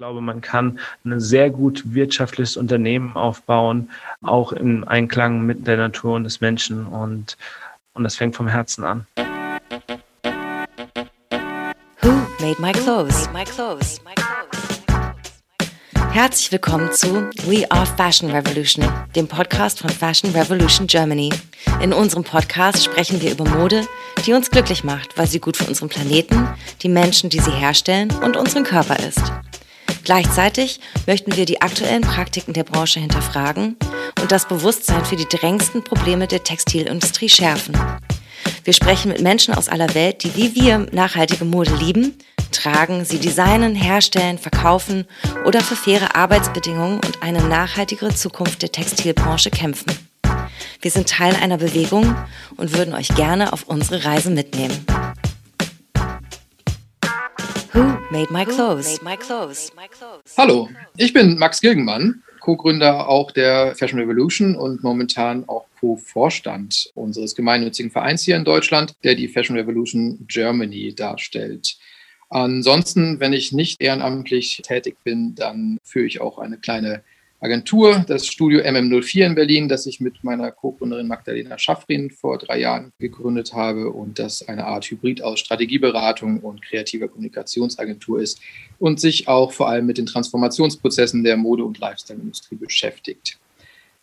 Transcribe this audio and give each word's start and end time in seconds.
glaube, 0.00 0.22
man 0.22 0.40
kann 0.40 0.78
ein 1.04 1.20
sehr 1.20 1.50
gut 1.50 1.82
wirtschaftliches 1.92 2.56
Unternehmen 2.56 3.14
aufbauen, 3.16 3.90
auch 4.22 4.50
im 4.52 4.88
Einklang 4.88 5.44
mit 5.44 5.66
der 5.66 5.76
Natur 5.76 6.14
und 6.14 6.24
des 6.24 6.40
Menschen. 6.40 6.86
Und, 6.86 7.36
und 7.92 8.04
das 8.04 8.16
fängt 8.16 8.34
vom 8.34 8.48
Herzen 8.48 8.82
an. 8.82 9.06
Who 12.00 12.12
made 12.40 12.58
my 12.62 12.72
clothes? 12.72 13.26
Made 13.30 13.34
my 13.34 13.44
clothes. 13.44 14.00
Herzlich 16.12 16.50
willkommen 16.50 16.90
zu 16.92 17.28
We 17.46 17.70
Are 17.70 17.84
Fashion 17.84 18.30
Revolution, 18.30 18.88
dem 19.14 19.28
Podcast 19.28 19.80
von 19.80 19.90
Fashion 19.90 20.30
Revolution 20.30 20.86
Germany. 20.86 21.28
In 21.82 21.92
unserem 21.92 22.24
Podcast 22.24 22.82
sprechen 22.82 23.20
wir 23.20 23.32
über 23.32 23.44
Mode, 23.44 23.86
die 24.24 24.32
uns 24.32 24.50
glücklich 24.50 24.82
macht, 24.82 25.18
weil 25.18 25.26
sie 25.26 25.40
gut 25.40 25.58
für 25.58 25.66
unseren 25.66 25.90
Planeten, 25.90 26.48
die 26.80 26.88
Menschen, 26.88 27.28
die 27.28 27.38
sie 27.38 27.52
herstellen 27.52 28.10
und 28.24 28.38
unseren 28.38 28.64
Körper 28.64 28.98
ist. 28.98 29.30
Gleichzeitig 30.04 30.80
möchten 31.06 31.36
wir 31.36 31.44
die 31.44 31.60
aktuellen 31.60 32.02
Praktiken 32.02 32.52
der 32.52 32.64
Branche 32.64 33.00
hinterfragen 33.00 33.76
und 34.20 34.32
das 34.32 34.48
Bewusstsein 34.48 35.04
für 35.04 35.16
die 35.16 35.26
drängendsten 35.28 35.84
Probleme 35.84 36.26
der 36.26 36.42
Textilindustrie 36.42 37.28
schärfen. 37.28 37.76
Wir 38.64 38.72
sprechen 38.72 39.10
mit 39.12 39.20
Menschen 39.20 39.54
aus 39.54 39.68
aller 39.68 39.94
Welt, 39.94 40.22
die 40.24 40.34
wie 40.36 40.54
wir 40.54 40.86
nachhaltige 40.92 41.44
Mode 41.44 41.74
lieben, 41.76 42.16
tragen, 42.52 43.04
sie 43.04 43.18
designen, 43.18 43.74
herstellen, 43.74 44.38
verkaufen 44.38 45.06
oder 45.44 45.60
für 45.60 45.76
faire 45.76 46.16
Arbeitsbedingungen 46.16 46.96
und 46.96 47.22
eine 47.22 47.42
nachhaltigere 47.42 48.14
Zukunft 48.14 48.62
der 48.62 48.72
Textilbranche 48.72 49.50
kämpfen. 49.50 49.92
Wir 50.80 50.90
sind 50.90 51.08
Teil 51.08 51.34
einer 51.36 51.58
Bewegung 51.58 52.14
und 52.56 52.76
würden 52.76 52.94
euch 52.94 53.08
gerne 53.08 53.52
auf 53.52 53.64
unsere 53.64 54.04
Reise 54.04 54.30
mitnehmen. 54.30 54.84
Made 58.10 58.30
my 58.30 58.44
clothes? 58.44 59.00
Hallo, 60.36 60.68
ich 60.96 61.12
bin 61.12 61.38
Max 61.38 61.60
Gilgenmann, 61.60 62.22
Co-Gründer 62.40 63.08
auch 63.08 63.30
der 63.30 63.74
Fashion 63.76 64.00
Revolution 64.00 64.56
und 64.56 64.82
momentan 64.82 65.48
auch 65.48 65.66
Co-Vorstand 65.80 66.90
unseres 66.94 67.34
gemeinnützigen 67.34 67.90
Vereins 67.90 68.22
hier 68.22 68.36
in 68.36 68.44
Deutschland, 68.44 68.94
der 69.04 69.14
die 69.14 69.28
Fashion 69.28 69.56
Revolution 69.56 70.26
Germany 70.26 70.94
darstellt. 70.94 71.76
Ansonsten, 72.28 73.18
wenn 73.20 73.32
ich 73.32 73.52
nicht 73.52 73.80
ehrenamtlich 73.80 74.62
tätig 74.64 74.96
bin, 75.04 75.34
dann 75.34 75.78
führe 75.82 76.06
ich 76.06 76.20
auch 76.20 76.38
eine 76.38 76.58
kleine 76.58 77.02
Agentur, 77.42 78.04
das 78.06 78.26
Studio 78.26 78.60
MM04 78.60 79.24
in 79.24 79.34
Berlin, 79.34 79.68
das 79.68 79.86
ich 79.86 79.98
mit 79.98 80.22
meiner 80.22 80.52
Co-Gründerin 80.52 81.08
Magdalena 81.08 81.56
Schaffrin 81.56 82.10
vor 82.10 82.36
drei 82.36 82.60
Jahren 82.60 82.92
gegründet 82.98 83.54
habe 83.54 83.88
und 83.88 84.18
das 84.18 84.46
eine 84.46 84.66
Art 84.66 84.84
Hybrid 84.84 85.22
aus 85.22 85.40
Strategieberatung 85.40 86.40
und 86.40 86.60
kreativer 86.60 87.08
Kommunikationsagentur 87.08 88.20
ist 88.20 88.40
und 88.78 89.00
sich 89.00 89.26
auch 89.26 89.52
vor 89.52 89.70
allem 89.70 89.86
mit 89.86 89.96
den 89.96 90.04
Transformationsprozessen 90.04 91.24
der 91.24 91.38
Mode- 91.38 91.64
und 91.64 91.78
Lifestyle-Industrie 91.78 92.56
beschäftigt. 92.56 93.38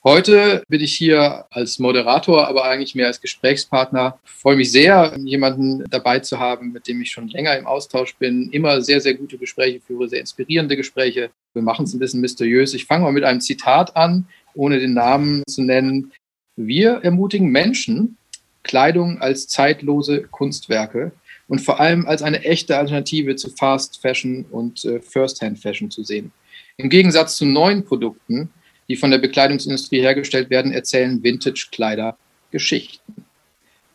Heute 0.03 0.63
bin 0.69 0.81
ich 0.81 0.95
hier 0.95 1.45
als 1.49 1.79
Moderator, 1.79 2.47
aber 2.47 2.63
eigentlich 2.63 2.95
mehr 2.95 3.07
als 3.07 3.19
Gesprächspartner. 3.19 4.17
Ich 4.25 4.31
freue 4.31 4.55
mich 4.55 4.71
sehr, 4.71 5.13
jemanden 5.23 5.83
dabei 5.89 6.19
zu 6.19 6.39
haben, 6.39 6.71
mit 6.71 6.87
dem 6.87 7.01
ich 7.01 7.11
schon 7.11 7.27
länger 7.27 7.57
im 7.57 7.67
Austausch 7.67 8.15
bin, 8.15 8.49
immer 8.51 8.81
sehr, 8.81 9.01
sehr 9.01 9.15
gute 9.15 9.37
Gespräche 9.37 9.81
führe, 9.81 10.07
sehr 10.07 10.21
inspirierende 10.21 10.77
Gespräche. 10.77 11.31
Wir 11.57 11.63
machen 11.63 11.85
es 11.85 11.93
ein 11.93 11.99
bisschen 11.99 12.21
mysteriös. 12.21 12.73
Ich 12.73 12.85
fange 12.85 13.03
mal 13.03 13.11
mit 13.11 13.23
einem 13.23 13.41
Zitat 13.41 13.95
an, 13.95 14.27
ohne 14.53 14.79
den 14.79 14.93
Namen 14.93 15.43
zu 15.47 15.61
nennen. 15.61 16.13
Wir 16.55 17.01
ermutigen 17.03 17.49
Menschen, 17.49 18.17
Kleidung 18.63 19.19
als 19.21 19.47
zeitlose 19.47 20.23
Kunstwerke 20.23 21.11
und 21.47 21.59
vor 21.59 21.79
allem 21.79 22.07
als 22.07 22.21
eine 22.21 22.43
echte 22.43 22.77
Alternative 22.77 23.35
zu 23.35 23.49
Fast 23.49 24.01
Fashion 24.01 24.45
und 24.51 24.85
äh, 24.85 24.99
First-Hand 25.01 25.59
Fashion 25.59 25.91
zu 25.91 26.03
sehen. 26.03 26.31
Im 26.77 26.89
Gegensatz 26.89 27.37
zu 27.37 27.45
neuen 27.45 27.83
Produkten 27.83 28.49
die 28.87 28.95
von 28.95 29.11
der 29.11 29.17
Bekleidungsindustrie 29.17 30.01
hergestellt 30.01 30.49
werden, 30.49 30.71
erzählen 30.71 31.21
Vintage-Kleider 31.21 32.17
Geschichten. 32.51 33.25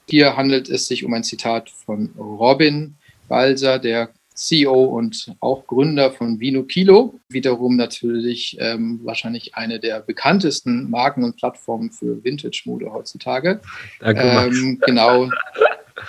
Hier 0.08 0.36
handelt 0.36 0.68
es 0.68 0.86
sich 0.86 1.04
um 1.04 1.14
ein 1.14 1.24
Zitat 1.24 1.70
von 1.70 2.10
Robin 2.18 2.94
Balser, 3.28 3.78
der 3.78 4.10
CEO 4.34 4.84
und 4.84 5.34
auch 5.40 5.66
Gründer 5.66 6.10
von 6.10 6.40
Vino 6.40 6.62
Kilo, 6.62 7.20
wiederum 7.28 7.76
natürlich 7.76 8.56
ähm, 8.60 9.00
wahrscheinlich 9.02 9.54
eine 9.54 9.80
der 9.80 10.00
bekanntesten 10.00 10.90
Marken 10.90 11.24
und 11.24 11.36
Plattformen 11.36 11.90
für 11.90 12.22
Vintage-Mode 12.22 12.92
heutzutage. 12.92 13.60
Danke, 14.00 14.22
ähm, 14.22 14.78
genau. 14.84 15.30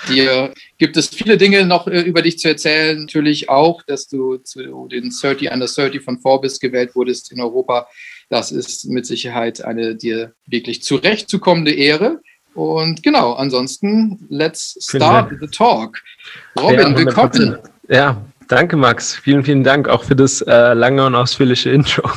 Dir 0.10 0.54
gibt 0.80 0.98
es 0.98 1.10
viele 1.10 1.38
Dinge 1.38 1.66
noch 1.66 1.88
äh, 1.88 2.02
über 2.02 2.22
dich 2.22 2.40
zu 2.40 2.48
erzählen. 2.48 3.02
Natürlich 3.02 3.50
auch, 3.50 3.84
dass 3.84 4.08
du 4.08 4.38
zu 4.38 4.88
den 4.88 5.12
30 5.12 5.52
Under 5.52 5.68
30 5.68 6.02
von 6.02 6.20
Forbes 6.20 6.60
gewählt 6.60 6.96
wurdest 6.96 7.32
in 7.32 7.42
Europa 7.42 7.88
das 8.34 8.52
ist 8.52 8.86
mit 8.86 9.06
Sicherheit 9.06 9.64
eine 9.64 9.96
dir 9.96 10.34
wirklich 10.48 10.82
zurechtzukommende 10.82 11.72
Ehre. 11.72 12.20
Und 12.56 13.04
genau, 13.04 13.34
ansonsten, 13.34 14.26
let's 14.30 14.76
start 14.82 15.32
the 15.40 15.48
talk. 15.48 16.02
Robin, 16.60 16.96
willkommen. 16.96 17.60
Ja, 17.90 18.22
danke 18.48 18.78
Max. 18.78 19.16
Vielen, 19.16 19.44
vielen 19.44 19.64
Dank 19.64 19.88
auch 19.88 20.04
für 20.04 20.16
das 20.16 20.42
äh, 20.42 20.74
lange 20.74 21.06
und 21.06 21.16
ausführliche 21.16 21.70
Intro. 21.70 22.10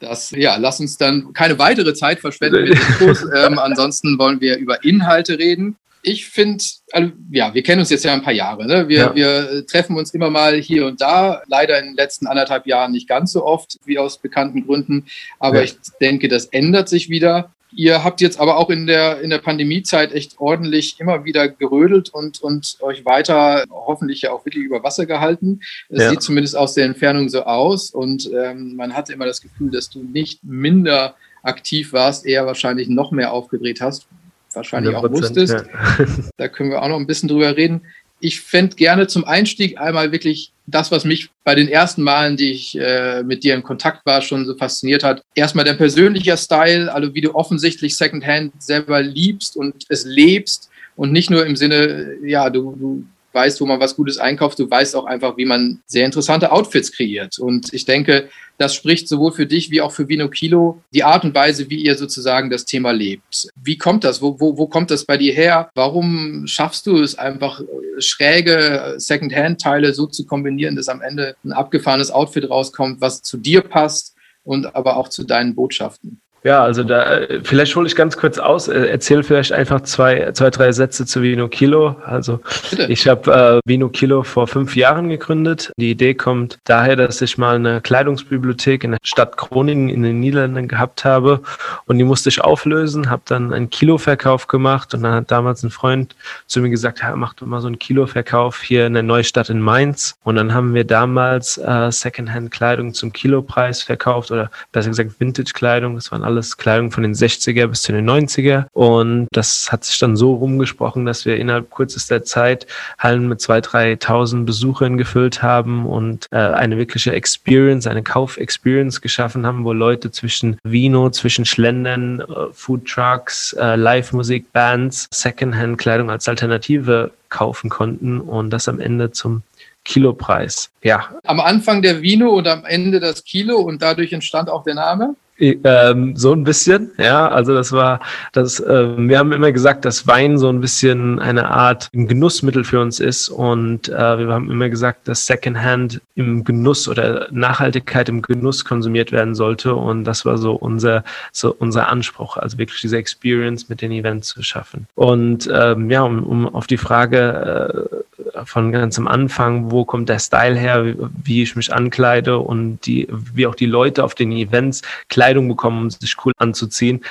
Das, 0.00 0.30
ja, 0.30 0.56
lass 0.56 0.78
uns 0.78 0.96
dann 0.96 1.32
keine 1.32 1.58
weitere 1.58 1.92
Zeit 1.92 2.20
verschwenden 2.20 2.68
mit 2.68 2.78
Intros. 2.78 3.24
ähm, 3.36 3.58
ansonsten 3.58 4.18
wollen 4.18 4.40
wir 4.40 4.56
über 4.56 4.84
Inhalte 4.84 5.38
reden 5.38 5.76
ich 6.02 6.26
finde, 6.26 6.64
also, 6.92 7.12
ja, 7.30 7.52
wir 7.54 7.62
kennen 7.62 7.80
uns 7.80 7.90
jetzt 7.90 8.04
ja 8.04 8.12
ein 8.12 8.22
paar 8.22 8.32
Jahre. 8.32 8.66
Ne? 8.66 8.88
Wir, 8.88 8.98
ja. 8.98 9.14
wir 9.14 9.66
treffen 9.66 9.96
uns 9.96 10.14
immer 10.14 10.30
mal 10.30 10.56
hier 10.56 10.86
und 10.86 11.00
da, 11.00 11.42
leider 11.46 11.78
in 11.78 11.86
den 11.86 11.96
letzten 11.96 12.26
anderthalb 12.26 12.66
Jahren 12.66 12.92
nicht 12.92 13.08
ganz 13.08 13.32
so 13.32 13.44
oft, 13.44 13.78
wie 13.84 13.98
aus 13.98 14.18
bekannten 14.18 14.64
Gründen. 14.64 15.06
Aber 15.38 15.58
ja. 15.58 15.64
ich 15.64 15.76
denke, 16.00 16.28
das 16.28 16.46
ändert 16.46 16.88
sich 16.88 17.08
wieder. 17.10 17.52
Ihr 17.72 18.02
habt 18.02 18.20
jetzt 18.20 18.40
aber 18.40 18.56
auch 18.56 18.70
in 18.70 18.86
der, 18.86 19.20
in 19.20 19.30
der 19.30 19.38
Pandemiezeit 19.38 20.12
echt 20.12 20.40
ordentlich 20.40 20.98
immer 20.98 21.24
wieder 21.24 21.48
gerödelt 21.48 22.08
und, 22.08 22.40
und 22.42 22.78
euch 22.80 23.04
weiter 23.04 23.64
hoffentlich 23.70 24.22
ja 24.22 24.32
auch 24.32 24.44
wirklich 24.46 24.64
über 24.64 24.82
Wasser 24.82 25.06
gehalten. 25.06 25.60
Es 25.88 26.02
ja. 26.02 26.10
sieht 26.10 26.22
zumindest 26.22 26.56
aus 26.56 26.74
der 26.74 26.86
Entfernung 26.86 27.28
so 27.28 27.42
aus 27.42 27.90
und 27.90 28.30
ähm, 28.32 28.76
man 28.76 28.94
hatte 28.94 29.12
immer 29.12 29.26
das 29.26 29.40
Gefühl, 29.40 29.70
dass 29.70 29.90
du 29.90 30.02
nicht 30.02 30.42
minder 30.42 31.14
aktiv 31.42 31.92
warst, 31.92 32.26
eher 32.26 32.46
wahrscheinlich 32.46 32.88
noch 32.88 33.10
mehr 33.10 33.32
aufgedreht 33.32 33.80
hast, 33.80 34.06
wahrscheinlich 34.54 34.94
auch 34.94 35.10
wusstest. 35.10 35.54
Ja. 35.54 36.06
Da 36.36 36.48
können 36.48 36.70
wir 36.70 36.82
auch 36.82 36.88
noch 36.88 36.98
ein 36.98 37.06
bisschen 37.06 37.28
drüber 37.28 37.56
reden. 37.56 37.82
Ich 38.20 38.40
fände 38.40 38.76
gerne 38.76 39.06
zum 39.06 39.24
Einstieg 39.24 39.78
einmal 39.78 40.12
wirklich 40.12 40.52
das, 40.66 40.90
was 40.90 41.04
mich 41.04 41.30
bei 41.44 41.54
den 41.54 41.68
ersten 41.68 42.02
Malen, 42.02 42.36
die 42.36 42.50
ich 42.52 42.78
äh, 42.78 43.22
mit 43.22 43.42
dir 43.42 43.54
in 43.54 43.62
Kontakt 43.62 44.04
war, 44.04 44.20
schon 44.20 44.44
so 44.44 44.54
fasziniert 44.56 45.02
hat. 45.02 45.22
Erstmal 45.34 45.64
der 45.64 45.74
persönliche 45.74 46.36
Style, 46.36 46.92
also 46.92 47.14
wie 47.14 47.22
du 47.22 47.34
offensichtlich 47.34 47.96
Secondhand 47.96 48.62
selber 48.62 49.00
liebst 49.00 49.56
und 49.56 49.84
es 49.88 50.04
lebst 50.04 50.68
und 50.96 51.12
nicht 51.12 51.30
nur 51.30 51.46
im 51.46 51.56
Sinne, 51.56 52.16
ja, 52.22 52.50
du, 52.50 52.76
du 52.78 53.04
weißt, 53.32 53.60
wo 53.60 53.66
man 53.66 53.80
was 53.80 53.96
Gutes 53.96 54.18
einkauft, 54.18 54.58
du 54.58 54.70
weißt 54.70 54.96
auch 54.96 55.04
einfach, 55.04 55.36
wie 55.36 55.44
man 55.44 55.80
sehr 55.86 56.06
interessante 56.06 56.50
Outfits 56.50 56.92
kreiert. 56.92 57.38
Und 57.38 57.72
ich 57.72 57.84
denke, 57.84 58.28
das 58.56 58.74
spricht 58.74 59.08
sowohl 59.08 59.32
für 59.32 59.46
dich 59.46 59.70
wie 59.70 59.80
auch 59.80 59.92
für 59.92 60.08
Vino 60.08 60.28
Kilo 60.28 60.82
die 60.92 61.04
Art 61.04 61.24
und 61.24 61.34
Weise, 61.34 61.70
wie 61.70 61.82
ihr 61.82 61.94
sozusagen 61.94 62.50
das 62.50 62.64
Thema 62.64 62.90
lebt. 62.90 63.48
Wie 63.62 63.78
kommt 63.78 64.04
das? 64.04 64.20
Wo, 64.20 64.40
wo, 64.40 64.56
wo 64.56 64.66
kommt 64.66 64.90
das 64.90 65.04
bei 65.04 65.16
dir 65.16 65.32
her? 65.32 65.70
Warum 65.74 66.46
schaffst 66.46 66.86
du 66.86 67.00
es 67.00 67.16
einfach, 67.16 67.62
schräge 67.98 68.94
Second-Hand-Teile 68.96 69.92
so 69.92 70.06
zu 70.06 70.26
kombinieren, 70.26 70.76
dass 70.76 70.88
am 70.88 71.00
Ende 71.00 71.36
ein 71.44 71.52
abgefahrenes 71.52 72.10
Outfit 72.10 72.48
rauskommt, 72.48 73.00
was 73.00 73.22
zu 73.22 73.36
dir 73.36 73.60
passt 73.60 74.14
und 74.44 74.74
aber 74.74 74.96
auch 74.96 75.08
zu 75.08 75.24
deinen 75.24 75.54
Botschaften? 75.54 76.20
Ja, 76.44 76.62
also 76.62 76.84
da 76.84 77.20
vielleicht 77.42 77.74
hole 77.74 77.86
ich 77.86 77.96
ganz 77.96 78.16
kurz 78.16 78.38
aus, 78.38 78.68
äh, 78.68 78.86
erzähle 78.86 79.22
vielleicht 79.22 79.52
einfach 79.52 79.80
zwei, 79.82 80.30
zwei, 80.32 80.50
drei 80.50 80.72
Sätze 80.72 81.04
zu 81.04 81.22
Vino 81.22 81.48
Kilo. 81.48 81.96
Also 82.04 82.40
Bitte. 82.70 82.86
ich 82.92 83.08
habe 83.08 83.60
äh, 83.64 83.68
Vino 83.68 83.88
Kilo 83.88 84.22
vor 84.22 84.46
fünf 84.46 84.76
Jahren 84.76 85.08
gegründet. 85.08 85.72
Die 85.78 85.90
Idee 85.90 86.14
kommt 86.14 86.58
daher, 86.64 86.96
dass 86.96 87.20
ich 87.20 87.38
mal 87.38 87.56
eine 87.56 87.80
Kleidungsbibliothek 87.80 88.84
in 88.84 88.92
der 88.92 88.98
Stadt 89.02 89.36
Groningen 89.36 89.88
in 89.88 90.02
den 90.02 90.20
Niederlanden 90.20 90.68
gehabt 90.68 91.04
habe 91.04 91.40
und 91.86 91.98
die 91.98 92.04
musste 92.04 92.28
ich 92.28 92.40
auflösen, 92.40 93.10
habe 93.10 93.22
dann 93.24 93.52
einen 93.52 93.70
Kiloverkauf 93.70 94.46
gemacht 94.46 94.94
und 94.94 95.02
dann 95.02 95.14
hat 95.14 95.30
damals 95.30 95.62
ein 95.62 95.70
Freund 95.70 96.14
zu 96.46 96.60
mir 96.60 96.70
gesagt, 96.70 97.00
ja, 97.02 97.14
mach 97.16 97.34
doch 97.34 97.46
mal 97.46 97.60
so 97.60 97.66
einen 97.66 97.78
Kiloverkauf 97.78 98.62
hier 98.62 98.86
in 98.86 98.94
der 98.94 99.02
Neustadt 99.02 99.50
in 99.50 99.60
Mainz. 99.60 100.16
Und 100.24 100.36
dann 100.36 100.54
haben 100.54 100.74
wir 100.74 100.84
damals 100.84 101.58
äh, 101.58 101.90
Secondhand-Kleidung 101.90 102.94
zum 102.94 103.12
Kilopreis 103.12 103.82
verkauft 103.82 104.30
oder 104.30 104.50
besser 104.72 104.90
gesagt 104.90 105.18
Vintage-Kleidung. 105.18 105.94
Das 105.94 106.12
waren 106.12 106.22
alles 106.38 106.56
Kleidung 106.56 106.92
von 106.92 107.02
den 107.02 107.14
60er 107.14 107.66
bis 107.66 107.82
zu 107.82 107.92
den 107.92 108.08
90er. 108.08 108.66
Und 108.72 109.26
das 109.32 109.72
hat 109.72 109.84
sich 109.84 109.98
dann 109.98 110.16
so 110.16 110.34
rumgesprochen, 110.34 111.04
dass 111.04 111.26
wir 111.26 111.36
innerhalb 111.36 111.70
kürzester 111.70 112.22
Zeit 112.22 112.66
Hallen 112.98 113.28
mit 113.28 113.40
2.000, 113.40 114.00
3.000 114.00 114.44
Besuchern 114.44 114.96
gefüllt 114.96 115.42
haben 115.42 115.84
und 115.86 116.26
äh, 116.30 116.36
eine 116.36 116.78
wirkliche 116.78 117.12
Experience, 117.12 117.86
eine 117.86 118.02
Kauf-Experience 118.02 119.00
geschaffen 119.00 119.44
haben, 119.46 119.64
wo 119.64 119.72
Leute 119.72 120.10
zwischen 120.12 120.58
Vino, 120.62 121.10
zwischen 121.10 121.44
Schlendern, 121.44 122.20
äh, 122.20 122.24
Food 122.52 122.86
Trucks, 122.86 123.52
äh, 123.54 123.74
Live-Musik, 123.74 124.52
Bands, 124.52 125.08
Secondhand-Kleidung 125.10 126.10
als 126.10 126.28
Alternative 126.28 127.10
kaufen 127.30 127.68
konnten 127.68 128.20
und 128.20 128.50
das 128.50 128.68
am 128.68 128.80
Ende 128.80 129.10
zum 129.10 129.42
Kilopreis. 129.84 130.70
Ja. 130.82 131.08
Am 131.24 131.40
Anfang 131.40 131.82
der 131.82 132.02
Vino 132.02 132.30
und 132.30 132.46
am 132.46 132.64
Ende 132.64 133.00
das 133.00 133.24
Kilo 133.24 133.56
und 133.58 133.82
dadurch 133.82 134.12
entstand 134.12 134.50
auch 134.50 134.62
der 134.62 134.74
Name? 134.74 135.16
Ähm, 135.38 136.16
so 136.16 136.32
ein 136.32 136.42
bisschen, 136.42 136.90
ja. 136.98 137.28
Also 137.28 137.54
das 137.54 137.72
war, 137.72 138.00
das, 138.32 138.58
äh, 138.60 138.96
wir 138.96 139.18
haben 139.18 139.32
immer 139.32 139.52
gesagt, 139.52 139.84
dass 139.84 140.06
Wein 140.06 140.36
so 140.36 140.48
ein 140.48 140.60
bisschen 140.60 141.20
eine 141.20 141.48
Art 141.48 141.90
Genussmittel 141.92 142.64
für 142.64 142.80
uns 142.80 142.98
ist 142.98 143.28
und 143.28 143.88
äh, 143.88 144.18
wir 144.18 144.28
haben 144.28 144.50
immer 144.50 144.68
gesagt, 144.68 145.06
dass 145.06 145.26
Secondhand 145.26 146.00
im 146.16 146.42
Genuss 146.42 146.88
oder 146.88 147.28
Nachhaltigkeit 147.30 148.08
im 148.08 148.22
Genuss 148.22 148.64
konsumiert 148.64 149.12
werden 149.12 149.34
sollte 149.34 149.74
und 149.74 150.04
das 150.04 150.24
war 150.24 150.38
so 150.38 150.54
unser, 150.54 151.04
so 151.32 151.54
unser 151.56 151.88
Anspruch, 151.88 152.36
also 152.36 152.58
wirklich 152.58 152.80
diese 152.80 152.96
Experience 152.96 153.68
mit 153.68 153.80
den 153.80 153.92
Events 153.92 154.28
zu 154.28 154.42
schaffen. 154.42 154.88
Und 154.96 155.48
ähm, 155.52 155.90
ja, 155.90 156.02
um, 156.02 156.24
um 156.24 156.52
auf 156.52 156.66
die 156.66 156.78
Frage 156.78 157.90
äh, 157.92 158.07
von 158.44 158.72
ganz 158.72 158.98
am 158.98 159.08
Anfang, 159.08 159.70
wo 159.70 159.84
kommt 159.84 160.08
der 160.08 160.18
Style 160.18 160.56
her, 160.56 160.94
wie 161.24 161.42
ich 161.42 161.56
mich 161.56 161.72
ankleide 161.72 162.38
und 162.38 162.86
die, 162.86 163.08
wie 163.10 163.46
auch 163.46 163.54
die 163.54 163.66
Leute 163.66 164.04
auf 164.04 164.14
den 164.14 164.32
Events 164.32 164.82
Kleidung 165.08 165.48
bekommen, 165.48 165.82
um 165.82 165.90
sich 165.90 166.16
cool 166.24 166.32
anzuziehen. 166.38 167.04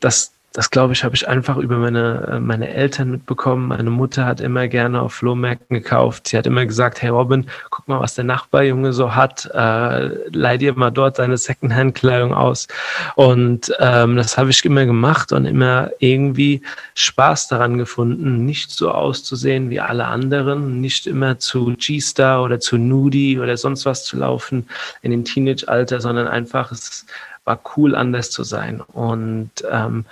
Das, 0.00 0.32
das 0.52 0.70
glaube 0.70 0.92
ich, 0.94 1.04
habe 1.04 1.14
ich 1.14 1.28
einfach 1.28 1.56
über 1.58 1.76
meine, 1.78 2.28
äh, 2.28 2.40
meine 2.40 2.68
Eltern 2.70 3.12
mitbekommen. 3.12 3.68
Meine 3.68 3.90
Mutter 3.90 4.26
hat 4.26 4.40
immer 4.40 4.66
gerne 4.66 5.00
auf 5.00 5.14
Flohmärkten 5.14 5.76
gekauft. 5.76 6.26
Sie 6.26 6.36
hat 6.36 6.46
immer 6.46 6.66
gesagt, 6.66 7.02
hey 7.02 7.10
Robin, 7.10 7.46
guck 7.70 7.86
mal, 7.86 8.00
was 8.00 8.16
der 8.16 8.24
Nachbarjunge 8.24 8.92
so 8.92 9.14
hat. 9.14 9.48
Äh, 9.54 10.28
leih 10.30 10.56
dir 10.56 10.74
mal 10.74 10.90
dort 10.90 11.16
seine 11.16 11.36
Secondhand-Kleidung 11.36 12.34
aus. 12.34 12.66
Und 13.14 13.72
ähm, 13.78 14.16
das 14.16 14.36
habe 14.36 14.50
ich 14.50 14.64
immer 14.64 14.86
gemacht 14.86 15.32
und 15.32 15.44
immer 15.44 15.90
irgendwie 16.00 16.62
Spaß 16.94 17.46
daran 17.46 17.78
gefunden, 17.78 18.44
nicht 18.44 18.72
so 18.72 18.90
auszusehen 18.90 19.70
wie 19.70 19.78
alle 19.78 20.06
anderen, 20.06 20.80
nicht 20.80 21.06
immer 21.06 21.38
zu 21.38 21.76
G-Star 21.78 22.42
oder 22.42 22.58
zu 22.58 22.76
Nudie 22.76 23.38
oder 23.38 23.56
sonst 23.56 23.86
was 23.86 24.04
zu 24.04 24.16
laufen 24.16 24.68
in 25.02 25.12
den 25.12 25.24
Teenage-Alter, 25.24 26.00
sondern 26.00 26.26
einfach 26.26 26.72
es 26.72 27.06
war 27.44 27.60
cool, 27.76 27.94
anders 27.94 28.30
zu 28.30 28.44
sein. 28.44 28.80
Und 28.80 29.50
ähm, 29.70 30.04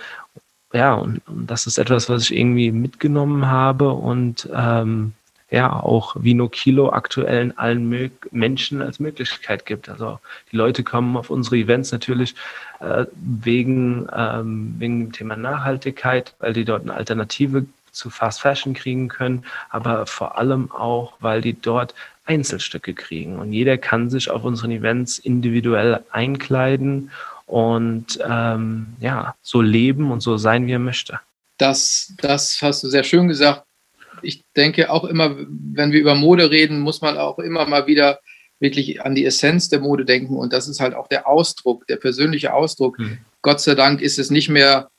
ja, 0.72 0.94
und, 0.94 1.20
und, 1.26 1.50
das 1.50 1.66
ist 1.66 1.78
etwas, 1.78 2.08
was 2.08 2.24
ich 2.24 2.36
irgendwie 2.36 2.70
mitgenommen 2.72 3.46
habe 3.46 3.90
und 3.90 4.48
ähm, 4.54 5.12
ja, 5.50 5.72
auch 5.72 6.14
Vino 6.18 6.48
Kilo 6.48 6.90
aktuell 6.90 7.54
allen 7.56 7.88
Mö 7.88 8.10
Menschen 8.30 8.82
als 8.82 9.00
Möglichkeit 9.00 9.64
gibt. 9.64 9.88
Also 9.88 10.18
die 10.52 10.56
Leute 10.56 10.84
kommen 10.84 11.16
auf 11.16 11.30
unsere 11.30 11.56
Events 11.56 11.90
natürlich 11.90 12.34
äh, 12.80 13.06
wegen, 13.14 14.08
ähm, 14.14 14.74
wegen 14.78 15.00
dem 15.00 15.12
Thema 15.12 15.36
Nachhaltigkeit, 15.36 16.34
weil 16.38 16.52
die 16.52 16.66
dort 16.66 16.82
eine 16.82 16.94
Alternative 16.94 17.64
zu 17.92 18.10
Fast 18.10 18.42
Fashion 18.42 18.74
kriegen 18.74 19.08
können, 19.08 19.44
aber 19.70 20.06
vor 20.06 20.36
allem 20.36 20.70
auch, 20.70 21.14
weil 21.20 21.40
die 21.40 21.58
dort 21.58 21.94
Einzelstücke 22.26 22.92
kriegen. 22.92 23.38
Und 23.38 23.52
jeder 23.52 23.78
kann 23.78 24.10
sich 24.10 24.30
auf 24.30 24.44
unseren 24.44 24.70
Events 24.70 25.18
individuell 25.18 26.04
einkleiden 26.10 27.10
und 27.48 28.18
ähm, 28.28 28.88
ja, 29.00 29.34
so 29.42 29.60
leben 29.60 30.12
und 30.12 30.20
so 30.20 30.36
sein, 30.36 30.66
wie 30.66 30.72
er 30.72 30.78
möchte. 30.78 31.18
Das, 31.56 32.14
das 32.18 32.60
hast 32.62 32.84
du 32.84 32.88
sehr 32.88 33.04
schön 33.04 33.26
gesagt. 33.26 33.64
Ich 34.22 34.44
denke 34.54 34.90
auch 34.90 35.04
immer, 35.04 35.34
wenn 35.48 35.92
wir 35.92 36.00
über 36.00 36.14
Mode 36.14 36.50
reden, 36.50 36.80
muss 36.80 37.00
man 37.00 37.16
auch 37.16 37.38
immer 37.38 37.66
mal 37.66 37.86
wieder 37.86 38.20
wirklich 38.60 39.02
an 39.02 39.14
die 39.14 39.24
Essenz 39.24 39.68
der 39.68 39.80
Mode 39.80 40.04
denken. 40.04 40.36
Und 40.36 40.52
das 40.52 40.68
ist 40.68 40.80
halt 40.80 40.94
auch 40.94 41.08
der 41.08 41.26
Ausdruck, 41.26 41.86
der 41.86 41.96
persönliche 41.96 42.52
Ausdruck. 42.52 42.98
Mhm. 42.98 43.18
Gott 43.42 43.60
sei 43.60 43.74
Dank 43.74 44.02
ist 44.02 44.18
es 44.18 44.30
nicht 44.30 44.48
mehr 44.48 44.90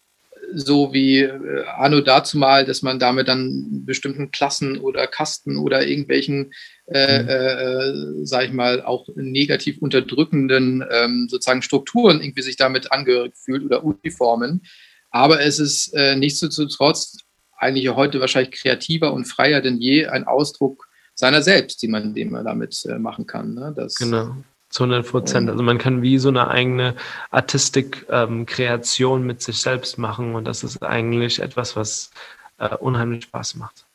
so 0.54 0.94
wie 0.94 1.20
äh, 1.20 1.66
anno 1.78 2.02
dazumal, 2.02 2.66
dass 2.66 2.82
man 2.82 3.00
damit 3.00 3.28
dann 3.28 3.86
bestimmten 3.86 4.32
Klassen 4.32 4.80
oder 4.80 5.06
Kasten 5.08 5.58
oder 5.58 5.86
irgendwelchen, 5.86 6.52
äh, 6.92 7.24
mhm. 7.24 7.30
äh, 7.30 8.26
sag 8.26 8.46
ich 8.46 8.52
mal, 8.52 8.82
auch 8.82 9.08
negativ 9.16 9.78
unterdrückenden 9.80 10.84
ähm, 10.90 11.28
sozusagen 11.30 11.62
Strukturen 11.62 12.22
irgendwie 12.22 12.42
sich 12.42 12.58
damit 12.58 12.92
angehörig 12.92 13.34
fühlt 13.36 13.64
oder 13.64 13.84
Uniformen. 13.84 14.64
Aber 15.12 15.42
es 15.42 15.60
ist 15.60 15.94
äh, 15.94 16.16
nichtsdestotrotz 16.16 17.18
eigentlich 17.58 17.90
heute 17.90 18.20
wahrscheinlich 18.20 18.52
kreativer 18.52 19.14
und 19.14 19.26
freier 19.26 19.62
denn 19.62 19.78
je 19.78 20.08
ein 20.08 20.26
Ausdruck 20.26 20.88
seiner 21.14 21.42
selbst, 21.42 21.82
die 21.82 21.88
man, 21.88 22.14
den 22.16 22.32
man 22.32 22.46
damit 22.46 22.86
äh, 22.86 22.98
machen 22.98 23.28
kann. 23.28 23.54
Ne? 23.54 23.74
Das, 23.76 23.96
genau. 23.96 24.36
Zu 24.70 24.84
100 24.84 25.08
Prozent. 25.08 25.50
Also 25.50 25.64
man 25.64 25.80
kann 25.80 26.04
wie 26.04 26.20
so 26.20 26.30
eine 26.30 26.48
eigene 26.48 26.96
Artistik-Kreation 27.32 29.22
ähm, 29.22 29.28
mit 29.28 29.42
sich 29.42 29.58
selbst 29.58 29.98
machen 29.98 30.36
und 30.36 30.46
das 30.46 30.64
ist 30.64 30.84
eigentlich 30.84 31.40
etwas, 31.40 31.76
was 31.76 32.12
äh, 32.60 32.76
unheimlich 32.76 33.24
Spaß 33.24 33.56
macht. 33.56 33.88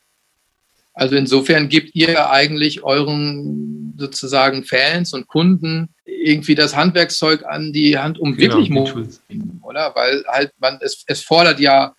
Also 0.95 1.17
insofern 1.17 1.67
gebt 1.67 1.93
ihr 1.93 2.29
eigentlich 2.31 2.83
euren 2.83 3.93
sozusagen 3.97 4.63
Fans 4.63 5.13
und 5.13 5.27
Kunden 5.27 5.89
irgendwie 6.05 6.55
das 6.55 6.75
Handwerkszeug 6.75 7.43
an 7.43 7.73
die 7.73 7.97
Hand, 7.97 8.17
um 8.17 8.35
genau, 8.35 8.55
wirklich 8.55 8.69
Mode 8.69 9.09
oder? 9.61 9.91
Weil 9.93 10.23
halt 10.27 10.53
man, 10.57 10.79
es, 10.81 11.03
es 11.05 11.21
fordert 11.21 11.59
ja 11.59 11.93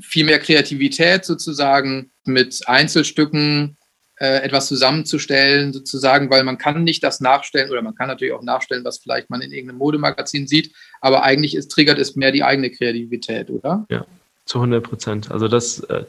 viel 0.00 0.24
mehr 0.24 0.38
Kreativität 0.38 1.24
sozusagen 1.24 2.12
mit 2.24 2.60
Einzelstücken 2.66 3.76
äh, 4.20 4.42
etwas 4.42 4.68
zusammenzustellen, 4.68 5.72
sozusagen, 5.72 6.30
weil 6.30 6.44
man 6.44 6.58
kann 6.58 6.84
nicht 6.84 7.02
das 7.02 7.20
nachstellen 7.20 7.70
oder 7.70 7.82
man 7.82 7.94
kann 7.94 8.08
natürlich 8.08 8.34
auch 8.34 8.42
nachstellen, 8.42 8.84
was 8.84 8.98
vielleicht 8.98 9.30
man 9.30 9.40
in 9.40 9.50
irgendeinem 9.50 9.78
Modemagazin 9.78 10.46
sieht, 10.46 10.72
aber 11.00 11.22
eigentlich 11.22 11.56
ist, 11.56 11.68
triggert 11.68 11.98
es 11.98 12.16
mehr 12.16 12.32
die 12.32 12.44
eigene 12.44 12.70
Kreativität, 12.70 13.50
oder? 13.50 13.86
Ja, 13.90 14.04
zu 14.44 14.58
100 14.58 14.82
Prozent. 14.82 15.30
Also 15.30 15.48
das, 15.48 15.80
äh, 15.80 16.04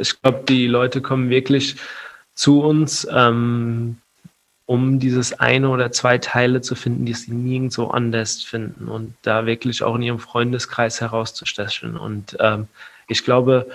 ich 0.00 0.20
glaube, 0.20 0.44
die 0.48 0.66
Leute 0.66 1.00
kommen 1.00 1.30
wirklich 1.30 1.76
zu 2.34 2.62
uns, 2.62 3.06
ähm, 3.12 3.98
um 4.66 5.00
dieses 5.00 5.38
eine 5.40 5.68
oder 5.68 5.90
zwei 5.90 6.18
Teile 6.18 6.60
zu 6.60 6.74
finden, 6.74 7.04
die 7.04 7.14
sie 7.14 7.32
nirgendwo 7.32 7.88
anders 7.88 8.42
finden 8.42 8.88
und 8.88 9.14
da 9.22 9.44
wirklich 9.44 9.82
auch 9.82 9.96
in 9.96 10.02
ihrem 10.02 10.20
Freundeskreis 10.20 11.00
herauszustechen. 11.00 11.96
Und 11.96 12.36
ähm, 12.38 12.68
ich 13.08 13.24
glaube, 13.24 13.66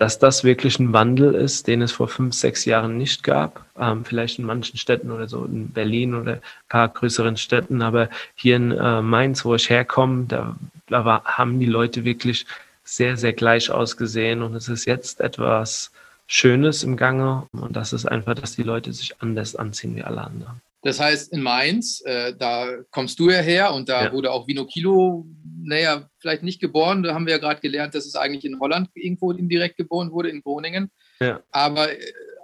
dass 0.00 0.18
das 0.18 0.44
wirklich 0.44 0.78
ein 0.78 0.92
Wandel 0.94 1.34
ist, 1.34 1.66
den 1.66 1.82
es 1.82 1.92
vor 1.92 2.08
fünf, 2.08 2.34
sechs 2.34 2.64
Jahren 2.64 2.96
nicht 2.96 3.22
gab. 3.22 3.66
Ähm, 3.78 4.04
vielleicht 4.04 4.38
in 4.38 4.46
manchen 4.46 4.78
Städten 4.78 5.10
oder 5.10 5.28
so, 5.28 5.44
in 5.44 5.70
Berlin 5.72 6.14
oder 6.14 6.32
ein 6.32 6.40
paar 6.68 6.88
größeren 6.88 7.36
Städten. 7.36 7.82
Aber 7.82 8.08
hier 8.34 8.56
in 8.56 8.72
äh, 8.72 9.02
Mainz, 9.02 9.44
wo 9.44 9.54
ich 9.54 9.68
herkomme, 9.68 10.24
da, 10.26 10.56
da 10.86 11.04
war, 11.04 11.24
haben 11.24 11.60
die 11.60 11.66
Leute 11.66 12.04
wirklich 12.04 12.46
sehr, 12.84 13.16
sehr 13.16 13.32
gleich 13.32 13.70
ausgesehen. 13.70 14.42
Und 14.42 14.54
es 14.54 14.68
ist 14.68 14.84
jetzt 14.84 15.20
etwas 15.20 15.90
Schönes 16.26 16.82
im 16.82 16.96
Gange. 16.96 17.46
Und 17.52 17.76
das 17.76 17.92
ist 17.92 18.06
einfach, 18.06 18.34
dass 18.34 18.56
die 18.56 18.62
Leute 18.62 18.92
sich 18.92 19.20
anders 19.20 19.56
anziehen 19.56 19.96
wie 19.96 20.02
alle 20.02 20.22
anderen. 20.22 20.60
Das 20.82 20.98
heißt, 20.98 21.32
in 21.32 21.42
Mainz, 21.42 22.00
äh, 22.06 22.34
da 22.34 22.68
kommst 22.90 23.18
du 23.18 23.30
ja 23.30 23.40
her 23.40 23.74
und 23.74 23.88
da 23.88 24.04
ja. 24.04 24.12
wurde 24.12 24.30
auch 24.30 24.46
Vino 24.46 24.64
Kilo, 24.64 25.26
naja, 25.62 26.08
vielleicht 26.18 26.42
nicht 26.42 26.60
geboren. 26.60 27.02
Da 27.02 27.12
haben 27.12 27.26
wir 27.26 27.34
ja 27.34 27.38
gerade 27.38 27.60
gelernt, 27.60 27.94
dass 27.94 28.06
es 28.06 28.16
eigentlich 28.16 28.46
in 28.46 28.58
Holland 28.60 28.88
irgendwo 28.94 29.30
indirekt 29.32 29.76
geboren 29.76 30.10
wurde, 30.10 30.30
in 30.30 30.40
Groningen. 30.40 30.90
Ja. 31.20 31.42
Aber, 31.50 31.88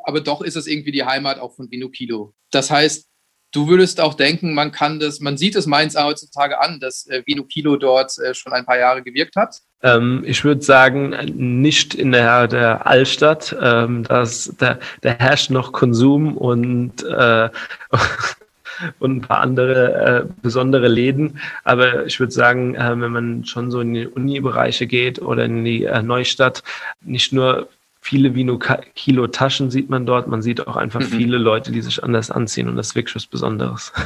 aber 0.04 0.20
doch 0.20 0.42
ist 0.42 0.56
es 0.56 0.66
irgendwie 0.66 0.92
die 0.92 1.04
Heimat 1.04 1.38
auch 1.38 1.54
von 1.54 1.70
Vino 1.70 1.88
Kilo. 1.88 2.34
Das 2.50 2.70
heißt, 2.70 3.08
du 3.56 3.68
würdest 3.68 4.00
auch 4.00 4.14
denken, 4.14 4.52
man 4.52 4.70
kann 4.70 5.00
das, 5.00 5.20
man 5.20 5.38
sieht 5.38 5.56
es 5.56 5.66
Mainz 5.66 5.96
heutzutage 5.96 6.60
an, 6.60 6.78
dass 6.78 7.06
äh, 7.06 7.22
Vino 7.24 7.44
Kilo 7.44 7.76
dort 7.76 8.18
äh, 8.18 8.34
schon 8.34 8.52
ein 8.52 8.66
paar 8.66 8.78
Jahre 8.78 9.02
gewirkt 9.02 9.34
hat. 9.34 9.62
Ähm, 9.82 10.22
ich 10.26 10.44
würde 10.44 10.62
sagen, 10.62 11.10
nicht 11.34 11.94
in 11.94 12.12
der, 12.12 12.48
der 12.48 12.86
Altstadt. 12.86 13.56
Ähm, 13.60 14.04
das, 14.04 14.52
da, 14.58 14.78
da 15.00 15.10
herrscht 15.10 15.50
noch 15.50 15.72
Konsum 15.72 16.36
und, 16.36 17.02
äh, 17.02 17.48
und 18.98 19.16
ein 19.16 19.20
paar 19.22 19.40
andere 19.40 20.26
äh, 20.26 20.32
besondere 20.42 20.88
Läden. 20.88 21.40
Aber 21.64 22.04
ich 22.04 22.20
würde 22.20 22.32
sagen, 22.32 22.74
äh, 22.74 23.00
wenn 23.00 23.12
man 23.12 23.44
schon 23.46 23.70
so 23.70 23.80
in 23.80 23.94
die 23.94 24.06
Uni-Bereiche 24.06 24.86
geht 24.86 25.22
oder 25.22 25.46
in 25.46 25.64
die 25.64 25.84
äh, 25.84 26.02
Neustadt, 26.02 26.62
nicht 27.00 27.32
nur 27.32 27.68
viele 28.06 28.36
Vino-Kilo 28.36 29.26
Taschen 29.26 29.70
sieht 29.70 29.90
man 29.90 30.06
dort, 30.06 30.28
man 30.28 30.40
sieht 30.40 30.66
auch 30.66 30.76
einfach 30.76 31.00
mhm. 31.00 31.06
viele 31.06 31.38
Leute, 31.38 31.72
die 31.72 31.82
sich 31.82 32.02
anders 32.04 32.30
anziehen 32.30 32.68
und 32.68 32.76
das 32.76 32.88
ist 32.88 32.94
wirklich 32.94 33.16
was 33.16 33.26
Besonderes. 33.26 33.92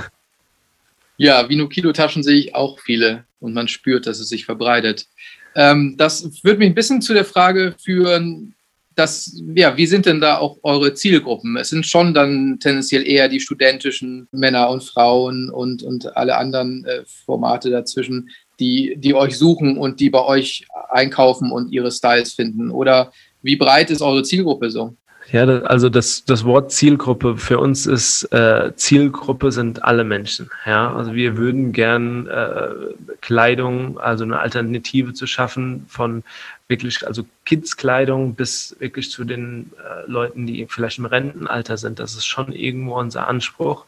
Ja, 1.23 1.50
Vino-Kilo 1.50 1.92
Taschen 1.92 2.23
sehe 2.23 2.38
ich 2.38 2.54
auch 2.54 2.80
viele 2.80 3.25
und 3.40 3.52
man 3.52 3.69
spürt, 3.69 4.07
dass 4.07 4.21
es 4.21 4.30
sich 4.30 4.47
verbreitet. 4.47 5.07
Ähm, 5.54 5.97
das 5.99 6.42
würde 6.42 6.61
mich 6.61 6.69
ein 6.69 6.75
bisschen 6.75 7.02
zu 7.02 7.12
der 7.12 7.26
Frage 7.26 7.75
führen, 7.78 8.54
dass, 8.95 9.38
ja, 9.54 9.76
wie 9.76 9.85
sind 9.85 10.07
denn 10.07 10.23
da 10.23 10.38
auch 10.38 10.57
eure 10.62 10.95
Zielgruppen? 10.95 11.59
Es 11.59 11.69
sind 11.69 11.85
schon 11.85 12.14
dann 12.14 12.59
tendenziell 12.59 13.07
eher 13.07 13.28
die 13.28 13.40
studentischen 13.40 14.28
Männer 14.33 14.71
und 14.71 14.83
Frauen 14.83 15.50
und, 15.50 15.83
und 15.83 16.16
alle 16.16 16.38
anderen 16.38 16.87
äh, 16.87 17.02
Formate 17.26 17.69
dazwischen, 17.69 18.30
die, 18.59 18.95
die 18.97 19.12
euch 19.12 19.37
suchen 19.37 19.76
und 19.76 20.00
die 20.00 20.09
bei 20.09 20.25
euch 20.25 20.66
einkaufen 20.88 21.52
und 21.52 21.71
ihre 21.71 21.90
Styles 21.90 22.33
finden. 22.33 22.71
Oder 22.71 23.12
wie 23.42 23.56
breit 23.56 23.90
ist 23.90 24.02
eure 24.02 24.23
Zielgruppe 24.23 24.70
so? 24.70 24.94
Ja, 25.32 25.44
also 25.44 25.88
das, 25.88 26.25
das 26.25 26.44
Wort 26.44 26.73
Zielgruppe 26.73 27.37
für 27.37 27.59
uns 27.59 27.87
ist, 27.87 28.25
äh, 28.32 28.73
Zielgruppe 28.75 29.52
sind 29.52 29.85
alle 29.85 30.02
Menschen. 30.02 30.50
Ja, 30.66 30.92
also 30.92 31.14
wir 31.14 31.37
würden 31.37 31.73
gern 31.73 32.26
äh, 32.26 32.70
Kleidung, 33.20 33.99
also 33.99 34.25
eine 34.25 34.40
Alternative 34.40 35.12
zu 35.12 35.26
schaffen 35.26 35.85
von 35.88 36.25
wirklich, 36.71 37.07
also 37.07 37.27
Kids-Kleidung 37.45 38.35
bis 38.35 38.77
wirklich 38.79 39.11
zu 39.11 39.25
den 39.25 39.73
äh, 39.77 40.09
Leuten, 40.11 40.47
die 40.47 40.67
vielleicht 40.71 40.99
im 40.99 41.05
Rentenalter 41.05 41.77
sind. 41.77 41.99
Das 41.99 42.15
ist 42.15 42.25
schon 42.25 42.53
irgendwo 42.53 42.95
unser 42.95 43.29
Anspruch. 43.29 43.85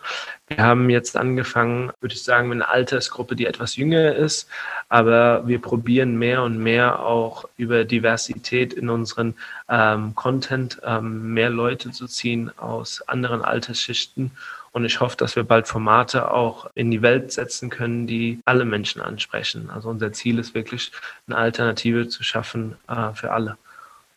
Wir 0.49 0.59
haben 0.59 0.91
jetzt 0.91 1.17
angefangen, 1.17 1.93
würde 2.01 2.15
ich 2.15 2.23
sagen, 2.23 2.49
mit 2.49 2.57
einer 2.61 2.69
Altersgruppe, 2.69 3.37
die 3.37 3.47
etwas 3.47 3.77
jünger 3.77 4.15
ist, 4.15 4.49
aber 4.89 5.47
wir 5.47 5.61
probieren 5.61 6.19
mehr 6.19 6.43
und 6.43 6.59
mehr 6.59 7.01
auch 7.01 7.49
über 7.57 7.85
Diversität 7.85 8.75
in 8.75 8.91
unseren 8.91 9.35
ähm, 9.71 10.15
Content 10.15 10.81
ähm, 10.85 11.33
mehr 11.33 11.51
Leute 11.51 11.93
zu 11.93 12.07
ziehen 12.07 12.51
aus 12.59 13.01
anderen 13.09 13.43
Altersschichten 13.43 14.33
und 14.73 14.87
ich 14.87 15.01
hoffe, 15.01 15.17
dass 15.19 15.37
wir 15.37 15.45
bald 15.45 15.69
Formate 15.69 16.31
auch 16.31 16.67
in 16.75 16.91
die 16.91 17.03
Welt 17.03 17.31
setzen 17.31 17.69
können, 17.69 18.07
die 18.07 18.41
alle 18.47 18.65
Menschen 18.65 19.03
ansprechen. 19.03 19.71
Also 19.71 19.91
unser 19.91 20.13
Ziel 20.13 20.39
ist 20.39 20.55
wirklich, 20.55 20.91
eine 21.27 21.37
Alternative 21.37 22.09
zu 22.09 22.23
schaffen 22.25 22.77
äh, 22.89 23.13
für 23.15 23.33
alle. 23.33 23.59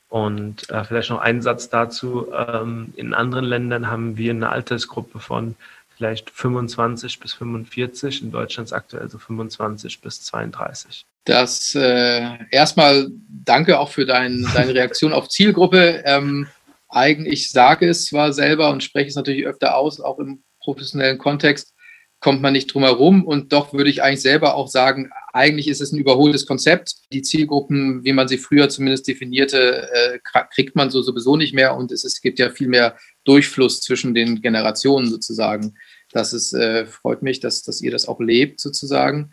Und 0.08 0.70
äh, 0.70 0.86
vielleicht 0.86 1.10
noch 1.10 1.20
ein 1.20 1.42
Satz 1.42 1.70
dazu. 1.70 2.28
Ähm, 2.34 2.94
in 2.96 3.14
anderen 3.14 3.44
Ländern 3.44 3.92
haben 3.92 4.18
wir 4.18 4.32
eine 4.32 4.50
Altersgruppe 4.50 5.20
von 5.20 5.56
vielleicht 5.98 6.30
25 6.30 7.20
bis 7.20 7.34
45. 7.34 8.22
In 8.22 8.32
Deutschland 8.32 8.72
aktuell 8.72 9.10
so 9.10 9.18
25 9.18 10.00
bis 10.00 10.22
32. 10.24 11.06
Das 11.26 11.76
äh, 11.76 12.38
erstmal 12.52 13.10
danke 13.28 13.80
auch 13.80 13.90
für 13.90 14.06
dein, 14.06 14.48
deine 14.54 14.74
Reaktion 14.74 15.12
auf 15.12 15.28
Zielgruppe. 15.28 16.04
Ähm, 16.06 16.48
eigentlich 16.96 17.50
sage 17.50 17.90
es 17.90 18.06
zwar 18.06 18.32
selber 18.32 18.70
und 18.70 18.84
spreche 18.84 19.10
es 19.10 19.16
natürlich 19.16 19.46
öfter 19.46 19.76
aus, 19.76 20.00
auch 20.00 20.18
im 20.18 20.44
professionellen 20.64 21.18
Kontext 21.18 21.74
kommt 22.22 22.42
man 22.42 22.54
nicht 22.54 22.74
drum 22.74 22.84
herum. 22.84 23.26
Und 23.26 23.52
doch 23.52 23.74
würde 23.74 23.90
ich 23.90 24.02
eigentlich 24.02 24.22
selber 24.22 24.56
auch 24.56 24.70
sagen, 24.70 25.12
eigentlich 25.34 25.68
ist 25.68 25.82
es 25.82 25.92
ein 25.92 26.00
überholtes 26.00 26.46
Konzept. 26.48 26.96
Die 27.12 27.22
Zielgruppen, 27.22 28.04
wie 28.06 28.14
man 28.14 28.28
sie 28.28 28.38
früher 28.38 28.70
zumindest 28.70 29.08
definierte, 29.08 29.90
äh, 29.92 30.20
kriegt 30.54 30.76
man 30.76 30.90
so 30.90 31.02
sowieso 31.02 31.36
nicht 31.36 31.54
mehr. 31.54 31.76
Und 31.76 31.92
es, 31.92 32.06
es 32.06 32.22
gibt 32.22 32.40
ja 32.40 32.50
viel 32.50 32.70
mehr 32.70 32.98
Durchfluss 33.26 33.82
zwischen 33.82 34.16
den 34.16 34.42
Generationen 34.42 35.10
sozusagen. 35.10 35.76
Das 36.12 36.32
ist, 36.32 36.54
äh, 36.54 36.86
freut 36.86 37.22
mich, 37.22 37.42
dass, 37.42 37.62
dass 37.62 37.82
ihr 37.82 37.92
das 37.92 38.08
auch 38.08 38.22
lebt 38.22 38.62
sozusagen. 38.62 39.32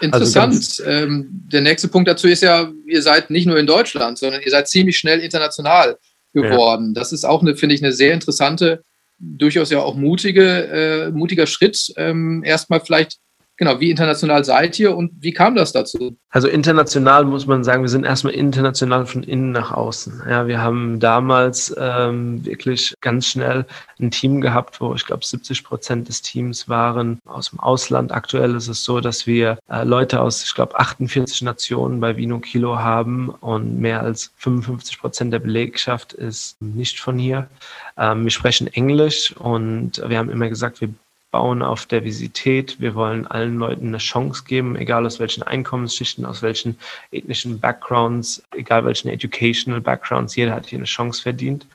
Interessant. 0.00 0.54
Also 0.54 0.84
ähm, 0.84 1.28
der 1.30 1.62
nächste 1.62 1.88
Punkt 1.88 2.08
dazu 2.08 2.28
ist 2.28 2.42
ja, 2.42 2.72
ihr 2.86 3.02
seid 3.02 3.30
nicht 3.30 3.46
nur 3.46 3.58
in 3.58 3.66
Deutschland, 3.66 4.18
sondern 4.18 4.40
ihr 4.40 4.50
seid 4.50 4.68
ziemlich 4.68 4.96
schnell 4.96 5.18
international 5.18 5.98
geworden. 6.32 6.92
Ja. 6.94 7.00
Das 7.00 7.12
ist 7.12 7.24
auch 7.24 7.42
eine, 7.42 7.56
finde 7.56 7.74
ich, 7.74 7.82
eine 7.82 7.92
sehr 7.92 8.14
interessante 8.14 8.82
durchaus 9.20 9.70
ja 9.70 9.80
auch 9.82 9.94
mutige, 9.94 10.66
äh, 10.68 11.10
mutiger 11.10 11.46
Schritt, 11.46 11.92
ähm, 11.96 12.42
erstmal 12.44 12.80
vielleicht 12.80 13.18
Genau, 13.60 13.78
wie 13.78 13.90
international 13.90 14.42
seid 14.42 14.78
ihr 14.78 14.96
und 14.96 15.12
wie 15.20 15.34
kam 15.34 15.54
das 15.54 15.70
dazu? 15.72 16.16
Also 16.30 16.48
international 16.48 17.26
muss 17.26 17.46
man 17.46 17.62
sagen, 17.62 17.82
wir 17.82 17.90
sind 17.90 18.06
erstmal 18.06 18.32
international 18.32 19.04
von 19.04 19.22
innen 19.22 19.52
nach 19.52 19.70
außen. 19.70 20.22
Ja, 20.26 20.46
wir 20.46 20.62
haben 20.62 20.98
damals 20.98 21.76
ähm, 21.78 22.42
wirklich 22.42 22.94
ganz 23.02 23.26
schnell 23.26 23.66
ein 24.00 24.10
Team 24.10 24.40
gehabt, 24.40 24.80
wo 24.80 24.94
ich 24.94 25.04
glaube 25.04 25.26
70 25.26 25.62
Prozent 25.62 26.08
des 26.08 26.22
Teams 26.22 26.70
waren 26.70 27.20
aus 27.26 27.50
dem 27.50 27.60
Ausland. 27.60 28.12
Aktuell 28.12 28.54
ist 28.54 28.68
es 28.68 28.82
so, 28.82 29.00
dass 29.00 29.26
wir 29.26 29.58
äh, 29.68 29.84
Leute 29.84 30.22
aus, 30.22 30.42
ich 30.42 30.54
glaube, 30.54 30.80
48 30.80 31.42
Nationen 31.42 32.00
bei 32.00 32.16
Vino 32.16 32.38
Kilo 32.38 32.78
haben 32.78 33.28
und 33.28 33.78
mehr 33.78 34.00
als 34.00 34.32
55 34.38 34.98
Prozent 34.98 35.34
der 35.34 35.38
Belegschaft 35.38 36.14
ist 36.14 36.56
nicht 36.62 36.98
von 36.98 37.18
hier. 37.18 37.46
Ähm, 37.98 38.24
wir 38.24 38.30
sprechen 38.30 38.68
Englisch 38.68 39.36
und 39.36 40.02
wir 40.06 40.16
haben 40.16 40.30
immer 40.30 40.48
gesagt, 40.48 40.80
wir 40.80 40.88
bauen 41.30 41.62
auf 41.62 41.86
Diversität. 41.86 42.80
Wir 42.80 42.94
wollen 42.94 43.26
allen 43.26 43.58
Leuten 43.58 43.88
eine 43.88 43.98
Chance 43.98 44.44
geben, 44.46 44.76
egal 44.76 45.06
aus 45.06 45.20
welchen 45.20 45.42
Einkommensschichten, 45.42 46.26
aus 46.26 46.42
welchen 46.42 46.78
ethnischen 47.12 47.60
Backgrounds, 47.60 48.42
egal 48.52 48.84
welchen 48.84 49.08
Educational 49.08 49.80
Backgrounds. 49.80 50.36
Jeder 50.36 50.54
hat 50.54 50.66
hier 50.66 50.78
eine 50.78 50.86
Chance 50.86 51.22
verdient. 51.22 51.66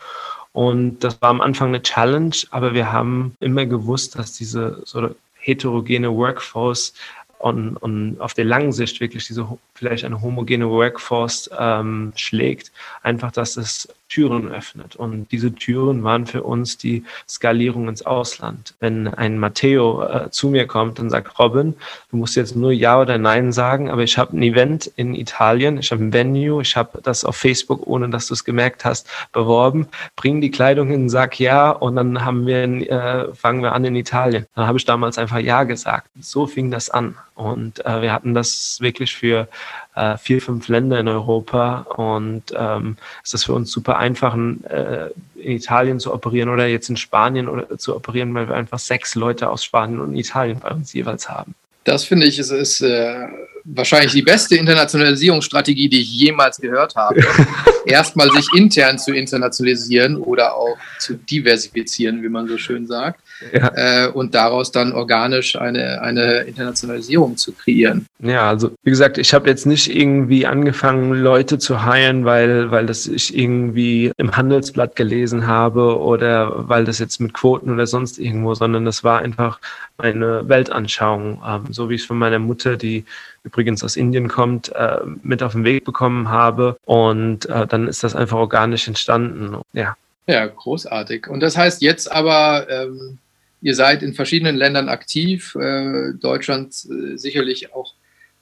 Und 0.53 0.99
das 0.99 1.21
war 1.21 1.29
am 1.29 1.41
Anfang 1.41 1.69
eine 1.69 1.81
Challenge, 1.81 2.35
aber 2.51 2.73
wir 2.73 2.91
haben 2.91 3.35
immer 3.39 3.65
gewusst, 3.65 4.17
dass 4.17 4.33
diese 4.33 4.81
so 4.85 5.13
heterogene 5.37 6.13
Workforce 6.15 6.93
und, 7.39 7.77
und 7.77 8.19
auf 8.19 8.33
der 8.33 8.45
langen 8.45 8.71
Sicht 8.71 8.99
wirklich 9.01 9.27
diese 9.27 9.47
vielleicht 9.73 10.05
eine 10.05 10.21
homogene 10.21 10.69
Workforce 10.69 11.49
ähm, 11.57 12.13
schlägt, 12.15 12.71
einfach, 13.03 13.31
dass 13.31 13.57
es 13.57 13.93
Türen 14.07 14.51
öffnet. 14.51 14.95
Und 14.95 15.31
diese 15.31 15.53
Türen 15.53 16.03
waren 16.03 16.27
für 16.27 16.43
uns 16.43 16.77
die 16.77 17.03
Skalierung 17.27 17.87
ins 17.87 18.05
Ausland. 18.05 18.75
Wenn 18.79 19.07
ein 19.07 19.39
Matteo 19.39 20.03
äh, 20.03 20.29
zu 20.29 20.49
mir 20.49 20.67
kommt 20.67 20.99
und 20.99 21.09
sagt, 21.09 21.39
Robin, 21.39 21.75
du 22.11 22.17
musst 22.17 22.35
jetzt 22.35 22.55
nur 22.55 22.71
Ja 22.71 23.01
oder 23.01 23.17
Nein 23.17 23.51
sagen, 23.51 23.89
aber 23.89 24.03
ich 24.03 24.17
habe 24.17 24.37
ein 24.37 24.43
Event 24.43 24.91
in 24.95 25.15
Italien, 25.15 25.79
ich 25.79 25.91
habe 25.91 26.03
ein 26.03 26.13
Venue, 26.13 26.61
ich 26.61 26.75
habe 26.75 27.01
das 27.01 27.25
auf 27.25 27.35
Facebook, 27.35 27.87
ohne 27.87 28.09
dass 28.09 28.27
du 28.27 28.35
es 28.35 28.43
gemerkt 28.43 28.85
hast, 28.85 29.07
beworben, 29.31 29.87
bring 30.15 30.39
die 30.39 30.51
Kleidung 30.51 30.89
hin, 30.89 31.09
sag 31.09 31.39
Ja 31.39 31.71
und 31.71 31.95
dann 31.95 32.23
haben 32.23 32.45
wir, 32.45 32.63
äh, 32.63 33.33
fangen 33.33 33.63
wir 33.63 33.73
an 33.73 33.85
in 33.85 33.95
Italien. 33.95 34.45
Dann 34.55 34.67
habe 34.67 34.77
ich 34.77 34.85
damals 34.85 35.17
einfach 35.17 35.39
Ja 35.39 35.63
gesagt. 35.63 36.09
So 36.19 36.45
fing 36.45 36.69
das 36.69 36.89
an. 36.89 37.15
Und 37.35 37.85
äh, 37.85 38.01
wir 38.01 38.13
hatten 38.13 38.33
das 38.33 38.77
wirklich 38.79 39.15
für 39.15 39.49
äh, 39.95 40.17
vier, 40.17 40.41
fünf 40.41 40.67
Länder 40.67 40.99
in 40.99 41.07
Europa 41.07 41.81
und 41.95 42.43
ähm, 42.57 42.97
es 43.23 43.33
ist 43.33 43.45
für 43.45 43.53
uns 43.53 43.71
super 43.71 43.97
einfach, 43.97 44.33
in, 44.33 44.63
äh, 44.65 45.09
in 45.35 45.53
Italien 45.53 45.99
zu 45.99 46.13
operieren 46.13 46.49
oder 46.49 46.67
jetzt 46.67 46.89
in 46.89 46.97
Spanien 46.97 47.47
oder 47.47 47.77
zu 47.77 47.95
operieren, 47.95 48.33
weil 48.33 48.47
wir 48.47 48.55
einfach 48.55 48.79
sechs 48.79 49.15
Leute 49.15 49.49
aus 49.49 49.63
Spanien 49.63 49.99
und 49.99 50.15
Italien 50.15 50.59
bei 50.59 50.71
uns 50.71 50.93
jeweils 50.93 51.29
haben. 51.29 51.55
Das 51.85 52.03
finde 52.03 52.25
ich, 52.25 52.39
ist, 52.39 52.51
ist 52.51 52.81
äh, 52.81 53.27
wahrscheinlich 53.63 54.11
die 54.11 54.23
beste 54.23 54.55
Internationalisierungsstrategie, 54.55 55.87
die 55.87 56.01
ich 56.01 56.11
jemals 56.11 56.57
gehört 56.57 56.95
habe. 56.95 57.21
Erstmal 57.85 58.31
sich 58.31 58.47
intern 58.55 58.97
zu 58.97 59.13
internationalisieren 59.13 60.17
oder 60.17 60.55
auch 60.55 60.77
zu 60.99 61.13
diversifizieren, 61.13 62.23
wie 62.23 62.29
man 62.29 62.47
so 62.47 62.57
schön 62.57 62.87
sagt 62.87 63.21
ja. 63.53 63.71
äh, 63.75 64.07
und 64.07 64.35
daraus 64.35 64.71
dann 64.71 64.93
organisch 64.93 65.55
eine, 65.55 66.01
eine 66.01 66.41
Internationalisierung 66.41 67.37
zu 67.37 67.53
kreieren. 67.53 68.05
Ja, 68.19 68.49
also 68.49 68.71
wie 68.83 68.89
gesagt, 68.89 69.17
ich 69.17 69.33
habe 69.33 69.49
jetzt 69.49 69.65
nicht 69.65 69.93
irgendwie 69.93 70.45
angefangen, 70.45 71.13
Leute 71.13 71.57
zu 71.57 71.85
heiren, 71.85 72.25
weil, 72.25 72.71
weil 72.71 72.85
das 72.85 73.07
ich 73.07 73.37
irgendwie 73.37 74.11
im 74.17 74.35
Handelsblatt 74.35 74.95
gelesen 74.95 75.47
habe 75.47 75.99
oder 75.99 76.69
weil 76.69 76.85
das 76.85 76.99
jetzt 76.99 77.19
mit 77.19 77.33
Quoten 77.33 77.71
oder 77.71 77.87
sonst 77.87 78.19
irgendwo, 78.19 78.53
sondern 78.53 78.85
das 78.85 79.03
war 79.03 79.19
einfach 79.19 79.59
meine 79.97 80.47
Weltanschauung, 80.47 81.41
ähm, 81.45 81.65
so 81.71 81.89
wie 81.89 81.95
ich 81.95 82.01
es 82.01 82.07
von 82.07 82.17
meiner 82.17 82.39
Mutter, 82.39 82.77
die 82.77 83.05
übrigens 83.43 83.83
aus 83.83 83.95
Indien 83.95 84.27
kommt, 84.27 84.73
äh, 84.75 84.97
mit 85.23 85.43
auf 85.43 85.53
den 85.53 85.63
Weg 85.63 85.85
bekommen 85.85 86.29
habe. 86.29 86.77
Und 86.85 87.45
äh, 87.47 87.67
dann 87.67 87.87
ist 87.87 88.03
das 88.03 88.15
einfach 88.15 88.37
organisch 88.37 88.87
entstanden. 88.87 89.57
Ja. 89.73 89.95
Ja, 90.27 90.47
großartig. 90.47 91.27
Und 91.27 91.41
das 91.41 91.55
heißt 91.55 91.83
jetzt 91.83 92.11
aber, 92.11 92.67
ähm, 92.69 93.19
Ihr 93.65 93.73
seid 93.73 94.03
in 94.03 94.13
verschiedenen 94.13 94.57
Ländern 94.57 94.89
aktiv. 94.89 95.55
Äh, 95.55 96.13
Deutschland 96.21 96.75
äh, 96.85 97.17
sicherlich 97.17 97.73
auch 97.73 97.95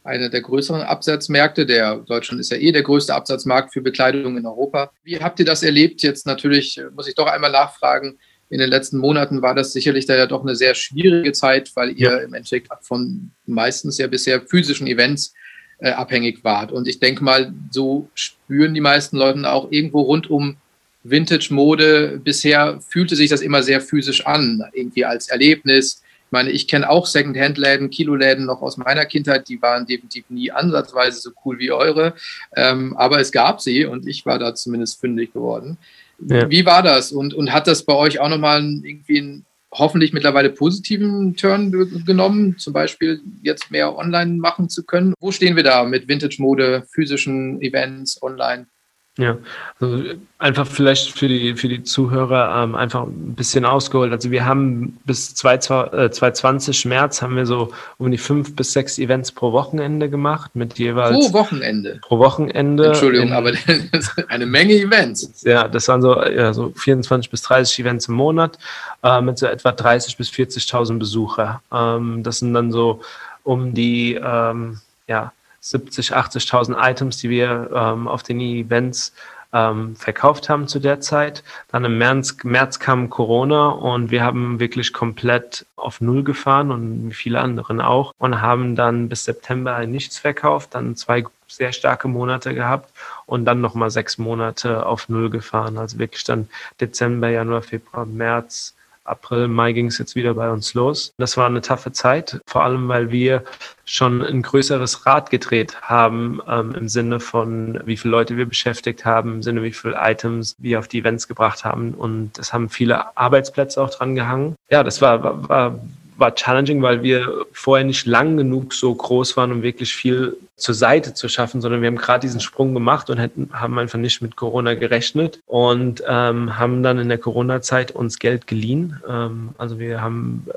einer 0.03 0.27
der 0.27 0.41
größeren 0.41 0.81
Absatzmärkte. 0.81 1.65
Der 1.65 1.95
Deutschland 1.99 2.41
ist 2.41 2.51
ja 2.51 2.57
eh 2.57 2.73
der 2.73 2.83
größte 2.83 3.15
Absatzmarkt 3.15 3.71
für 3.71 3.79
Bekleidung 3.79 4.35
in 4.35 4.45
Europa. 4.45 4.91
Wie 5.05 5.17
habt 5.17 5.39
ihr 5.39 5.45
das 5.45 5.63
erlebt? 5.63 6.03
Jetzt 6.03 6.27
natürlich 6.27 6.77
äh, 6.77 6.89
muss 6.93 7.07
ich 7.07 7.15
doch 7.15 7.27
einmal 7.27 7.51
nachfragen. 7.51 8.19
In 8.49 8.59
den 8.59 8.69
letzten 8.69 8.97
Monaten 8.97 9.41
war 9.41 9.55
das 9.55 9.71
sicherlich 9.71 10.05
da 10.07 10.17
ja 10.17 10.25
doch 10.25 10.41
eine 10.41 10.57
sehr 10.57 10.75
schwierige 10.75 11.31
Zeit, 11.31 11.71
weil 11.73 11.91
ihr 11.91 12.21
im 12.21 12.33
Endeffekt 12.33 12.67
von 12.81 13.31
meistens 13.45 13.97
ja 13.99 14.07
bisher 14.07 14.41
physischen 14.41 14.87
Events 14.87 15.33
äh, 15.77 15.91
abhängig 15.91 16.43
wart. 16.43 16.73
Und 16.73 16.85
ich 16.85 16.99
denke 16.99 17.23
mal, 17.23 17.53
so 17.71 18.09
spüren 18.13 18.73
die 18.73 18.81
meisten 18.81 19.15
Leute 19.15 19.49
auch 19.49 19.71
irgendwo 19.71 20.01
rund 20.01 20.29
um 20.29 20.57
Vintage-Mode, 21.03 22.21
bisher 22.23 22.79
fühlte 22.81 23.15
sich 23.15 23.29
das 23.29 23.41
immer 23.41 23.61
sehr 23.61 23.81
physisch 23.81 24.25
an, 24.25 24.63
irgendwie 24.73 25.05
als 25.05 25.27
Erlebnis. 25.27 26.01
Ich 26.25 26.31
meine, 26.31 26.49
ich 26.49 26.67
kenne 26.67 26.89
auch 26.89 27.05
Second-Hand-Läden, 27.05 27.89
Kiloläden 27.89 28.45
noch 28.45 28.61
aus 28.61 28.77
meiner 28.77 29.05
Kindheit, 29.05 29.49
die 29.49 29.61
waren 29.61 29.85
definitiv 29.85 30.25
nie 30.29 30.51
ansatzweise 30.51 31.19
so 31.19 31.31
cool 31.45 31.59
wie 31.59 31.71
eure, 31.71 32.13
ähm, 32.55 32.95
aber 32.97 33.19
es 33.19 33.31
gab 33.31 33.61
sie 33.61 33.85
und 33.85 34.07
ich 34.07 34.25
war 34.25 34.39
da 34.39 34.55
zumindest 34.55 34.99
fündig 34.99 35.33
geworden. 35.33 35.77
Ja. 36.19 36.49
Wie 36.49 36.65
war 36.65 36.81
das 36.81 37.11
und, 37.11 37.33
und 37.33 37.51
hat 37.51 37.67
das 37.67 37.83
bei 37.83 37.93
euch 37.93 38.19
auch 38.19 38.29
nochmal 38.29 38.61
irgendwie 38.61 39.19
einen 39.19 39.45
hoffentlich 39.73 40.13
mittlerweile 40.13 40.49
positiven 40.49 41.35
Turn 41.35 41.71
genommen, 42.05 42.57
zum 42.57 42.73
Beispiel 42.73 43.21
jetzt 43.41 43.71
mehr 43.71 43.95
online 43.97 44.37
machen 44.37 44.69
zu 44.69 44.83
können? 44.83 45.13
Wo 45.19 45.31
stehen 45.31 45.55
wir 45.55 45.63
da 45.63 45.83
mit 45.83 46.07
Vintage-Mode, 46.07 46.85
physischen 46.91 47.61
Events, 47.61 48.21
online? 48.21 48.67
Ja, 49.15 49.37
also 49.79 50.01
einfach 50.39 50.65
vielleicht 50.65 51.11
für 51.11 51.27
die, 51.27 51.53
für 51.53 51.67
die 51.67 51.83
Zuhörer 51.83 52.63
ähm, 52.63 52.73
einfach 52.73 53.03
ein 53.03 53.35
bisschen 53.35 53.63
ausgeholt. 53.63 54.11
Also 54.11 54.31
wir 54.31 54.43
haben 54.43 54.97
bis 55.05 55.35
2020 55.35 56.85
äh, 56.85 56.87
März 56.87 57.21
haben 57.21 57.35
wir 57.35 57.45
so 57.45 57.71
um 57.99 58.09
die 58.09 58.17
fünf 58.17 58.55
bis 58.55 58.73
sechs 58.73 58.97
Events 58.97 59.31
pro 59.31 59.51
Wochenende 59.51 60.09
gemacht 60.09 60.55
mit 60.55 60.79
jeweils. 60.79 61.29
Pro 61.29 61.33
Wochenende. 61.33 61.99
Pro 62.01 62.17
Wochenende. 62.17 62.87
Entschuldigung, 62.87 63.27
in, 63.27 63.33
aber 63.33 63.51
eine 64.29 64.47
Menge 64.47 64.73
Events. 64.73 65.43
Ja, 65.43 65.67
das 65.67 65.87
waren 65.87 66.01
so, 66.01 66.19
ja, 66.19 66.51
so 66.51 66.73
24 66.75 67.29
bis 67.29 67.43
30 67.43 67.81
Events 67.81 68.07
im 68.07 68.15
Monat 68.15 68.57
äh, 69.03 69.21
mit 69.21 69.37
so 69.37 69.45
etwa 69.45 69.73
30 69.73 70.17
bis 70.17 70.31
40.000 70.31 70.97
Besucher. 70.97 71.61
Ähm, 71.71 72.23
das 72.23 72.39
sind 72.39 72.55
dann 72.55 72.71
so 72.71 73.01
um 73.43 73.75
die, 73.75 74.15
ähm, 74.15 74.79
ja, 75.07 75.31
70, 75.63 76.13
80.000 76.13 76.75
Items, 76.77 77.17
die 77.17 77.29
wir 77.29 77.69
ähm, 77.73 78.07
auf 78.07 78.21
den 78.21 78.41
Events 78.41 79.13
ähm, 79.53 79.95
verkauft 79.95 80.49
haben 80.49 80.67
zu 80.67 80.79
der 80.79 80.99
Zeit. 80.99 81.43
Dann 81.71 81.85
im 81.85 81.97
März, 81.97 82.35
März 82.43 82.79
kam 82.79 83.09
Corona 83.09 83.69
und 83.69 84.11
wir 84.11 84.23
haben 84.23 84.59
wirklich 84.59 84.91
komplett 84.91 85.65
auf 85.77 86.01
Null 86.01 86.23
gefahren 86.23 86.69
und 86.71 87.13
viele 87.13 87.39
anderen 87.39 87.79
auch 87.79 88.13
und 88.17 88.41
haben 88.41 88.75
dann 88.75 89.07
bis 89.07 89.23
September 89.23 89.85
nichts 89.85 90.17
verkauft, 90.17 90.75
dann 90.75 90.97
zwei 90.97 91.23
sehr 91.47 91.71
starke 91.71 92.07
Monate 92.09 92.53
gehabt 92.53 92.91
und 93.25 93.45
dann 93.45 93.61
nochmal 93.61 93.91
sechs 93.91 94.17
Monate 94.17 94.85
auf 94.85 95.07
Null 95.07 95.29
gefahren. 95.29 95.77
Also 95.77 95.97
wirklich 95.97 96.25
dann 96.25 96.49
Dezember, 96.81 97.29
Januar, 97.29 97.61
Februar, 97.61 98.05
März, 98.05 98.73
April, 99.03 99.47
Mai 99.47 99.73
ging 99.73 99.87
es 99.87 99.97
jetzt 99.97 100.15
wieder 100.15 100.33
bei 100.33 100.49
uns 100.49 100.73
los. 100.73 101.13
Das 101.17 101.37
war 101.37 101.45
eine 101.45 101.61
taffe 101.61 101.91
Zeit, 101.91 102.39
vor 102.47 102.63
allem 102.63 102.87
weil 102.87 103.11
wir 103.11 103.43
schon 103.85 104.21
ein 104.21 104.41
größeres 104.41 105.05
Rad 105.05 105.29
gedreht 105.29 105.81
haben 105.81 106.41
ähm, 106.47 106.73
im 106.75 106.87
Sinne 106.87 107.19
von, 107.19 107.81
wie 107.85 107.97
viele 107.97 108.11
Leute 108.11 108.37
wir 108.37 108.45
beschäftigt 108.45 109.03
haben, 109.05 109.35
im 109.35 109.43
Sinne, 109.43 109.63
wie 109.63 109.73
viele 109.73 109.97
Items 109.99 110.55
wir 110.57 110.79
auf 110.79 110.87
die 110.87 110.99
Events 110.99 111.27
gebracht 111.27 111.65
haben. 111.65 111.93
Und 111.93 112.39
es 112.39 112.53
haben 112.53 112.69
viele 112.69 113.17
Arbeitsplätze 113.17 113.81
auch 113.81 113.89
dran 113.89 114.15
gehangen. 114.15 114.55
Ja, 114.69 114.83
das 114.83 115.01
war, 115.01 115.23
war, 115.23 115.49
war 115.49 115.79
war 116.23 116.35
challenging, 116.35 116.81
weil 116.81 117.03
wir 117.03 117.45
vorher 117.51 117.85
nicht 117.85 118.05
lang 118.05 118.37
genug 118.37 118.73
so 118.73 118.95
groß 118.95 119.35
waren, 119.35 119.51
um 119.51 119.61
wirklich 119.61 119.93
viel 119.93 120.37
zur 120.55 120.73
Seite 120.73 121.13
zu 121.13 121.27
schaffen, 121.27 121.59
sondern 121.59 121.81
wir 121.81 121.87
haben 121.87 121.97
gerade 121.97 122.21
diesen 122.21 122.39
Sprung 122.39 122.73
gemacht 122.73 123.09
und 123.09 123.17
hätten, 123.17 123.49
haben 123.51 123.77
einfach 123.77 123.99
nicht 123.99 124.21
mit 124.21 124.37
Corona 124.37 124.73
gerechnet 124.75 125.41
und 125.47 126.01
ähm, 126.07 126.57
haben 126.57 126.81
dann 126.81 126.97
in 126.97 127.09
der 127.09 127.17
Corona-Zeit 127.17 127.91
uns 127.91 128.19
Geld 128.19 128.47
geliehen. 128.47 129.01
Ähm, 129.05 129.49
also 129.57 129.79
wir 129.79 130.01
haben 130.01 130.47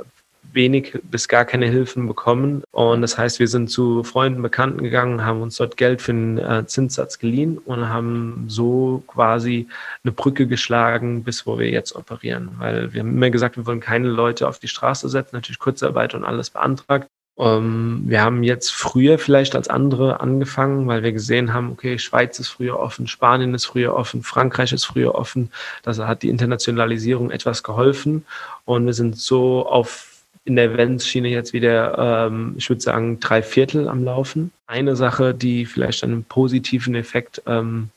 wenig 0.56 0.98
bis 1.04 1.28
gar 1.28 1.44
keine 1.44 1.66
Hilfen 1.66 2.08
bekommen. 2.08 2.64
Und 2.72 3.02
das 3.02 3.16
heißt, 3.16 3.38
wir 3.38 3.46
sind 3.46 3.70
zu 3.70 4.02
Freunden, 4.02 4.42
Bekannten 4.42 4.82
gegangen, 4.82 5.24
haben 5.24 5.42
uns 5.42 5.56
dort 5.56 5.76
Geld 5.76 6.02
für 6.02 6.10
einen 6.10 6.38
äh, 6.38 6.66
Zinssatz 6.66 7.20
geliehen 7.20 7.58
und 7.58 7.88
haben 7.88 8.46
so 8.48 9.04
quasi 9.06 9.68
eine 10.02 10.10
Brücke 10.10 10.48
geschlagen, 10.48 11.22
bis 11.22 11.46
wo 11.46 11.60
wir 11.60 11.70
jetzt 11.70 11.94
operieren. 11.94 12.50
Weil 12.58 12.92
wir 12.92 13.00
haben 13.00 13.10
immer 13.10 13.30
gesagt, 13.30 13.56
wir 13.56 13.66
wollen 13.66 13.80
keine 13.80 14.08
Leute 14.08 14.48
auf 14.48 14.58
die 14.58 14.66
Straße 14.66 15.08
setzen, 15.08 15.36
natürlich 15.36 15.60
Kurzarbeit 15.60 16.14
und 16.14 16.24
alles 16.24 16.50
beantragt. 16.50 17.08
Um, 17.38 17.46
ähm, 17.46 18.02
wir 18.06 18.22
haben 18.22 18.42
jetzt 18.42 18.72
früher 18.72 19.18
vielleicht 19.18 19.54
als 19.54 19.68
andere 19.68 20.20
angefangen, 20.20 20.86
weil 20.86 21.02
wir 21.02 21.12
gesehen 21.12 21.52
haben, 21.52 21.70
okay, 21.70 21.98
Schweiz 21.98 22.38
ist 22.38 22.48
früher 22.48 22.78
offen, 22.80 23.06
Spanien 23.06 23.52
ist 23.52 23.66
früher 23.66 23.94
offen, 23.94 24.22
Frankreich 24.22 24.72
ist 24.72 24.86
früher 24.86 25.14
offen. 25.14 25.52
Das 25.82 25.98
hat 25.98 26.22
die 26.22 26.30
Internationalisierung 26.30 27.30
etwas 27.30 27.62
geholfen 27.62 28.24
und 28.64 28.86
wir 28.86 28.94
sind 28.94 29.18
so 29.18 29.66
auf 29.66 30.15
in 30.46 30.56
der 30.56 30.72
Events-Schiene 30.72 31.28
jetzt 31.28 31.52
wieder, 31.52 32.26
ähm, 32.28 32.54
ich 32.56 32.68
würde 32.68 32.80
sagen, 32.80 33.20
drei 33.20 33.42
Viertel 33.42 33.88
am 33.88 34.04
Laufen. 34.04 34.52
Eine 34.66 34.96
Sache, 34.96 35.34
die 35.34 35.66
vielleicht 35.66 36.02
einen 36.04 36.24
positiven 36.24 36.94
Effekt 36.94 37.42
ähm, 37.46 37.90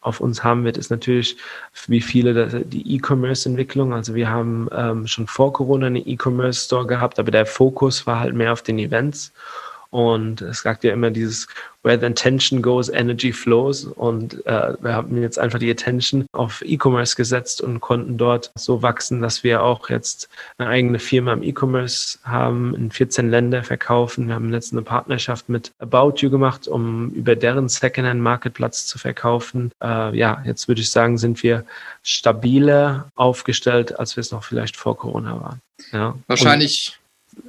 auf 0.00 0.20
uns 0.20 0.44
haben 0.44 0.64
wird, 0.64 0.78
ist 0.78 0.90
natürlich, 0.90 1.36
wie 1.88 2.00
viele 2.00 2.64
die 2.64 2.94
E-Commerce-Entwicklung. 2.94 3.92
Also 3.92 4.14
wir 4.14 4.30
haben 4.30 4.68
ähm, 4.72 5.06
schon 5.08 5.26
vor 5.26 5.52
Corona 5.52 5.88
eine 5.88 5.98
E-Commerce-Store 5.98 6.86
gehabt, 6.86 7.18
aber 7.18 7.32
der 7.32 7.46
Fokus 7.46 8.06
war 8.06 8.20
halt 8.20 8.34
mehr 8.34 8.52
auf 8.52 8.62
den 8.62 8.78
Events. 8.78 9.32
Und 9.90 10.40
es 10.40 10.60
sagt 10.60 10.84
ja 10.84 10.92
immer 10.92 11.10
dieses 11.10 11.48
Where 11.88 11.98
the 11.98 12.04
attention 12.04 12.60
goes, 12.60 12.90
energy 12.90 13.32
flows. 13.32 13.84
Und 13.86 14.44
äh, 14.44 14.74
wir 14.82 14.92
haben 14.92 15.22
jetzt 15.22 15.38
einfach 15.38 15.58
die 15.58 15.70
Attention 15.70 16.26
auf 16.32 16.62
E-Commerce 16.62 17.16
gesetzt 17.16 17.62
und 17.62 17.80
konnten 17.80 18.18
dort 18.18 18.50
so 18.56 18.82
wachsen, 18.82 19.22
dass 19.22 19.42
wir 19.42 19.62
auch 19.62 19.88
jetzt 19.88 20.28
eine 20.58 20.68
eigene 20.68 20.98
Firma 20.98 21.32
im 21.32 21.42
E-Commerce 21.42 22.18
haben, 22.24 22.74
in 22.74 22.90
14 22.90 23.30
Länder 23.30 23.64
verkaufen. 23.64 24.28
Wir 24.28 24.34
haben 24.34 24.50
letztens 24.50 24.80
eine 24.80 24.84
Partnerschaft 24.84 25.48
mit 25.48 25.72
About 25.78 26.16
You 26.18 26.28
gemacht, 26.28 26.68
um 26.68 27.08
über 27.12 27.34
deren 27.34 27.70
Secondhand-Marketplatz 27.70 28.84
zu 28.84 28.98
verkaufen. 28.98 29.70
Äh, 29.82 30.14
ja, 30.14 30.42
jetzt 30.44 30.68
würde 30.68 30.82
ich 30.82 30.90
sagen, 30.90 31.16
sind 31.16 31.42
wir 31.42 31.64
stabiler 32.02 33.08
aufgestellt, 33.14 33.98
als 33.98 34.14
wir 34.14 34.20
es 34.20 34.30
noch 34.30 34.44
vielleicht 34.44 34.76
vor 34.76 34.98
Corona 34.98 35.40
waren. 35.40 35.62
Ja. 35.92 36.18
Wahrscheinlich. 36.26 36.97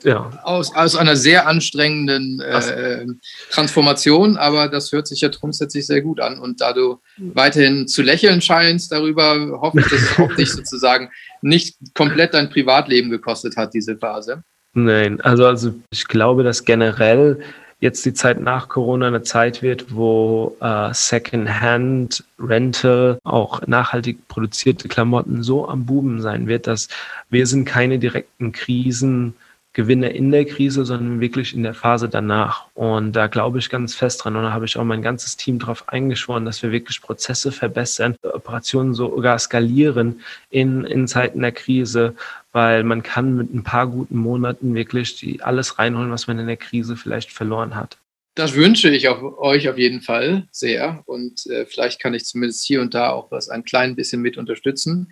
Ja. 0.04 0.30
aus, 0.44 0.74
aus 0.76 0.96
einer 0.96 1.16
sehr 1.16 1.48
anstrengenden 1.48 2.40
äh, 2.40 3.06
Transformation, 3.52 4.38
aber 4.38 4.68
das 4.68 4.92
hört 4.92 5.08
sich 5.08 5.22
ja 5.22 5.30
grundsätzlich 5.30 5.86
sehr 5.86 6.02
gut 6.02 6.20
an. 6.20 6.40
Und 6.40 6.62
da 6.62 6.74
du 6.74 7.00
weiterhin 7.18 7.88
zu 7.88 8.02
lächeln 8.02 8.42
scheinst 8.42 8.92
darüber, 8.92 9.60
hoffe 9.62 9.80
ich, 9.80 9.88
dass 9.88 10.02
es 10.02 10.20
auch 10.20 10.36
dich 10.38 10.52
sozusagen 10.52 11.10
nicht 11.42 11.78
komplett 11.94 12.34
dein 12.34 12.50
Privatleben 12.50 13.10
gekostet 13.10 13.58
hat, 13.58 13.74
diese 13.74 13.98
Phase. 13.98 14.44
Nein, 14.74 15.20
also, 15.22 15.46
also 15.46 15.74
ich 15.92 16.08
glaube, 16.08 16.44
dass 16.44 16.64
generell 16.64 17.40
jetzt 17.80 18.06
die 18.06 18.14
Zeit 18.14 18.42
nach 18.42 18.68
Corona 18.68 19.08
eine 19.08 19.24
Zeit 19.24 19.62
wird, 19.62 19.94
wo 19.96 20.56
äh, 20.60 20.94
Secondhand 20.94 22.24
Rental, 22.38 23.20
auch 23.24 23.66
nachhaltig 23.68 24.28
produzierte 24.28 24.88
Klamotten 24.88 25.44
so 25.44 25.68
am 25.68 25.86
Buben 25.86 26.22
sein 26.22 26.48
wird, 26.48 26.68
dass 26.68 26.90
wir 27.30 27.48
sind 27.48 27.66
keine 27.66 28.00
direkten 28.00 28.52
Krisen 28.52 29.36
Gewinne 29.74 30.10
in 30.10 30.32
der 30.32 30.46
Krise, 30.46 30.84
sondern 30.84 31.20
wirklich 31.20 31.54
in 31.54 31.62
der 31.62 31.76
Phase 31.76 32.10
danach. 32.10 32.66
Und 32.74 33.14
da 33.14 33.28
glaube 33.28 33.60
ich 33.60 33.70
ganz 33.70 33.94
fest 33.94 34.24
dran. 34.24 34.36
Und 34.36 34.44
da 34.44 34.52
habe 34.52 34.66
ich 34.66 34.78
auch 34.78 34.84
mein 34.84 35.04
ganzes 35.04 35.38
Team 35.38 35.60
darauf 35.60 35.88
eingeschworen, 35.90 36.44
dass 36.46 36.64
wir 36.64 36.72
wirklich 36.72 37.02
Prozesse 37.02 37.52
verbessern, 37.52 38.16
Operationen 38.24 38.96
sogar 38.96 39.38
skalieren 39.38 40.22
in, 40.50 40.86
in 40.86 41.08
Zeiten 41.08 41.42
der 41.42 41.52
Krise, 41.52 42.16
weil 42.52 42.84
man 42.84 43.04
kann 43.04 43.38
mit 43.38 43.54
ein 43.54 43.64
paar 43.64 43.86
guten 43.86 44.18
Monaten 44.18 44.74
wirklich 44.74 45.18
die, 45.18 45.44
alles 45.44 45.78
reinholen, 45.78 46.12
was 46.12 46.26
man 46.26 46.40
in 46.40 46.48
der 46.48 46.58
Krise 46.58 46.96
vielleicht 46.96 47.32
verloren 47.32 47.76
hat. 47.76 47.99
Das 48.36 48.54
wünsche 48.54 48.90
ich 48.90 49.08
auf 49.08 49.22
euch 49.40 49.68
auf 49.70 49.78
jeden 49.78 50.02
Fall 50.02 50.48
sehr. 50.52 51.04
Und 51.06 51.46
äh, 51.48 51.66
vielleicht 51.66 52.02
kann 52.02 52.14
ich 52.14 52.26
zumindest 52.26 52.66
hier 52.66 52.82
und 52.82 52.94
da 52.94 53.10
auch 53.10 53.32
was 53.32 53.50
ein 53.50 53.64
klein 53.64 53.96
bisschen 53.96 54.22
mit 54.22 54.38
unterstützen 54.38 55.12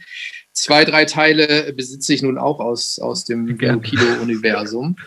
zwei, 0.58 0.86
drei 0.86 1.06
Teile 1.06 1.72
besitze 1.74 2.14
ich 2.14 2.24
nun 2.24 2.38
auch 2.38 2.60
aus, 2.60 3.00
aus 3.00 3.24
dem 3.26 3.58
Kilo-Universum. 3.58 4.98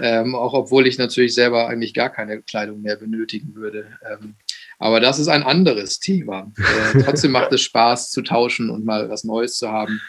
Ähm, 0.00 0.34
auch 0.34 0.54
obwohl 0.54 0.88
ich 0.88 0.98
natürlich 0.98 1.34
selber 1.34 1.68
eigentlich 1.68 1.94
gar 1.94 2.10
keine 2.10 2.42
Kleidung 2.42 2.82
mehr 2.82 2.96
benötigen 2.96 3.54
würde. 3.54 3.86
Ähm, 4.10 4.34
aber 4.80 4.98
das 4.98 5.20
ist 5.20 5.28
ein 5.28 5.44
anderes 5.44 6.00
Thema. 6.00 6.50
Äh, 6.58 7.02
trotzdem 7.04 7.30
macht 7.30 7.52
es 7.52 7.62
Spaß 7.62 8.10
zu 8.10 8.22
tauschen 8.22 8.70
und 8.70 8.84
mal 8.84 9.08
was 9.08 9.22
Neues 9.22 9.56
zu 9.56 9.70
haben. 9.70 10.00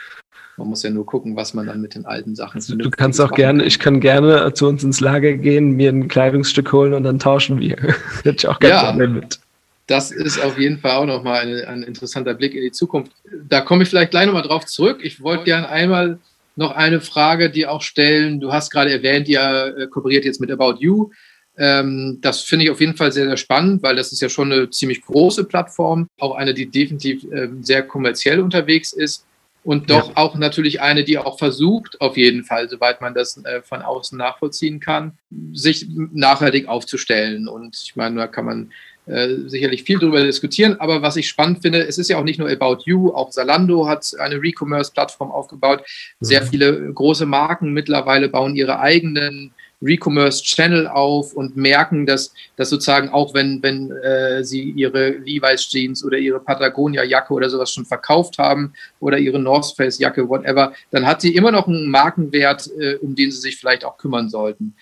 Man 0.57 0.69
muss 0.69 0.83
ja 0.83 0.89
nur 0.89 1.05
gucken, 1.05 1.35
was 1.35 1.53
man 1.53 1.65
dann 1.65 1.81
mit 1.81 1.95
den 1.95 2.05
alten 2.05 2.35
Sachen 2.35 2.57
also, 2.57 2.75
Du 2.75 2.89
kannst 2.89 3.19
auch 3.19 3.31
gerne, 3.31 3.65
ich 3.65 3.79
kann 3.79 3.99
gerne 3.99 4.53
zu 4.53 4.67
uns 4.67 4.83
ins 4.83 5.01
Lager 5.01 5.33
gehen, 5.33 5.71
mir 5.71 5.89
ein 5.89 6.07
Kleidungsstück 6.07 6.71
holen 6.71 6.93
und 6.93 7.03
dann 7.03 7.19
tauschen 7.19 7.59
wir. 7.59 7.75
Hätte 8.23 8.37
ich 8.37 8.47
auch 8.47 8.59
gerne 8.59 9.03
ja. 9.03 9.09
mit 9.09 9.39
das 9.87 10.11
ist 10.11 10.39
auf 10.41 10.57
jeden 10.57 10.79
Fall 10.79 10.91
auch 10.91 11.05
nochmal 11.05 11.41
ein, 11.41 11.65
ein 11.65 11.83
interessanter 11.83 12.33
Blick 12.33 12.55
in 12.55 12.61
die 12.61 12.71
Zukunft. 12.71 13.11
Da 13.47 13.61
komme 13.61 13.83
ich 13.83 13.89
vielleicht 13.89 14.11
gleich 14.11 14.25
nochmal 14.25 14.41
drauf 14.41 14.65
zurück. 14.65 14.99
Ich 15.03 15.21
wollte 15.21 15.43
gerne 15.43 15.69
einmal 15.69 16.19
noch 16.55 16.71
eine 16.71 17.01
Frage, 17.01 17.51
die 17.51 17.67
auch 17.67 17.81
stellen. 17.81 18.39
Du 18.39 18.51
hast 18.51 18.71
gerade 18.71 18.91
erwähnt, 18.91 19.27
ihr 19.27 19.75
äh, 19.77 19.87
kooperiert 19.87 20.25
jetzt 20.25 20.41
mit 20.41 20.49
About 20.49 20.77
You. 20.79 21.11
Ähm, 21.57 22.17
das 22.21 22.41
finde 22.41 22.65
ich 22.65 22.71
auf 22.71 22.79
jeden 22.79 22.95
Fall 22.95 23.11
sehr, 23.11 23.27
sehr 23.27 23.37
spannend, 23.37 23.83
weil 23.83 23.95
das 23.95 24.11
ist 24.11 24.21
ja 24.21 24.29
schon 24.29 24.51
eine 24.51 24.69
ziemlich 24.69 25.01
große 25.01 25.43
Plattform, 25.43 26.07
auch 26.19 26.35
eine, 26.35 26.53
die 26.53 26.65
definitiv 26.65 27.23
äh, 27.31 27.49
sehr 27.61 27.83
kommerziell 27.83 28.39
unterwegs 28.39 28.91
ist 28.91 29.24
und 29.65 29.89
doch 29.89 30.09
ja. 30.09 30.17
auch 30.17 30.35
natürlich 30.35 30.79
eine, 30.79 31.03
die 31.03 31.17
auch 31.17 31.39
versucht, 31.39 31.99
auf 31.99 32.17
jeden 32.17 32.43
Fall, 32.43 32.69
soweit 32.69 33.01
man 33.01 33.15
das 33.15 33.43
äh, 33.43 33.63
von 33.63 33.81
außen 33.81 34.15
nachvollziehen 34.15 34.79
kann, 34.79 35.17
sich 35.53 35.87
nachhaltig 35.89 36.67
aufzustellen. 36.67 37.47
Und 37.47 37.75
ich 37.83 37.95
meine, 37.95 38.15
da 38.17 38.27
kann 38.27 38.45
man 38.45 38.71
äh, 39.07 39.27
sicherlich 39.47 39.81
viel 39.81 39.97
darüber 39.97 40.23
diskutieren. 40.23 40.79
Aber 40.79 41.01
was 41.01 41.15
ich 41.15 41.27
spannend 41.27 41.63
finde, 41.63 41.79
es 41.79 41.97
ist 41.97 42.11
ja 42.11 42.19
auch 42.19 42.23
nicht 42.23 42.37
nur 42.37 42.47
About 42.47 42.83
You, 42.85 43.11
auch 43.11 43.31
Zalando 43.31 43.87
hat 43.87 44.05
eine 44.19 44.39
Recommerce-Plattform 44.39 45.31
aufgebaut. 45.31 45.83
Sehr 46.19 46.43
mhm. 46.43 46.47
viele 46.47 46.93
große 46.93 47.25
Marken 47.25 47.73
mittlerweile 47.73 48.29
bauen 48.29 48.55
ihre 48.55 48.79
eigenen 48.79 49.51
Recommerce-Channel 49.81 50.87
auf 50.87 51.33
und 51.33 51.55
merken, 51.55 52.05
dass, 52.05 52.33
dass 52.55 52.69
sozusagen 52.69 53.09
auch 53.09 53.33
wenn, 53.33 53.61
wenn 53.61 53.91
äh, 53.91 54.43
sie 54.43 54.71
ihre 54.71 55.09
Levi's 55.09 55.67
Jeans 55.69 56.03
oder 56.03 56.17
ihre 56.17 56.39
Patagonia-Jacke 56.39 57.33
oder 57.33 57.49
sowas 57.49 57.71
schon 57.71 57.85
verkauft 57.85 58.37
haben 58.37 58.73
oder 58.99 59.17
ihre 59.17 59.39
North 59.39 59.73
Face-Jacke, 59.75 60.27
whatever, 60.27 60.73
dann 60.91 61.05
hat 61.05 61.21
sie 61.21 61.35
immer 61.35 61.51
noch 61.51 61.67
einen 61.67 61.89
Markenwert, 61.89 62.69
äh, 62.79 62.95
um 62.95 63.15
den 63.15 63.31
sie 63.31 63.39
sich 63.39 63.57
vielleicht 63.57 63.85
auch 63.85 63.97
kümmern 63.97 64.29
sollten. 64.29 64.75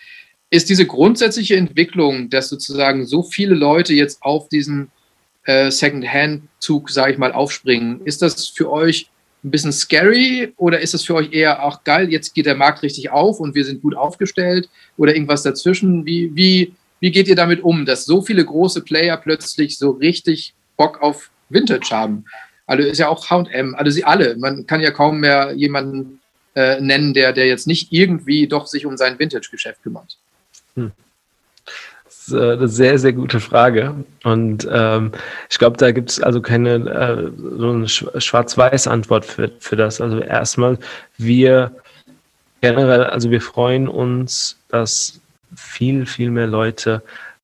Ist 0.50 0.70
diese 0.70 0.86
grundsätzliche 0.86 1.56
Entwicklung, 1.56 2.30
dass 2.30 2.50
sozusagen 2.50 3.06
so 3.06 3.24
viele 3.24 3.56
Leute 3.56 3.94
jetzt 3.94 4.22
auf 4.22 4.50
diesen 4.50 4.92
äh, 5.46 5.72
Second-Hand-Zug, 5.72 6.90
sage 6.90 7.14
ich 7.14 7.18
mal, 7.18 7.32
aufspringen, 7.32 8.02
ist 8.06 8.22
das 8.22 8.48
für 8.48 8.72
euch 8.72 9.10
ein 9.44 9.52
bisschen 9.52 9.72
scary 9.72 10.54
oder 10.58 10.80
ist 10.80 10.94
das 10.94 11.04
für 11.04 11.16
euch 11.16 11.32
eher, 11.34 11.62
ach 11.62 11.84
geil, 11.84 12.12
jetzt 12.12 12.34
geht 12.34 12.46
der 12.46 12.56
Markt 12.56 12.82
richtig 12.82 13.12
auf 13.12 13.40
und 13.40 13.56
wir 13.56 13.66
sind 13.66 13.82
gut 13.82 13.96
aufgestellt 13.96 14.70
oder 14.98 15.14
irgendwas 15.14 15.44
dazwischen? 15.44 16.06
Wie, 16.06 16.32
wie, 16.34 16.74
wie 17.00 17.12
geht 17.12 17.28
ihr 17.28 17.36
damit 17.36 17.62
um, 17.64 17.86
dass 17.86 18.06
so 18.06 18.22
viele 18.22 18.46
große 18.46 18.82
Player 18.82 19.18
plötzlich 19.18 19.78
so 19.78 19.92
richtig 19.92 20.54
Bock 20.78 21.02
auf 21.02 21.30
Vintage 21.50 21.90
haben? 21.92 22.26
Also 22.66 22.88
ist 22.88 22.98
ja 22.98 23.10
auch 23.10 23.30
H&M, 23.30 23.76
also 23.76 23.92
sie 23.92 24.06
alle. 24.06 24.38
Man 24.38 24.66
kann 24.66 24.80
ja 24.80 24.92
kaum 24.92 25.20
mehr 25.20 25.52
jemanden 25.54 26.22
äh, 26.56 26.80
nennen, 26.80 27.14
der, 27.14 27.34
der 27.34 27.48
jetzt 27.48 27.68
nicht 27.68 27.92
irgendwie 27.92 28.48
doch 28.48 28.68
sich 28.68 28.86
um 28.86 28.96
sein 28.96 29.20
Vintage-Geschäft 29.20 29.84
kümmert. 29.84 30.18
Hm. 30.76 30.92
Äh, 32.32 32.54
eine 32.54 32.68
sehr, 32.68 32.98
sehr 33.00 33.14
gute 33.14 33.40
Frage. 33.40 33.96
Und 34.24 34.68
ähm, 34.72 35.12
ich 35.50 35.58
glaube, 35.60 35.78
da 35.78 35.92
gibt 35.92 36.12
es 36.12 36.22
also 36.22 36.42
keine 36.42 36.76
äh, 36.76 37.32
so 37.58 37.72
eine 37.72 37.88
Schwarz-Weiß-Antwort 37.88 39.26
für, 39.26 39.52
für 39.60 39.76
das. 39.76 40.02
Also 40.02 40.20
erstmal, 40.20 40.78
wir 41.18 41.72
generell, 42.62 43.04
also 43.04 43.30
wir 43.32 43.42
freuen 43.42 43.88
uns, 43.88 44.58
dass 44.70 45.20
viel, 45.56 46.06
viel 46.06 46.32
mehr 46.32 46.48
Leute 46.48 47.02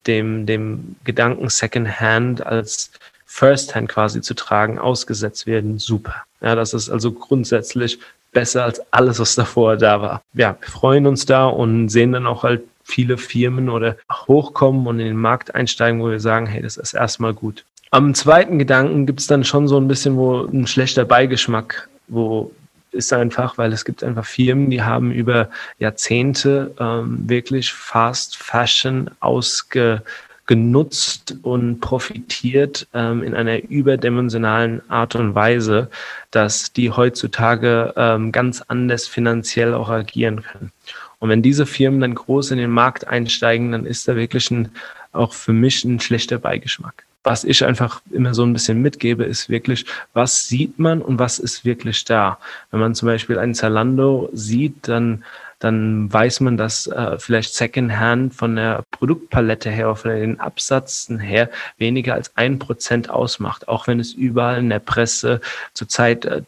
dem, 0.07 0.45
dem 0.45 0.95
Gedanken 1.03 1.49
Secondhand 1.49 2.45
als 2.45 2.91
Firsthand 3.25 3.89
quasi 3.89 4.21
zu 4.21 4.33
tragen 4.33 4.79
ausgesetzt 4.79 5.45
werden. 5.45 5.77
Super. 5.77 6.23
Ja, 6.41 6.55
das 6.55 6.73
ist 6.73 6.89
also 6.89 7.11
grundsätzlich 7.11 7.99
besser 8.31 8.63
als 8.63 8.81
alles, 8.91 9.19
was 9.19 9.35
davor 9.35 9.77
da 9.77 10.01
war. 10.01 10.21
Ja, 10.33 10.57
wir 10.61 10.69
freuen 10.69 11.05
uns 11.05 11.25
da 11.25 11.45
und 11.45 11.89
sehen 11.89 12.11
dann 12.11 12.27
auch 12.27 12.43
halt 12.43 12.63
viele 12.89 13.17
Firmen 13.17 13.69
oder 13.69 13.95
hochkommen 14.11 14.87
und 14.87 14.99
in 14.99 15.07
den 15.07 15.17
Markt 15.17 15.55
einsteigen, 15.55 16.01
wo 16.01 16.09
wir 16.09 16.19
sagen, 16.19 16.45
hey, 16.45 16.61
das 16.61 16.77
ist 16.77 16.93
erstmal 16.93 17.33
gut. 17.33 17.63
Am 17.91 18.13
zweiten 18.13 18.59
Gedanken 18.59 19.05
gibt 19.05 19.19
es 19.19 19.27
dann 19.27 19.43
schon 19.43 19.67
so 19.67 19.77
ein 19.77 19.87
bisschen 19.87 20.15
wo 20.15 20.45
ein 20.45 20.67
schlechter 20.67 21.05
Beigeschmack, 21.05 21.89
wo 22.07 22.51
ist 22.91 23.13
einfach, 23.13 23.57
weil 23.57 23.71
es 23.73 23.85
gibt 23.85 24.03
einfach 24.03 24.25
Firmen, 24.25 24.69
die 24.69 24.81
haben 24.81 25.11
über 25.11 25.49
Jahrzehnte 25.77 26.73
ähm, 26.79 27.29
wirklich 27.29 27.71
Fast 27.71 28.37
Fashion 28.37 29.09
ausge 29.19 30.01
genutzt 30.49 31.35
und 31.43 31.79
profitiert 31.79 32.87
ähm, 32.95 33.21
in 33.21 33.35
einer 33.35 33.61
überdimensionalen 33.69 34.81
Art 34.89 35.13
und 35.13 35.35
Weise, 35.35 35.91
dass 36.31 36.73
die 36.73 36.89
heutzutage 36.89 37.93
ähm, 37.95 38.31
ganz 38.31 38.63
anders 38.67 39.05
finanziell 39.05 39.75
auch 39.75 39.89
agieren 39.89 40.41
können. 40.41 40.71
Und 41.19 41.29
wenn 41.29 41.41
diese 41.41 41.65
Firmen 41.65 41.99
dann 41.99 42.15
groß 42.15 42.51
in 42.51 42.57
den 42.57 42.71
Markt 42.71 43.07
einsteigen, 43.07 43.71
dann 43.71 43.85
ist 43.85 44.07
da 44.07 44.15
wirklich 44.15 44.49
ein, 44.51 44.69
auch 45.11 45.33
für 45.33 45.53
mich 45.53 45.83
ein 45.83 45.99
schlechter 45.99 46.39
Beigeschmack. 46.39 47.05
Was 47.23 47.43
ich 47.43 47.65
einfach 47.65 48.01
immer 48.11 48.33
so 48.33 48.43
ein 48.43 48.53
bisschen 48.53 48.81
mitgebe, 48.81 49.25
ist 49.25 49.49
wirklich, 49.49 49.85
was 50.13 50.47
sieht 50.47 50.79
man 50.79 51.01
und 51.01 51.19
was 51.19 51.37
ist 51.37 51.65
wirklich 51.65 52.05
da. 52.05 52.39
Wenn 52.71 52.79
man 52.79 52.95
zum 52.95 53.07
Beispiel 53.07 53.37
einen 53.37 53.53
Zalando 53.53 54.29
sieht, 54.33 54.87
dann 54.87 55.23
dann 55.59 56.11
weiß 56.11 56.39
man, 56.39 56.55
dass 56.55 56.87
äh, 56.87 57.19
vielleicht 57.19 57.53
Secondhand 57.53 58.33
von 58.33 58.55
der 58.55 58.83
Produktpalette 58.91 59.69
her, 59.69 59.93
von 59.95 60.11
den 60.11 60.39
Absatzen 60.39 61.19
her 61.19 61.49
weniger 61.77 62.13
als 62.13 62.35
ein 62.37 62.59
Prozent 62.59 63.09
ausmacht, 63.09 63.67
auch 63.67 63.85
wenn 63.85 63.99
es 63.99 64.13
überall 64.13 64.59
in 64.59 64.69
der 64.69 64.79
Presse 64.79 65.41
zurzeit 65.73 66.25
äh, 66.25 66.43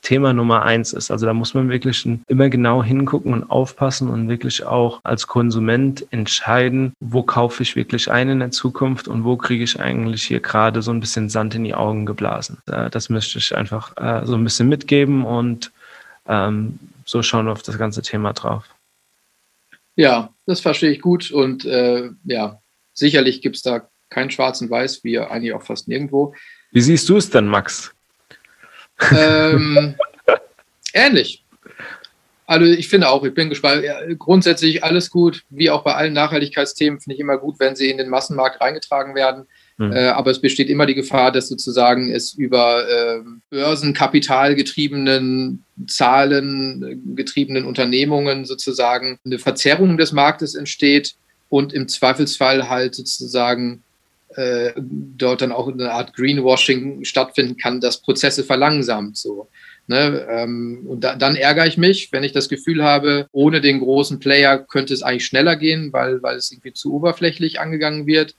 Thema 0.00 0.32
Nummer 0.32 0.62
eins 0.62 0.92
ist. 0.92 1.10
Also 1.10 1.26
da 1.26 1.34
muss 1.34 1.54
man 1.54 1.68
wirklich 1.68 2.06
immer 2.28 2.48
genau 2.48 2.84
hingucken 2.84 3.32
und 3.32 3.50
aufpassen 3.50 4.08
und 4.08 4.28
wirklich 4.28 4.64
auch 4.64 5.00
als 5.02 5.26
Konsument 5.26 6.06
entscheiden, 6.10 6.92
wo 7.00 7.22
kaufe 7.24 7.62
ich 7.64 7.74
wirklich 7.74 8.10
ein 8.10 8.28
in 8.28 8.38
der 8.38 8.52
Zukunft 8.52 9.08
und 9.08 9.24
wo 9.24 9.36
kriege 9.36 9.64
ich 9.64 9.80
eigentlich 9.80 10.22
hier 10.22 10.40
gerade 10.40 10.82
so 10.82 10.92
ein 10.92 11.00
bisschen 11.00 11.28
Sand 11.28 11.56
in 11.56 11.64
die 11.64 11.74
Augen 11.74 12.06
geblasen. 12.06 12.58
Das 12.66 13.08
möchte 13.08 13.38
ich 13.38 13.56
einfach 13.56 13.96
äh, 13.96 14.24
so 14.24 14.34
ein 14.34 14.44
bisschen 14.44 14.68
mitgeben 14.68 15.24
und 15.24 15.72
ähm, 16.28 16.78
so 17.04 17.22
schauen 17.22 17.46
wir 17.46 17.52
auf 17.52 17.62
das 17.62 17.76
ganze 17.76 18.02
Thema 18.02 18.32
drauf. 18.32 18.64
Ja, 19.96 20.30
das 20.46 20.60
verstehe 20.60 20.90
ich 20.90 21.00
gut 21.00 21.32
und 21.32 21.64
äh, 21.64 22.10
ja, 22.24 22.60
sicherlich 22.92 23.42
gibt 23.42 23.56
es 23.56 23.62
da 23.62 23.88
kein 24.10 24.30
Schwarz 24.30 24.60
und 24.60 24.70
Weiß, 24.70 25.02
wie 25.02 25.18
eigentlich 25.18 25.54
auch 25.54 25.62
fast 25.62 25.88
nirgendwo. 25.88 26.34
Wie 26.70 26.80
siehst 26.80 27.08
du 27.08 27.16
es 27.16 27.30
denn, 27.30 27.46
Max? 27.46 27.92
Ähm, 29.10 29.96
ähnlich. 30.94 31.42
Also 32.46 32.66
ich 32.66 32.88
finde 32.88 33.08
auch, 33.08 33.24
ich 33.24 33.34
bin 33.34 33.48
gespannt. 33.48 33.82
Ja, 33.82 33.98
grundsätzlich 34.18 34.84
alles 34.84 35.10
gut, 35.10 35.42
wie 35.48 35.70
auch 35.70 35.82
bei 35.84 35.94
allen 35.94 36.12
Nachhaltigkeitsthemen, 36.12 37.00
finde 37.00 37.14
ich 37.14 37.20
immer 37.20 37.38
gut, 37.38 37.58
wenn 37.58 37.74
sie 37.76 37.88
in 37.88 37.96
den 37.96 38.10
Massenmarkt 38.10 38.60
reingetragen 38.60 39.14
werden. 39.14 39.46
Mhm. 39.78 39.92
Äh, 39.92 40.08
aber 40.08 40.32
es 40.32 40.40
besteht 40.40 40.68
immer 40.68 40.84
die 40.84 40.94
Gefahr, 40.94 41.32
dass 41.32 41.48
sozusagen 41.48 42.12
es 42.12 42.34
über 42.34 42.86
äh, 42.88 43.20
börsenkapitalgetriebenen, 43.50 45.64
zahlengetriebenen 45.86 47.64
Unternehmungen 47.64 48.44
sozusagen 48.44 49.18
eine 49.24 49.38
Verzerrung 49.38 49.96
des 49.96 50.12
Marktes 50.12 50.54
entsteht 50.54 51.14
und 51.48 51.72
im 51.72 51.88
Zweifelsfall 51.88 52.68
halt 52.68 52.94
sozusagen 52.94 53.82
äh, 54.36 54.72
dort 54.76 55.42
dann 55.42 55.52
auch 55.52 55.68
eine 55.68 55.92
Art 55.92 56.14
Greenwashing 56.14 57.04
stattfinden 57.04 57.56
kann, 57.56 57.80
das 57.80 58.00
Prozesse 58.00 58.44
verlangsamt. 58.44 59.16
So. 59.16 59.48
Ne, 59.88 60.26
ähm, 60.30 60.86
und 60.88 61.02
da, 61.02 61.16
dann 61.16 61.34
ärgere 61.34 61.66
ich 61.66 61.76
mich, 61.76 62.12
wenn 62.12 62.22
ich 62.22 62.32
das 62.32 62.48
Gefühl 62.48 62.84
habe, 62.84 63.26
ohne 63.32 63.60
den 63.60 63.80
großen 63.80 64.20
Player 64.20 64.58
könnte 64.58 64.94
es 64.94 65.02
eigentlich 65.02 65.26
schneller 65.26 65.56
gehen, 65.56 65.92
weil, 65.92 66.22
weil 66.22 66.36
es 66.36 66.52
irgendwie 66.52 66.72
zu 66.72 66.94
oberflächlich 66.94 67.58
angegangen 67.58 68.06
wird. 68.06 68.36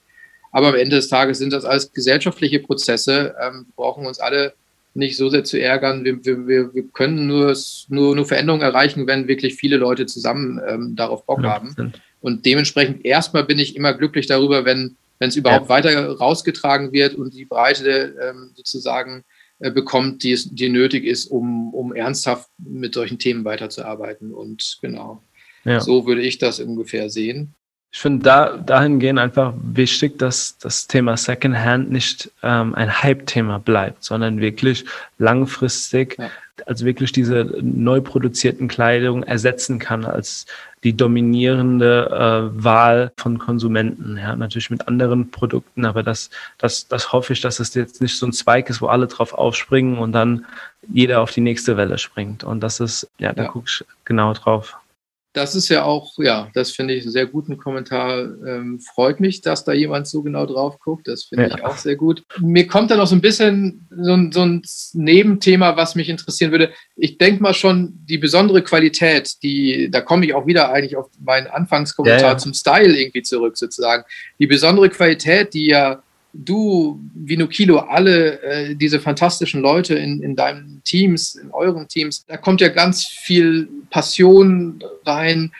Aber 0.52 0.70
am 0.70 0.76
Ende 0.76 0.96
des 0.96 1.10
Tages 1.10 1.40
sind 1.40 1.52
das 1.52 1.66
alles 1.66 1.92
gesellschaftliche 1.92 2.60
Prozesse. 2.60 3.36
Ähm, 3.42 3.66
wir 3.68 3.74
brauchen 3.76 4.06
uns 4.06 4.20
alle 4.20 4.54
nicht 4.94 5.18
so 5.18 5.30
sehr 5.30 5.44
zu 5.44 5.60
ärgern. 5.60 6.06
Wir, 6.06 6.24
wir, 6.24 6.74
wir 6.74 6.84
können 6.94 7.28
nur, 7.28 7.58
nur, 7.90 8.16
nur 8.16 8.26
Veränderungen 8.26 8.64
erreichen, 8.64 9.08
wenn 9.08 9.28
wirklich 9.28 9.56
viele 9.56 9.78
Leute 9.78 10.06
zusammen 10.06 10.62
ähm, 10.68 10.96
darauf 10.96 11.26
Bock 11.26 11.44
ja, 11.44 11.50
haben. 11.50 11.94
Und 12.22 12.46
dementsprechend 12.46 13.04
erstmal 13.04 13.44
bin 13.44 13.60
ich 13.60 13.76
immer 13.76 13.94
glücklich 13.94 14.28
darüber, 14.28 14.64
wenn 14.64 14.96
wenn 15.20 15.30
es 15.30 15.36
überhaupt 15.36 15.66
ja. 15.66 15.70
weiter 15.70 16.18
rausgetragen 16.18 16.92
wird 16.92 17.16
und 17.16 17.34
die 17.34 17.46
Breite 17.46 18.16
ähm, 18.22 18.52
sozusagen 18.56 19.24
äh, 19.60 19.72
bekommt, 19.72 20.24
die, 20.24 20.32
es, 20.32 20.50
die 20.50 20.70
nötig 20.70 21.06
ist, 21.06 21.28
um, 21.28 21.74
um 21.74 21.94
ernsthaft 21.94 22.50
mit 22.58 22.94
solchen 22.94 23.20
Themen 23.20 23.46
weiterzuarbeiten. 23.46 24.34
Und 24.34 24.80
genau, 24.82 25.22
ja. 25.64 25.80
so 25.80 26.06
würde 26.06 26.22
ich 26.22 26.38
das 26.38 26.60
ungefähr 26.60 27.10
sehen 27.10 27.56
ich 27.94 28.00
finde 28.00 28.24
da, 28.24 28.58
dahingehend 28.58 29.20
einfach 29.20 29.54
wichtig, 29.62 30.18
dass 30.18 30.58
das 30.58 30.88
Thema 30.88 31.16
Secondhand 31.16 31.92
nicht 31.92 32.32
ähm, 32.42 32.74
ein 32.74 33.04
Hype-Thema 33.04 33.60
bleibt, 33.60 34.04
sondern 34.04 34.42
wirklich 34.42 34.84
langfristig, 35.20 36.18
ja. 36.18 36.32
Also 36.66 36.86
wirklich 36.86 37.12
diese 37.12 37.58
neu 37.62 38.02
produzierten 38.02 38.68
Kleidung 38.68 39.24
ersetzen 39.24 39.80
kann 39.80 40.06
als 40.06 40.46
die 40.84 40.96
dominierende 40.96 42.10
äh, 42.12 42.64
Wahl 42.64 43.12
von 43.18 43.40
Konsumenten. 43.40 44.18
Ja, 44.18 44.36
natürlich 44.36 44.70
mit 44.70 44.88
anderen 44.88 45.32
Produkten, 45.32 45.86
aber 45.86 46.04
das, 46.04 46.30
das, 46.58 46.88
das 46.88 47.12
hoffe 47.12 47.34
ich, 47.34 47.42
dass 47.42 47.60
es 47.60 47.74
jetzt 47.74 48.02
nicht 48.02 48.18
so 48.18 48.26
ein 48.26 48.34
Zweig 48.34 48.70
ist, 48.70 48.82
wo 48.82 48.88
alle 48.88 49.08
drauf 49.08 49.34
aufspringen 49.34 49.98
und 49.98 50.12
dann 50.12 50.46
jeder 50.90 51.22
auf 51.22 51.32
die 51.32 51.42
nächste 51.42 51.78
Welle 51.78 51.98
springt. 51.98 52.44
Und 52.44 52.62
das 52.62 52.80
ist, 52.80 53.10
ja, 53.18 53.34
da 53.34 53.44
ja. 53.44 53.50
gucke 53.50 53.68
ich 53.68 53.86
genau 54.06 54.34
drauf 54.34 54.78
das 55.34 55.56
ist 55.56 55.70
ja 55.70 55.84
auch, 55.84 56.14
ja, 56.18 56.50
das 56.54 56.72
finde 56.72 56.94
ich 56.94 57.04
einen 57.04 57.12
sehr 57.12 57.26
guten 57.26 57.58
Kommentar. 57.58 58.20
Ähm, 58.46 58.80
freut 58.80 59.20
mich, 59.20 59.42
dass 59.42 59.66
da 59.66 59.74
jemand 59.74 60.08
so 60.08 60.22
genau 60.22 60.46
drauf 60.46 60.80
guckt. 60.80 61.08
Das 61.08 61.24
finde 61.24 61.50
ja. 61.50 61.56
ich 61.56 61.66
auch 61.66 61.78
sehr 61.78 61.96
gut. 61.96 62.24
Mir 62.40 62.68
kommt 62.68 62.92
da 62.92 62.96
noch 62.96 63.08
so 63.08 63.16
ein 63.16 63.22
bisschen 63.22 63.88
so 63.90 64.14
ein, 64.14 64.32
so 64.32 64.46
ein 64.46 64.62
Nebenthema, 64.94 65.76
was 65.76 65.96
mich 65.96 66.10
interessieren 66.10 66.52
würde. 66.52 66.72
Ich 66.96 67.18
denke 67.18 67.42
mal 67.42 67.56
schon, 67.56 67.94
die 68.06 68.20
besondere 68.20 68.62
Qualität, 68.62 69.42
die, 69.42 69.90
da 69.90 70.02
komme 70.02 70.26
ich 70.26 70.36
auch 70.36 70.46
wieder 70.46 70.72
eigentlich 70.72 70.96
auf 70.96 71.10
meinen 71.20 71.48
Anfangskommentar 71.48 72.22
ja, 72.22 72.32
ja. 72.34 72.38
zum 72.38 72.54
Style 72.54 72.96
irgendwie 72.96 73.24
zurück, 73.24 73.58
sozusagen. 73.58 74.04
Die 74.38 74.48
besondere 74.48 74.90
Qualität, 74.90 75.56
die 75.56 75.66
ja 75.66 76.04
du, 76.34 77.00
Vinokilo, 77.14 77.78
alle 77.78 78.42
äh, 78.42 78.76
diese 78.76 79.00
fantastischen 79.00 79.62
Leute 79.62 79.96
in, 79.96 80.22
in 80.22 80.36
deinen 80.36 80.82
Teams, 80.84 81.36
in 81.36 81.52
euren 81.52 81.88
Teams, 81.88 82.26
da 82.26 82.38
kommt 82.38 82.60
ja 82.60 82.70
ganz 82.70 83.06
viel 83.06 83.70
Passion 83.92 84.84
rein, 85.06 85.52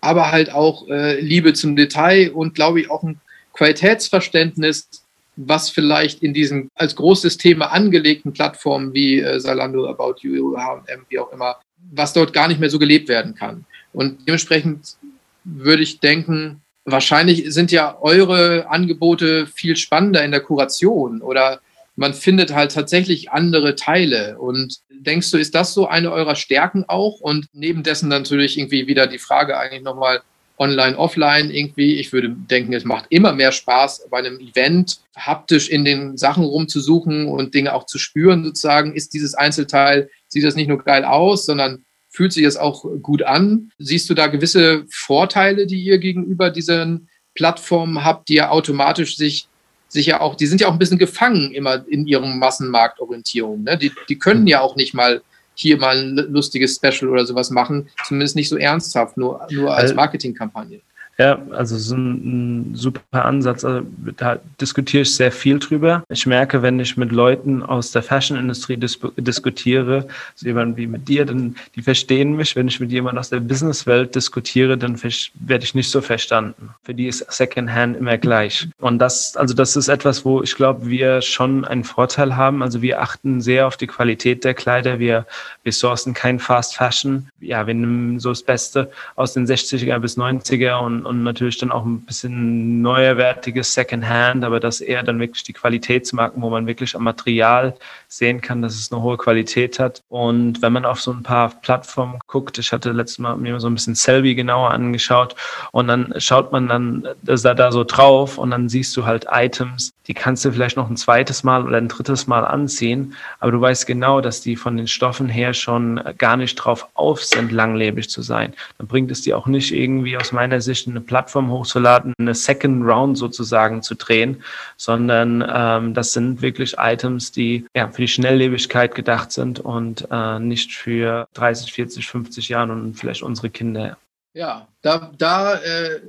aber 0.00 0.30
halt 0.30 0.52
auch 0.52 0.88
äh, 0.88 1.20
Liebe 1.20 1.54
zum 1.54 1.76
Detail 1.76 2.32
und 2.32 2.54
glaube 2.54 2.80
ich 2.80 2.90
auch 2.90 3.02
ein 3.02 3.20
Qualitätsverständnis, 3.52 4.88
was 5.36 5.70
vielleicht 5.70 6.22
in 6.22 6.34
diesen 6.34 6.68
als 6.74 6.96
großes 6.96 7.36
Thema 7.36 7.66
angelegten 7.66 8.32
Plattformen 8.32 8.92
wie 8.92 9.20
äh, 9.20 9.38
Salando, 9.38 9.88
About 9.88 10.16
You, 10.20 10.56
H&M, 10.56 11.06
wie 11.08 11.18
auch 11.18 11.32
immer, 11.32 11.56
was 11.92 12.12
dort 12.12 12.32
gar 12.32 12.48
nicht 12.48 12.58
mehr 12.58 12.70
so 12.70 12.78
gelebt 12.78 13.08
werden 13.08 13.34
kann. 13.34 13.64
Und 13.92 14.26
dementsprechend 14.26 14.96
würde 15.44 15.82
ich 15.82 16.00
denken, 16.00 16.60
wahrscheinlich 16.90 17.52
sind 17.52 17.72
ja 17.72 17.98
eure 18.00 18.68
Angebote 18.68 19.46
viel 19.46 19.76
spannender 19.76 20.24
in 20.24 20.30
der 20.30 20.40
Kuration 20.40 21.22
oder 21.22 21.60
man 21.96 22.14
findet 22.14 22.54
halt 22.54 22.72
tatsächlich 22.72 23.32
andere 23.32 23.74
Teile. 23.74 24.38
Und 24.38 24.78
denkst 24.90 25.30
du, 25.32 25.36
ist 25.36 25.54
das 25.54 25.74
so 25.74 25.88
eine 25.88 26.12
eurer 26.12 26.36
Stärken 26.36 26.84
auch? 26.86 27.20
Und 27.20 27.46
neben 27.52 27.82
dessen 27.82 28.08
natürlich 28.08 28.56
irgendwie 28.56 28.86
wieder 28.86 29.08
die 29.08 29.18
Frage 29.18 29.58
eigentlich 29.58 29.82
nochmal 29.82 30.20
online, 30.58 30.96
offline 30.96 31.50
irgendwie. 31.50 31.94
Ich 31.94 32.12
würde 32.12 32.30
denken, 32.30 32.72
es 32.72 32.84
macht 32.84 33.06
immer 33.10 33.32
mehr 33.32 33.52
Spaß, 33.52 34.08
bei 34.10 34.18
einem 34.18 34.38
Event 34.40 35.00
haptisch 35.16 35.68
in 35.68 35.84
den 35.84 36.16
Sachen 36.16 36.44
rumzusuchen 36.44 37.26
und 37.28 37.54
Dinge 37.54 37.74
auch 37.74 37.86
zu 37.86 37.98
spüren 37.98 38.44
sozusagen. 38.44 38.94
Ist 38.94 39.14
dieses 39.14 39.34
Einzelteil, 39.34 40.10
sieht 40.28 40.44
das 40.44 40.56
nicht 40.56 40.68
nur 40.68 40.82
geil 40.82 41.04
aus, 41.04 41.46
sondern 41.46 41.84
Fühlt 42.18 42.32
sich 42.32 42.42
das 42.42 42.56
auch 42.56 42.84
gut 43.00 43.22
an? 43.22 43.70
Siehst 43.78 44.10
du 44.10 44.14
da 44.14 44.26
gewisse 44.26 44.84
Vorteile, 44.90 45.68
die 45.68 45.80
ihr 45.80 45.98
gegenüber 45.98 46.50
diesen 46.50 47.08
Plattformen 47.36 48.04
habt, 48.04 48.28
die 48.28 48.34
ja 48.34 48.50
automatisch 48.50 49.16
sich 49.16 49.46
sich 49.86 50.06
ja 50.06 50.20
auch, 50.20 50.34
die 50.34 50.46
sind 50.46 50.60
ja 50.60 50.66
auch 50.66 50.72
ein 50.72 50.80
bisschen 50.80 50.98
gefangen 50.98 51.52
immer 51.52 51.86
in 51.86 52.08
ihrem 52.08 52.40
Massenmarktorientierung. 52.40 53.62
Ne? 53.62 53.78
Die, 53.78 53.92
die 54.08 54.18
können 54.18 54.48
ja 54.48 54.60
auch 54.62 54.74
nicht 54.74 54.94
mal 54.94 55.22
hier 55.54 55.78
mal 55.78 55.96
ein 55.96 56.16
lustiges 56.16 56.74
Special 56.74 57.08
oder 57.08 57.24
sowas 57.24 57.50
machen, 57.50 57.88
zumindest 58.08 58.34
nicht 58.34 58.48
so 58.48 58.56
ernsthaft, 58.56 59.16
nur, 59.16 59.46
nur 59.52 59.72
als 59.72 59.94
Marketingkampagne. 59.94 60.80
Ja, 61.20 61.36
also 61.50 61.76
so 61.76 61.96
ein, 61.96 62.68
ein 62.70 62.74
super 62.76 63.24
Ansatz. 63.24 63.64
Also, 63.64 63.84
da 64.16 64.38
diskutiere 64.60 65.02
ich 65.02 65.16
sehr 65.16 65.32
viel 65.32 65.58
drüber. 65.58 66.04
Ich 66.10 66.26
merke, 66.26 66.62
wenn 66.62 66.78
ich 66.78 66.96
mit 66.96 67.10
Leuten 67.10 67.60
aus 67.64 67.90
der 67.90 68.04
Fashion-Industrie 68.04 68.76
dis 68.76 69.00
diskutiere, 69.16 70.06
so 70.36 70.46
jemand 70.46 70.76
wie 70.76 70.86
mit 70.86 71.08
dir, 71.08 71.24
dann 71.24 71.56
die 71.74 71.82
verstehen 71.82 72.36
mich. 72.36 72.54
Wenn 72.54 72.68
ich 72.68 72.78
mit 72.78 72.92
jemandem 72.92 73.18
aus 73.18 73.30
der 73.30 73.40
Businesswelt 73.40 74.14
diskutiere, 74.14 74.78
dann 74.78 75.02
werde 75.02 75.64
ich 75.64 75.74
nicht 75.74 75.90
so 75.90 76.00
verstanden. 76.00 76.70
Für 76.84 76.94
die 76.94 77.08
ist 77.08 77.26
Secondhand 77.32 77.96
immer 77.96 78.16
gleich. 78.16 78.68
Und 78.78 79.00
das, 79.00 79.36
also 79.36 79.54
das 79.54 79.74
ist 79.74 79.88
etwas, 79.88 80.24
wo 80.24 80.44
ich 80.44 80.54
glaube, 80.54 80.86
wir 80.86 81.20
schon 81.20 81.64
einen 81.64 81.82
Vorteil 81.82 82.36
haben. 82.36 82.62
Also 82.62 82.80
wir 82.80 83.02
achten 83.02 83.40
sehr 83.40 83.66
auf 83.66 83.76
die 83.76 83.88
Qualität 83.88 84.44
der 84.44 84.54
Kleider. 84.54 85.00
Wir, 85.00 85.26
wir 85.64 85.72
sourcen 85.72 86.14
kein 86.14 86.38
Fast 86.38 86.76
Fashion. 86.76 87.28
Ja, 87.40 87.66
wir 87.66 87.74
nehmen 87.74 88.20
so 88.20 88.28
das 88.28 88.44
Beste 88.44 88.92
aus 89.16 89.32
den 89.32 89.48
60er 89.48 89.98
bis 89.98 90.16
90er 90.16 90.76
und 90.76 91.07
und 91.08 91.22
natürlich 91.22 91.58
dann 91.58 91.72
auch 91.72 91.84
ein 91.84 92.02
bisschen 92.02 92.82
neuerwertiges 92.82 93.74
Secondhand, 93.74 94.44
aber 94.44 94.60
das 94.60 94.80
eher 94.80 95.02
dann 95.02 95.18
wirklich 95.18 95.42
die 95.42 95.52
Qualitätsmarken, 95.54 96.42
wo 96.42 96.50
man 96.50 96.66
wirklich 96.66 96.94
am 96.94 97.04
Material 97.04 97.74
sehen 98.06 98.40
kann, 98.40 98.62
dass 98.62 98.74
es 98.74 98.92
eine 98.92 99.02
hohe 99.02 99.16
Qualität 99.16 99.78
hat. 99.78 100.02
Und 100.08 100.62
wenn 100.62 100.72
man 100.72 100.84
auf 100.84 101.00
so 101.00 101.10
ein 101.10 101.22
paar 101.22 101.48
Plattformen 101.48 102.18
guckt, 102.26 102.58
ich 102.58 102.72
hatte 102.72 102.92
letztes 102.92 103.18
Mal 103.18 103.36
mir 103.36 103.58
so 103.58 103.68
ein 103.68 103.74
bisschen 103.74 103.94
Selby 103.94 104.34
genauer 104.34 104.70
angeschaut 104.70 105.34
und 105.72 105.88
dann 105.88 106.14
schaut 106.18 106.52
man 106.52 106.68
dann 106.68 107.08
da, 107.22 107.54
da 107.54 107.72
so 107.72 107.84
drauf 107.84 108.38
und 108.38 108.50
dann 108.50 108.68
siehst 108.68 108.96
du 108.96 109.06
halt 109.06 109.26
Items, 109.30 109.92
die 110.08 110.14
kannst 110.14 110.44
du 110.44 110.50
vielleicht 110.50 110.76
noch 110.76 110.88
ein 110.88 110.96
zweites 110.96 111.44
Mal 111.44 111.64
oder 111.64 111.76
ein 111.76 111.88
drittes 111.88 112.26
Mal 112.26 112.44
anziehen, 112.44 113.14
aber 113.38 113.52
du 113.52 113.60
weißt 113.60 113.86
genau, 113.86 114.22
dass 114.22 114.40
die 114.40 114.56
von 114.56 114.76
den 114.76 114.88
Stoffen 114.88 115.28
her 115.28 115.52
schon 115.52 116.00
gar 116.16 116.38
nicht 116.38 116.56
drauf 116.56 116.88
auf 116.94 117.22
sind, 117.22 117.52
langlebig 117.52 118.08
zu 118.08 118.22
sein. 118.22 118.54
Dann 118.78 118.86
bringt 118.86 119.10
es 119.10 119.20
dir 119.20 119.36
auch 119.36 119.46
nicht 119.46 119.72
irgendwie 119.72 120.16
aus 120.16 120.32
meiner 120.32 120.62
Sicht 120.62 120.88
eine 120.88 121.02
Plattform 121.02 121.50
hochzuladen, 121.50 122.14
eine 122.18 122.34
Second 122.34 122.84
Round 122.84 123.18
sozusagen 123.18 123.82
zu 123.82 123.94
drehen, 123.94 124.42
sondern 124.78 125.44
ähm, 125.46 125.92
das 125.92 126.14
sind 126.14 126.40
wirklich 126.40 126.76
Items, 126.78 127.30
die 127.30 127.66
ja 127.76 127.88
für 127.88 128.02
die 128.02 128.08
Schnelllebigkeit 128.08 128.94
gedacht 128.94 129.30
sind 129.30 129.60
und 129.60 130.08
äh, 130.10 130.38
nicht 130.38 130.72
für 130.72 131.28
30, 131.34 131.72
40, 131.72 132.08
50 132.08 132.48
Jahre 132.48 132.72
und 132.72 132.94
vielleicht 132.94 133.22
unsere 133.22 133.50
Kinder. 133.50 133.98
Ja, 134.32 134.68
da, 134.82 135.10
da 135.18 135.54
äh, 135.54 136.00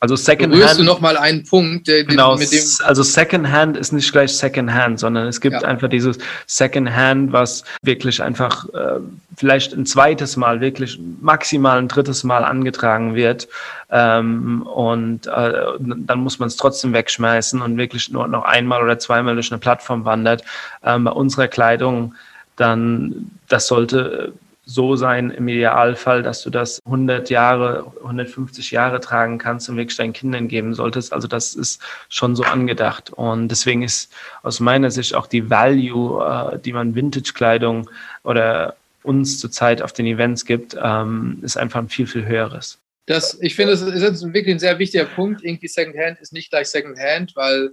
also 0.00 0.14
Secondhand. 0.14 0.78
du 0.78 0.84
noch 0.84 1.00
mal 1.00 1.16
einen 1.16 1.44
Punkt, 1.44 1.88
der, 1.88 2.04
genau, 2.04 2.36
mit 2.36 2.52
dem 2.52 2.62
also 2.84 3.02
Secondhand 3.02 3.76
ist 3.76 3.92
nicht 3.92 4.12
gleich 4.12 4.32
Secondhand, 4.36 5.00
sondern 5.00 5.26
es 5.26 5.40
gibt 5.40 5.54
ja. 5.60 5.68
einfach 5.68 5.88
dieses 5.88 6.18
Secondhand, 6.46 7.32
was 7.32 7.64
wirklich 7.82 8.22
einfach 8.22 8.68
äh, 8.74 9.00
vielleicht 9.36 9.72
ein 9.72 9.86
zweites 9.86 10.36
Mal, 10.36 10.60
wirklich 10.60 11.00
maximal 11.20 11.78
ein 11.78 11.88
drittes 11.88 12.22
Mal 12.22 12.44
angetragen 12.44 13.16
wird 13.16 13.48
ähm, 13.90 14.62
und 14.62 15.26
äh, 15.26 15.52
dann 15.78 16.20
muss 16.20 16.38
man 16.38 16.46
es 16.46 16.56
trotzdem 16.56 16.92
wegschmeißen 16.92 17.60
und 17.60 17.76
wirklich 17.76 18.10
nur 18.10 18.28
noch 18.28 18.44
einmal 18.44 18.82
oder 18.82 19.00
zweimal 19.00 19.34
durch 19.34 19.50
eine 19.50 19.58
Plattform 19.58 20.04
wandert. 20.04 20.44
Ähm, 20.84 21.04
bei 21.04 21.10
unserer 21.10 21.48
Kleidung 21.48 22.14
dann, 22.54 23.30
das 23.48 23.66
sollte 23.66 24.32
so 24.68 24.96
sein 24.96 25.30
im 25.30 25.48
Idealfall, 25.48 26.22
dass 26.22 26.42
du 26.42 26.50
das 26.50 26.80
100 26.84 27.30
Jahre, 27.30 27.90
150 28.02 28.70
Jahre 28.70 29.00
tragen 29.00 29.38
kannst 29.38 29.68
und 29.70 29.78
wirklich 29.78 29.96
deinen 29.96 30.12
Kindern 30.12 30.46
geben 30.46 30.74
solltest. 30.74 31.14
Also 31.14 31.26
das 31.26 31.54
ist 31.54 31.80
schon 32.10 32.36
so 32.36 32.42
angedacht. 32.42 33.10
Und 33.10 33.48
deswegen 33.48 33.82
ist 33.82 34.12
aus 34.42 34.60
meiner 34.60 34.90
Sicht 34.90 35.14
auch 35.14 35.26
die 35.26 35.48
Value, 35.48 36.22
äh, 36.22 36.58
die 36.58 36.74
man 36.74 36.94
Vintage-Kleidung 36.94 37.88
oder 38.24 38.76
uns 39.02 39.40
zurzeit 39.40 39.80
auf 39.80 39.94
den 39.94 40.04
Events 40.04 40.44
gibt, 40.44 40.76
ähm, 40.80 41.38
ist 41.40 41.56
einfach 41.56 41.80
ein 41.80 41.88
viel, 41.88 42.06
viel 42.06 42.26
höheres. 42.26 42.78
Das, 43.06 43.38
ich 43.40 43.54
finde, 43.54 43.72
es 43.72 43.80
ist 43.80 44.22
wirklich 44.34 44.56
ein 44.56 44.58
sehr 44.58 44.78
wichtiger 44.78 45.06
Punkt. 45.06 45.42
Irgendwie 45.42 45.68
Secondhand 45.68 46.20
ist 46.20 46.34
nicht 46.34 46.50
gleich 46.50 46.68
Secondhand, 46.68 47.34
weil 47.36 47.70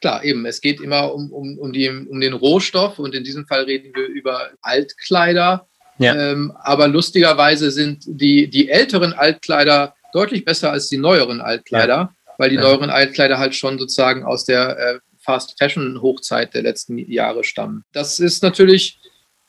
klar, 0.00 0.24
eben, 0.24 0.46
es 0.46 0.62
geht 0.62 0.80
immer 0.80 1.12
um, 1.12 1.30
um, 1.30 1.58
um, 1.58 1.74
die, 1.74 1.90
um 1.90 2.20
den 2.20 2.32
Rohstoff 2.32 2.98
und 2.98 3.14
in 3.14 3.22
diesem 3.22 3.46
Fall 3.46 3.64
reden 3.64 3.94
wir 3.94 4.06
über 4.06 4.48
Altkleider 4.62 5.68
ja. 5.98 6.14
Ähm, 6.14 6.52
aber 6.62 6.88
lustigerweise 6.88 7.70
sind 7.70 8.04
die, 8.06 8.48
die 8.48 8.68
älteren 8.68 9.12
Altkleider 9.12 9.94
deutlich 10.12 10.44
besser 10.44 10.72
als 10.72 10.88
die 10.88 10.98
neueren 10.98 11.40
Altkleider, 11.40 11.96
ja. 11.96 12.14
weil 12.38 12.50
die 12.50 12.56
ja. 12.56 12.62
neueren 12.62 12.90
Altkleider 12.90 13.38
halt 13.38 13.54
schon 13.54 13.78
sozusagen 13.78 14.24
aus 14.24 14.44
der 14.44 14.78
äh, 14.78 14.98
Fast 15.20 15.58
Fashion 15.58 16.00
Hochzeit 16.00 16.54
der 16.54 16.62
letzten 16.62 16.98
Jahre 16.98 17.44
stammen. 17.44 17.84
Das 17.92 18.18
ist 18.18 18.42
natürlich 18.42 18.98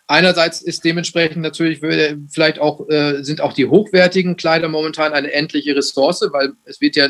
einerseits 0.07 0.61
ist 0.61 0.83
dementsprechend 0.83 1.41
natürlich 1.41 1.79
vielleicht 2.29 2.59
auch 2.59 2.89
äh, 2.89 3.23
sind 3.23 3.41
auch 3.41 3.53
die 3.53 3.67
hochwertigen 3.67 4.35
Kleider 4.35 4.67
momentan 4.67 5.13
eine 5.13 5.31
endliche 5.31 5.75
Ressource, 5.75 6.27
weil 6.31 6.53
es 6.65 6.81
wird 6.81 6.95
ja 6.95 7.07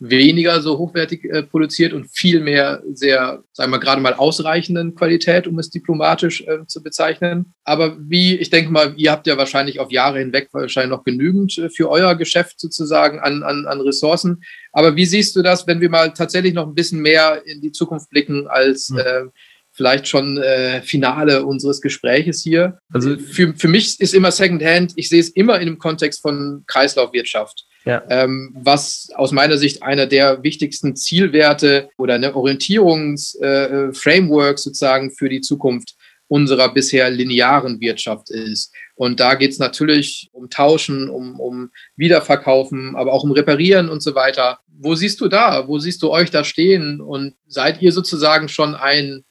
weniger 0.00 0.60
so 0.60 0.78
hochwertig 0.78 1.24
äh, 1.24 1.42
produziert 1.44 1.92
und 1.92 2.10
viel 2.10 2.40
mehr 2.40 2.82
sehr, 2.92 3.42
sagen 3.52 3.70
wir 3.70 3.78
gerade 3.78 4.02
mal, 4.02 4.14
ausreichenden 4.14 4.94
Qualität, 4.94 5.46
um 5.46 5.58
es 5.58 5.70
diplomatisch 5.70 6.42
äh, 6.42 6.66
zu 6.66 6.82
bezeichnen. 6.82 7.54
Aber 7.64 7.96
wie, 7.98 8.34
ich 8.36 8.50
denke 8.50 8.72
mal, 8.72 8.94
ihr 8.96 9.12
habt 9.12 9.26
ja 9.26 9.36
wahrscheinlich 9.36 9.78
auf 9.78 9.92
Jahre 9.92 10.18
hinweg 10.18 10.48
wahrscheinlich 10.52 10.90
noch 10.90 11.04
genügend 11.04 11.56
äh, 11.58 11.70
für 11.70 11.88
euer 11.90 12.16
Geschäft 12.16 12.60
sozusagen 12.60 13.20
an, 13.20 13.42
an, 13.42 13.66
an 13.66 13.80
Ressourcen. 13.80 14.42
Aber 14.72 14.96
wie 14.96 15.06
siehst 15.06 15.36
du 15.36 15.42
das, 15.42 15.66
wenn 15.66 15.80
wir 15.80 15.90
mal 15.90 16.12
tatsächlich 16.12 16.54
noch 16.54 16.66
ein 16.66 16.74
bisschen 16.74 17.00
mehr 17.00 17.42
in 17.46 17.60
die 17.60 17.72
Zukunft 17.72 18.10
blicken 18.10 18.48
als 18.48 18.90
mhm. 18.90 19.30
vielleicht 19.70 20.08
schon 20.08 20.38
äh, 20.38 20.82
Finale 20.82 21.44
unseres 21.44 21.80
Gespräches 21.80 22.42
hier. 22.42 22.78
Also 22.92 23.16
für, 23.16 23.54
für 23.54 23.68
mich 23.68 24.00
ist 24.00 24.14
immer 24.14 24.32
Secondhand, 24.32 24.92
ich 24.96 25.08
sehe 25.08 25.20
es 25.20 25.28
immer 25.30 25.60
in 25.60 25.66
dem 25.66 25.78
Kontext 25.78 26.22
von 26.22 26.64
Kreislaufwirtschaft. 26.66 27.66
Ja. 27.84 28.02
Ähm, 28.08 28.56
was 28.58 29.10
aus 29.14 29.32
meiner 29.32 29.58
Sicht 29.58 29.82
einer 29.82 30.06
der 30.06 30.42
wichtigsten 30.42 30.96
Zielwerte 30.96 31.90
oder 31.98 32.14
eine 32.14 32.34
Orientierungsframework 32.34 34.54
äh, 34.54 34.60
sozusagen 34.60 35.10
für 35.10 35.28
die 35.28 35.42
Zukunft 35.42 35.94
unserer 36.28 36.72
bisher 36.72 37.10
linearen 37.10 37.80
Wirtschaft 37.80 38.30
ist. 38.30 38.72
Und 38.94 39.20
da 39.20 39.34
geht 39.34 39.52
es 39.52 39.58
natürlich 39.58 40.30
um 40.32 40.48
Tauschen, 40.48 41.10
um, 41.10 41.38
um 41.38 41.70
Wiederverkaufen, 41.96 42.96
aber 42.96 43.12
auch 43.12 43.24
um 43.24 43.32
Reparieren 43.32 43.88
und 43.88 44.02
so 44.02 44.14
weiter. 44.14 44.60
Wo 44.66 44.94
siehst 44.94 45.20
du 45.20 45.28
da? 45.28 45.68
Wo 45.68 45.78
siehst 45.78 46.02
du 46.02 46.10
euch 46.10 46.30
da 46.30 46.44
stehen? 46.44 47.00
Und 47.00 47.34
seid 47.46 47.82
ihr 47.82 47.92
sozusagen 47.92 48.48
schon 48.48 48.74
ein, 48.74 49.24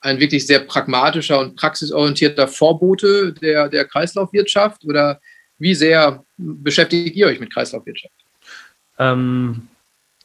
ein 0.00 0.20
wirklich 0.20 0.46
sehr 0.46 0.60
pragmatischer 0.60 1.40
und 1.40 1.56
praxisorientierter 1.56 2.46
Vorbote 2.46 3.32
der, 3.32 3.68
der 3.68 3.84
Kreislaufwirtschaft? 3.84 4.84
Oder 4.84 5.20
wie 5.58 5.74
sehr 5.74 6.24
beschäftigt 6.36 7.16
ihr 7.16 7.26
euch 7.26 7.40
mit 7.40 7.52
Kreislaufwirtschaft? 7.52 8.14
Ähm, 8.98 9.68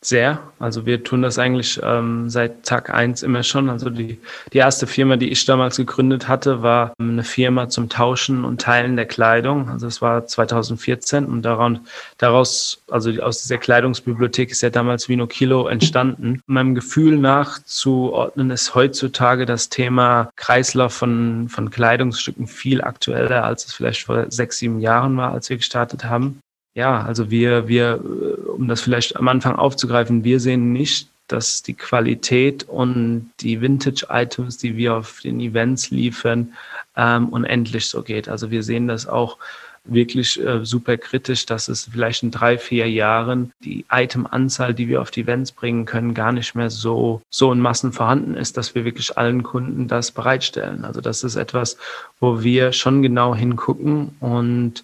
sehr. 0.03 0.39
Also 0.57 0.87
wir 0.87 1.03
tun 1.03 1.21
das 1.21 1.37
eigentlich 1.37 1.79
ähm, 1.83 2.27
seit 2.27 2.65
Tag 2.65 2.89
eins 2.89 3.21
immer 3.21 3.43
schon. 3.43 3.69
Also 3.69 3.91
die, 3.91 4.19
die 4.51 4.57
erste 4.57 4.87
Firma, 4.87 5.15
die 5.15 5.29
ich 5.29 5.45
damals 5.45 5.77
gegründet 5.77 6.27
hatte, 6.27 6.63
war 6.63 6.93
eine 6.99 7.23
Firma 7.23 7.69
zum 7.69 7.87
Tauschen 7.87 8.43
und 8.43 8.61
Teilen 8.61 8.95
der 8.95 9.05
Kleidung. 9.05 9.69
Also 9.69 9.85
es 9.85 10.01
war 10.01 10.25
2014 10.25 11.25
und 11.25 11.43
daran, 11.43 11.81
daraus, 12.17 12.83
also 12.89 13.11
aus 13.21 13.43
dieser 13.43 13.59
Kleidungsbibliothek 13.59 14.49
ist 14.51 14.61
ja 14.61 14.71
damals 14.71 15.07
Vino 15.07 15.27
Kilo 15.27 15.67
entstanden. 15.67 16.41
Meinem 16.47 16.73
Gefühl 16.73 17.17
nach 17.17 17.63
zu 17.63 18.11
ordnen 18.11 18.49
ist 18.49 18.73
heutzutage 18.73 19.45
das 19.45 19.69
Thema 19.69 20.31
Kreislauf 20.35 20.93
von, 20.93 21.47
von 21.47 21.69
Kleidungsstücken 21.69 22.47
viel 22.47 22.81
aktueller, 22.81 23.43
als 23.43 23.65
es 23.65 23.73
vielleicht 23.73 24.03
vor 24.05 24.25
sechs, 24.29 24.57
sieben 24.57 24.79
Jahren 24.79 25.15
war, 25.17 25.31
als 25.31 25.49
wir 25.49 25.57
gestartet 25.57 26.05
haben. 26.05 26.39
Ja, 26.73 27.01
also 27.01 27.29
wir, 27.29 27.67
wir, 27.67 28.01
äh, 28.03 28.49
um 28.49 28.67
das 28.67 28.81
vielleicht 28.81 29.17
am 29.17 29.27
Anfang 29.27 29.55
aufzugreifen, 29.55 30.23
wir 30.23 30.39
sehen 30.39 30.71
nicht, 30.71 31.09
dass 31.27 31.63
die 31.63 31.73
Qualität 31.73 32.63
und 32.67 33.31
die 33.39 33.61
Vintage-Items, 33.61 34.57
die 34.57 34.75
wir 34.75 34.95
auf 34.95 35.21
den 35.21 35.39
Events 35.39 35.89
liefern, 35.89 36.53
ähm, 36.97 37.29
unendlich 37.29 37.87
so 37.87 38.01
geht. 38.01 38.27
Also 38.27 38.51
wir 38.51 38.63
sehen 38.63 38.87
das 38.87 39.07
auch 39.07 39.37
wirklich 39.83 40.39
äh, 40.39 40.63
super 40.63 40.97
kritisch, 40.97 41.45
dass 41.45 41.67
es 41.67 41.89
vielleicht 41.91 42.21
in 42.23 42.31
drei, 42.31 42.57
vier 42.57 42.89
Jahren 42.89 43.51
die 43.63 43.85
Item-Anzahl, 43.89 44.73
die 44.73 44.87
wir 44.87 45.01
auf 45.01 45.09
die 45.09 45.21
Events 45.21 45.51
bringen 45.51 45.85
können, 45.85 46.13
gar 46.13 46.31
nicht 46.31 46.53
mehr 46.53 46.69
so, 46.69 47.21
so 47.29 47.51
in 47.51 47.59
Massen 47.59 47.91
vorhanden 47.91 48.35
ist, 48.35 48.57
dass 48.57 48.75
wir 48.75 48.85
wirklich 48.85 49.17
allen 49.17 49.41
Kunden 49.41 49.87
das 49.87 50.11
bereitstellen. 50.11 50.85
Also 50.85 51.01
das 51.01 51.23
ist 51.23 51.35
etwas, 51.35 51.77
wo 52.19 52.43
wir 52.43 52.73
schon 52.73 53.01
genau 53.01 53.33
hingucken 53.33 54.15
und 54.19 54.83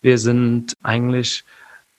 wir 0.00 0.18
sind 0.18 0.76
eigentlich 0.82 1.44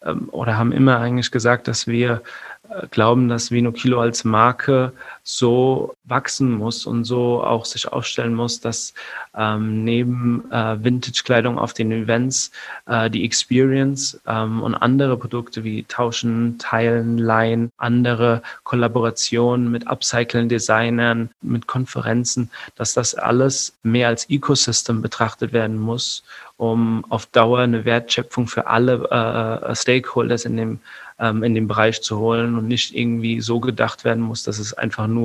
ähm, 0.03 0.29
oder 0.31 0.57
haben 0.57 0.71
immer 0.71 0.99
eigentlich 0.99 1.31
gesagt, 1.31 1.67
dass 1.67 1.87
wir 1.87 2.21
äh, 2.69 2.87
glauben, 2.91 3.29
dass 3.29 3.51
Vino 3.51 3.71
Kilo 3.71 3.99
als 3.99 4.23
Marke 4.23 4.93
so 5.31 5.95
wachsen 6.05 6.51
muss 6.51 6.87
und 6.87 7.03
so 7.03 7.43
auch 7.43 7.63
sich 7.63 7.87
aufstellen 7.87 8.33
muss, 8.33 8.61
dass 8.61 8.95
ähm, 9.37 9.83
neben 9.83 10.51
äh, 10.51 10.83
Vintage-Kleidung 10.83 11.59
auf 11.59 11.73
den 11.73 11.91
Events 11.91 12.49
äh, 12.87 13.11
die 13.11 13.23
Experience 13.23 14.19
ähm, 14.25 14.63
und 14.63 14.73
andere 14.73 15.17
Produkte 15.17 15.63
wie 15.63 15.83
Tauschen, 15.83 16.57
Teilen, 16.57 17.19
Leihen, 17.19 17.71
andere 17.77 18.41
Kollaborationen 18.63 19.69
mit 19.69 19.85
Upcycling-Designern, 19.87 21.29
mit 21.43 21.67
Konferenzen, 21.67 22.49
dass 22.75 22.95
das 22.95 23.13
alles 23.13 23.77
mehr 23.83 24.07
als 24.07 24.27
Ecosystem 24.31 25.03
betrachtet 25.03 25.53
werden 25.53 25.77
muss 25.77 26.23
um 26.57 27.05
auf 27.07 27.25
Dauer 27.27 27.59
eine 27.59 27.85
Wertschöpfung 27.85 28.47
für 28.47 28.67
alle 28.67 29.09
äh, 29.09 29.73
Stakeholders 29.73 30.43
in 30.43 30.57
dem 30.57 30.79
ähm, 31.19 31.43
in 31.43 31.53
den 31.53 31.67
Bereich 31.67 32.01
zu 32.01 32.17
holen 32.17 32.57
und 32.57 32.67
nicht 32.67 32.95
irgendwie 32.95 33.41
so 33.41 33.59
gedacht 33.59 34.05
werden 34.05 34.23
muss, 34.23 34.43
dass 34.43 34.57
es 34.57 34.73
einfach 34.73 35.07
nur, 35.07 35.18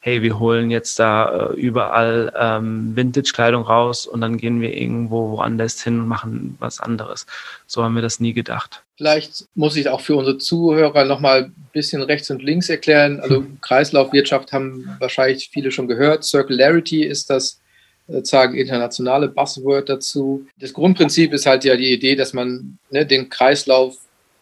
hey, 0.00 0.22
wir 0.22 0.38
holen 0.38 0.70
jetzt 0.70 0.98
da 0.98 1.50
äh, 1.50 1.54
überall 1.54 2.32
ähm, 2.38 2.94
Vintage-Kleidung 2.94 3.62
raus 3.62 4.06
und 4.06 4.20
dann 4.20 4.36
gehen 4.36 4.60
wir 4.60 4.74
irgendwo 4.74 5.30
woanders 5.30 5.82
hin 5.82 6.00
und 6.00 6.08
machen 6.08 6.56
was 6.58 6.80
anderes. 6.80 7.26
So 7.66 7.82
haben 7.82 7.94
wir 7.94 8.02
das 8.02 8.20
nie 8.20 8.32
gedacht. 8.32 8.82
Vielleicht 8.96 9.46
muss 9.54 9.76
ich 9.76 9.88
auch 9.88 10.00
für 10.00 10.16
unsere 10.16 10.38
Zuhörer 10.38 11.04
nochmal 11.04 11.44
ein 11.44 11.68
bisschen 11.72 12.02
rechts 12.02 12.30
und 12.30 12.42
links 12.42 12.68
erklären. 12.68 13.20
Also 13.20 13.44
Kreislaufwirtschaft 13.60 14.52
haben 14.52 14.88
wahrscheinlich 15.00 15.50
viele 15.52 15.72
schon 15.72 15.88
gehört. 15.88 16.24
Circularity 16.24 17.04
ist 17.04 17.30
das 17.30 17.60
sozusagen 18.06 18.54
internationale 18.54 19.28
Buzzword 19.28 19.88
dazu. 19.88 20.46
Das 20.58 20.72
Grundprinzip 20.72 21.32
ist 21.32 21.46
halt 21.46 21.64
ja 21.64 21.76
die 21.76 21.92
Idee, 21.92 22.16
dass 22.16 22.32
man 22.32 22.78
ne, 22.90 23.06
den 23.06 23.28
Kreislauf 23.30 23.96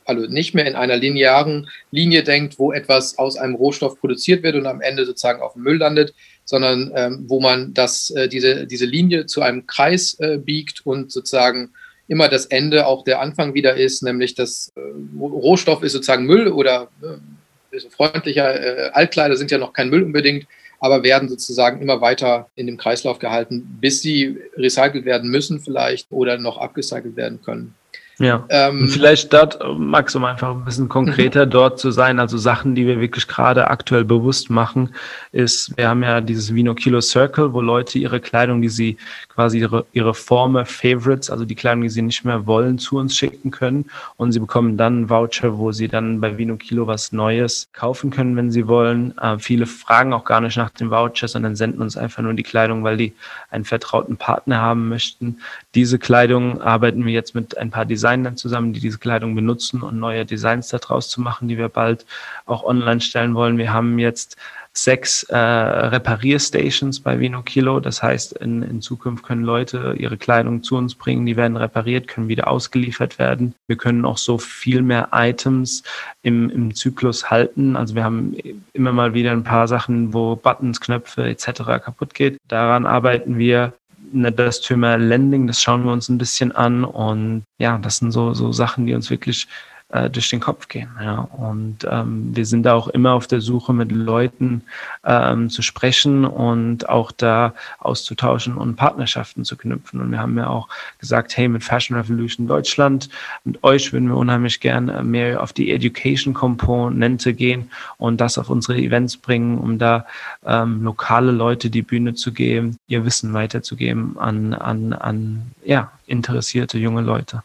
also 0.04 0.26
nicht 0.26 0.54
mehr 0.54 0.66
in 0.66 0.74
einer 0.74 0.96
linearen 0.96 1.68
Linie 1.90 2.22
denkt, 2.22 2.58
wo 2.58 2.72
etwas 2.72 3.18
aus 3.18 3.36
einem 3.36 3.54
Rohstoff 3.54 3.98
produziert 4.00 4.42
wird 4.42 4.56
und 4.56 4.66
am 4.66 4.80
Ende 4.80 5.04
sozusagen 5.04 5.42
auf 5.42 5.54
dem 5.54 5.62
Müll 5.62 5.78
landet, 5.78 6.14
sondern 6.44 6.92
ähm, 6.94 7.24
wo 7.28 7.40
man 7.40 7.74
das, 7.74 8.10
äh, 8.10 8.28
diese, 8.28 8.66
diese 8.66 8.86
Linie 8.86 9.26
zu 9.26 9.42
einem 9.42 9.66
Kreis 9.66 10.18
äh, 10.20 10.38
biegt 10.38 10.84
und 10.84 11.12
sozusagen 11.12 11.70
immer 12.08 12.28
das 12.28 12.46
Ende 12.46 12.86
auch 12.86 13.04
der 13.04 13.20
Anfang 13.20 13.54
wieder 13.54 13.76
ist, 13.76 14.02
nämlich 14.02 14.34
das 14.34 14.72
äh, 14.76 14.80
Rohstoff 15.20 15.82
ist 15.82 15.92
sozusagen 15.92 16.26
Müll 16.26 16.48
oder 16.48 16.88
äh, 17.02 17.80
freundlicher 17.90 18.88
äh, 18.88 18.90
Altkleider 18.90 19.36
sind 19.36 19.50
ja 19.50 19.58
noch 19.58 19.72
kein 19.72 19.88
Müll 19.88 20.02
unbedingt, 20.02 20.46
aber 20.80 21.04
werden 21.04 21.28
sozusagen 21.28 21.80
immer 21.80 22.00
weiter 22.00 22.48
in 22.56 22.66
dem 22.66 22.76
Kreislauf 22.76 23.18
gehalten, 23.18 23.78
bis 23.80 24.02
sie 24.02 24.36
recycelt 24.56 25.04
werden 25.04 25.30
müssen 25.30 25.60
vielleicht 25.60 26.10
oder 26.10 26.38
noch 26.38 26.58
abgecycelt 26.58 27.16
werden 27.16 27.40
können. 27.42 27.74
Ja. 28.18 28.44
Ähm, 28.50 28.88
vielleicht 28.88 29.32
dort, 29.32 29.58
Max, 29.78 30.14
um 30.14 30.24
einfach 30.24 30.50
ein 30.50 30.64
bisschen 30.64 30.88
konkreter 30.88 31.46
mhm. 31.46 31.50
dort 31.50 31.78
zu 31.78 31.90
sein, 31.90 32.20
also 32.20 32.38
Sachen, 32.38 32.74
die 32.74 32.86
wir 32.86 33.00
wirklich 33.00 33.26
gerade 33.26 33.68
aktuell 33.68 34.04
bewusst 34.04 34.50
machen, 34.50 34.94
ist, 35.32 35.76
wir 35.76 35.88
haben 35.88 36.02
ja 36.02 36.20
dieses 36.20 36.54
Vino 36.54 36.74
Kilo 36.74 37.00
Circle, 37.00 37.52
wo 37.52 37.60
Leute 37.60 37.98
ihre 37.98 38.20
Kleidung, 38.20 38.62
die 38.62 38.68
sie 38.68 38.96
quasi 39.34 39.60
ihre, 39.60 39.86
ihre 39.92 40.14
Former 40.14 40.66
Favorites, 40.66 41.30
also 41.30 41.44
die 41.44 41.54
Kleidung, 41.54 41.82
die 41.82 41.88
sie 41.88 42.02
nicht 42.02 42.24
mehr 42.24 42.46
wollen, 42.46 42.78
zu 42.78 42.98
uns 42.98 43.16
schicken 43.16 43.50
können. 43.50 43.86
Und 44.16 44.32
sie 44.32 44.40
bekommen 44.40 44.76
dann 44.76 44.92
einen 44.92 45.10
Voucher, 45.10 45.58
wo 45.58 45.72
sie 45.72 45.88
dann 45.88 46.20
bei 46.20 46.36
Vino 46.36 46.56
Kilo 46.56 46.86
was 46.86 47.12
Neues 47.12 47.68
kaufen 47.72 48.10
können, 48.10 48.36
wenn 48.36 48.50
sie 48.50 48.68
wollen. 48.68 49.16
Äh, 49.18 49.38
viele 49.38 49.66
fragen 49.66 50.12
auch 50.12 50.24
gar 50.24 50.40
nicht 50.40 50.56
nach 50.56 50.70
dem 50.70 50.90
Voucher, 50.90 51.28
sondern 51.28 51.56
senden 51.56 51.80
uns 51.80 51.96
einfach 51.96 52.22
nur 52.22 52.34
die 52.34 52.42
Kleidung, 52.42 52.84
weil 52.84 52.96
die 52.96 53.14
einen 53.50 53.64
vertrauten 53.64 54.16
Partner 54.16 54.60
haben 54.60 54.88
möchten. 54.88 55.38
Diese 55.74 55.98
Kleidung 55.98 56.60
arbeiten 56.60 57.06
wir 57.06 57.12
jetzt 57.12 57.34
mit 57.34 57.56
ein 57.56 57.70
paar 57.70 57.86
Designern 57.86 58.36
zusammen, 58.36 58.72
die 58.72 58.80
diese 58.80 58.98
Kleidung 58.98 59.34
benutzen 59.34 59.82
und 59.82 59.98
neue 59.98 60.26
Designs 60.26 60.68
daraus 60.68 61.08
zu 61.08 61.20
machen, 61.20 61.48
die 61.48 61.56
wir 61.56 61.68
bald 61.68 62.04
auch 62.46 62.64
online 62.64 63.00
stellen 63.00 63.34
wollen. 63.34 63.58
Wir 63.58 63.72
haben 63.72 63.98
jetzt 63.98 64.36
sechs 64.74 65.24
äh, 65.24 65.36
Reparierstations 65.36 67.00
bei 67.00 67.20
Vino 67.20 67.42
Kilo. 67.42 67.80
Das 67.80 68.02
heißt, 68.02 68.32
in, 68.34 68.62
in 68.62 68.80
Zukunft 68.80 69.24
können 69.24 69.44
Leute 69.44 69.94
ihre 69.98 70.16
Kleidung 70.16 70.62
zu 70.62 70.76
uns 70.76 70.94
bringen, 70.94 71.26
die 71.26 71.36
werden 71.36 71.56
repariert, 71.56 72.08
können 72.08 72.28
wieder 72.28 72.48
ausgeliefert 72.48 73.18
werden. 73.18 73.54
Wir 73.66 73.76
können 73.76 74.04
auch 74.04 74.18
so 74.18 74.38
viel 74.38 74.82
mehr 74.82 75.08
Items 75.12 75.82
im, 76.22 76.48
im 76.50 76.74
Zyklus 76.74 77.30
halten. 77.30 77.76
Also 77.76 77.94
wir 77.94 78.04
haben 78.04 78.34
immer 78.72 78.92
mal 78.92 79.14
wieder 79.14 79.32
ein 79.32 79.44
paar 79.44 79.68
Sachen, 79.68 80.14
wo 80.14 80.36
Buttons, 80.36 80.80
Knöpfe 80.80 81.24
etc. 81.24 81.62
kaputt 81.84 82.14
geht. 82.14 82.38
Daran 82.48 82.86
arbeiten 82.86 83.38
wir 83.38 83.74
das 84.12 84.60
Thema 84.60 84.96
Landing, 84.96 85.46
das 85.46 85.62
schauen 85.62 85.84
wir 85.84 85.92
uns 85.92 86.08
ein 86.08 86.18
bisschen 86.18 86.52
an 86.52 86.84
und 86.84 87.44
ja, 87.58 87.78
das 87.78 87.96
sind 87.96 88.12
so, 88.12 88.34
so 88.34 88.52
Sachen, 88.52 88.86
die 88.86 88.94
uns 88.94 89.10
wirklich 89.10 89.48
äh, 89.92 90.10
durch 90.10 90.30
den 90.30 90.40
Kopf 90.40 90.68
gehen. 90.68 90.88
Ja. 91.00 91.20
Und 91.20 91.86
ähm, 91.88 92.34
wir 92.34 92.46
sind 92.46 92.64
da 92.64 92.74
auch 92.74 92.88
immer 92.88 93.12
auf 93.12 93.26
der 93.26 93.40
Suche, 93.40 93.72
mit 93.72 93.92
Leuten 93.92 94.62
ähm, 95.04 95.50
zu 95.50 95.62
sprechen 95.62 96.24
und 96.24 96.88
auch 96.88 97.12
da 97.12 97.54
auszutauschen 97.78 98.56
und 98.56 98.76
Partnerschaften 98.76 99.44
zu 99.44 99.56
knüpfen. 99.56 100.00
Und 100.00 100.10
wir 100.10 100.18
haben 100.18 100.36
ja 100.38 100.48
auch 100.48 100.68
gesagt, 100.98 101.36
hey, 101.36 101.46
mit 101.48 101.62
Fashion 101.62 101.96
Revolution 101.96 102.46
Deutschland, 102.46 103.08
mit 103.44 103.62
euch 103.62 103.92
würden 103.92 104.08
wir 104.08 104.16
unheimlich 104.16 104.60
gerne 104.60 105.02
mehr 105.02 105.42
auf 105.42 105.52
die 105.52 105.70
Education-Komponente 105.70 107.34
gehen 107.34 107.70
und 107.98 108.20
das 108.20 108.38
auf 108.38 108.50
unsere 108.50 108.78
Events 108.78 109.16
bringen, 109.16 109.58
um 109.58 109.78
da 109.78 110.06
ähm, 110.44 110.82
lokale 110.82 111.32
Leute 111.32 111.70
die 111.70 111.82
Bühne 111.82 112.14
zu 112.14 112.32
geben, 112.32 112.76
ihr 112.86 113.04
Wissen 113.04 113.32
weiterzugeben 113.34 114.18
an, 114.18 114.54
an, 114.54 114.92
an 114.92 115.52
ja, 115.64 115.92
interessierte 116.06 116.78
junge 116.78 117.02
Leute. 117.02 117.42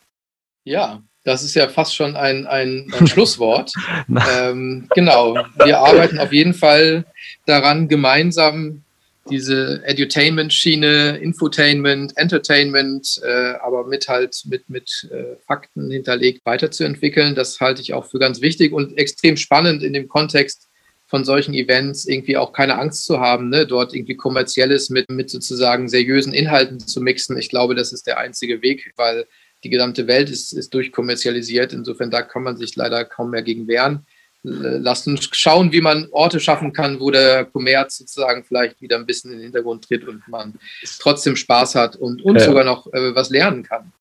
Ja, 0.63 1.01
das 1.27 1.43
ist 1.43 1.55
ja 1.55 1.67
fast 1.67 1.93
schon 1.93 2.15
ein, 2.15 2.47
ein, 2.47 2.89
ein 2.97 3.07
Schlusswort. 3.07 3.73
ähm, 4.31 4.87
genau, 4.95 5.37
wir 5.63 5.79
arbeiten 5.79 6.19
auf 6.19 6.31
jeden 6.31 6.53
Fall 6.53 7.05
daran, 7.45 7.89
gemeinsam 7.89 8.83
diese 9.29 9.83
Edutainment-Schiene, 9.83 11.17
Infotainment, 11.17 12.15
Entertainment, 12.15 13.19
äh, 13.25 13.55
aber 13.61 13.85
mit 13.85 14.07
halt 14.07 14.41
mit, 14.45 14.69
mit 14.69 15.09
äh, 15.11 15.35
Fakten 15.45 15.91
hinterlegt 15.91 16.45
weiterzuentwickeln. 16.45 17.35
Das 17.35 17.59
halte 17.59 17.81
ich 17.81 17.93
auch 17.93 18.05
für 18.05 18.19
ganz 18.19 18.39
wichtig 18.39 18.71
und 18.71 18.97
extrem 18.97 19.35
spannend 19.35 19.83
in 19.83 19.91
dem 19.91 20.07
Kontext 20.07 20.69
von 21.07 21.25
solchen 21.25 21.53
Events 21.53 22.05
irgendwie 22.05 22.37
auch 22.37 22.53
keine 22.53 22.79
Angst 22.79 23.03
zu 23.03 23.19
haben, 23.19 23.49
ne? 23.49 23.67
dort 23.67 23.93
irgendwie 23.93 24.15
kommerzielles 24.15 24.89
mit, 24.89 25.09
mit 25.09 25.29
sozusagen 25.29 25.89
seriösen 25.89 26.33
Inhalten 26.33 26.79
zu 26.79 27.01
mixen. 27.01 27.37
Ich 27.37 27.49
glaube, 27.49 27.75
das 27.75 27.91
ist 27.91 28.07
der 28.07 28.17
einzige 28.17 28.61
Weg, 28.61 28.93
weil 28.95 29.25
die 29.67 29.71
gesamte 29.71 30.08
Welt 30.08 30.30
ist, 30.30 30.53
ist 30.53 30.73
durchkommerzialisiert. 30.73 31.73
Insofern, 31.73 32.10
da 32.10 32.21
kann 32.21 32.43
man 32.43 32.56
sich 32.56 32.75
leider 32.77 33.03
kaum 33.03 33.32
mehr 33.32 33.43
gegen 33.43 33.67
wehren. 33.67 34.06
Lasst 34.43 35.08
uns 35.08 35.27
schauen, 35.34 35.73
wie 35.73 35.82
man 35.82 36.08
Orte 36.12 36.39
schaffen 36.39 36.71
kann, 36.71 37.01
wo 37.01 37.12
der 37.12 37.43
Kommerz 37.43 37.97
sozusagen 37.97 38.45
vielleicht 38.45 38.82
wieder 38.82 38.95
ein 38.95 39.06
bisschen 39.06 39.32
in 39.32 39.39
den 39.39 39.43
Hintergrund 39.45 39.84
tritt 39.84 40.08
und 40.08 40.25
man 40.30 40.53
trotzdem 40.99 41.36
Spaß 41.36 41.75
hat 41.75 41.97
und, 41.97 42.21
und 42.23 42.36
ja. 42.36 42.45
sogar 42.45 42.63
noch 42.63 42.88
äh, 42.93 43.13
was 43.13 43.30
lernen 43.30 43.63
kann. 43.63 43.91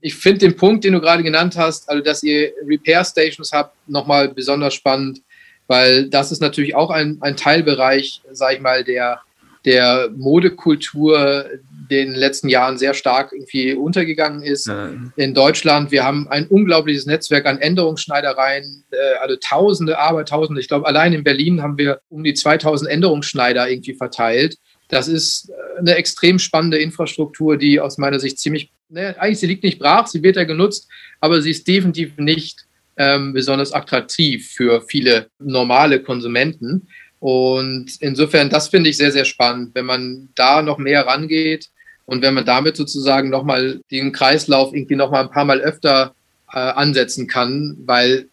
Ich 0.00 0.14
finde 0.14 0.40
den 0.40 0.56
Punkt, 0.56 0.84
den 0.84 0.94
du 0.94 1.00
gerade 1.00 1.22
genannt 1.22 1.56
hast, 1.58 1.90
also 1.90 2.02
dass 2.02 2.22
ihr 2.22 2.52
Repair 2.66 3.04
Stations 3.04 3.52
habt, 3.52 3.76
nochmal 3.86 4.28
besonders 4.28 4.72
spannend, 4.72 5.20
weil 5.66 6.08
das 6.08 6.32
ist 6.32 6.40
natürlich 6.40 6.74
auch 6.74 6.90
ein, 6.90 7.18
ein 7.20 7.36
Teilbereich, 7.36 8.22
sage 8.32 8.56
ich 8.56 8.60
mal, 8.62 8.84
der, 8.84 9.20
der 9.66 10.08
Modekultur, 10.16 11.46
den 11.90 12.14
letzten 12.14 12.48
Jahren 12.48 12.78
sehr 12.78 12.94
stark 12.94 13.32
irgendwie 13.32 13.74
untergegangen 13.74 14.42
ist. 14.42 14.66
Ja. 14.66 14.90
In 15.16 15.34
Deutschland, 15.34 15.90
wir 15.90 16.04
haben 16.04 16.28
ein 16.28 16.46
unglaubliches 16.46 17.06
Netzwerk 17.06 17.46
an 17.46 17.58
Änderungsschneidereien, 17.58 18.84
äh, 18.90 18.96
also 19.20 19.36
Tausende, 19.36 19.98
aber 19.98 20.24
Tausende. 20.24 20.60
Ich 20.60 20.68
glaube, 20.68 20.86
allein 20.86 21.12
in 21.12 21.24
Berlin 21.24 21.62
haben 21.62 21.78
wir 21.78 22.00
um 22.08 22.24
die 22.24 22.34
2000 22.34 22.90
Änderungsschneider 22.90 23.68
irgendwie 23.68 23.94
verteilt. 23.94 24.56
Das 24.88 25.08
ist 25.08 25.50
äh, 25.50 25.78
eine 25.78 25.94
extrem 25.96 26.38
spannende 26.38 26.78
Infrastruktur, 26.78 27.56
die 27.56 27.80
aus 27.80 27.98
meiner 27.98 28.20
Sicht 28.20 28.38
ziemlich, 28.38 28.70
ne, 28.88 29.14
eigentlich 29.18 29.40
sie 29.40 29.46
liegt 29.46 29.64
nicht 29.64 29.78
brach, 29.78 30.06
sie 30.06 30.22
wird 30.22 30.36
ja 30.36 30.44
genutzt, 30.44 30.88
aber 31.20 31.42
sie 31.42 31.50
ist 31.50 31.66
definitiv 31.66 32.16
nicht 32.16 32.66
ähm, 32.96 33.32
besonders 33.32 33.72
attraktiv 33.72 34.52
für 34.52 34.82
viele 34.82 35.28
normale 35.38 36.00
Konsumenten. 36.00 36.88
Und 37.18 37.96
insofern, 38.00 38.50
das 38.50 38.68
finde 38.68 38.90
ich 38.90 38.98
sehr, 38.98 39.10
sehr 39.10 39.24
spannend, 39.24 39.74
wenn 39.74 39.86
man 39.86 40.28
da 40.34 40.62
noch 40.62 40.78
mehr 40.78 41.06
rangeht 41.06 41.70
und 42.06 42.22
wenn 42.22 42.34
man 42.34 42.44
damit 42.44 42.76
sozusagen 42.76 43.30
nochmal 43.30 43.80
den 43.90 44.12
Kreislauf 44.12 44.74
irgendwie 44.74 44.96
nochmal 44.96 45.24
ein 45.24 45.30
paar 45.30 45.44
Mal 45.44 45.60
öfter 45.60 46.14
äh, 46.52 46.58
ansetzen 46.58 47.26
kann, 47.26 47.76
weil 47.86 48.28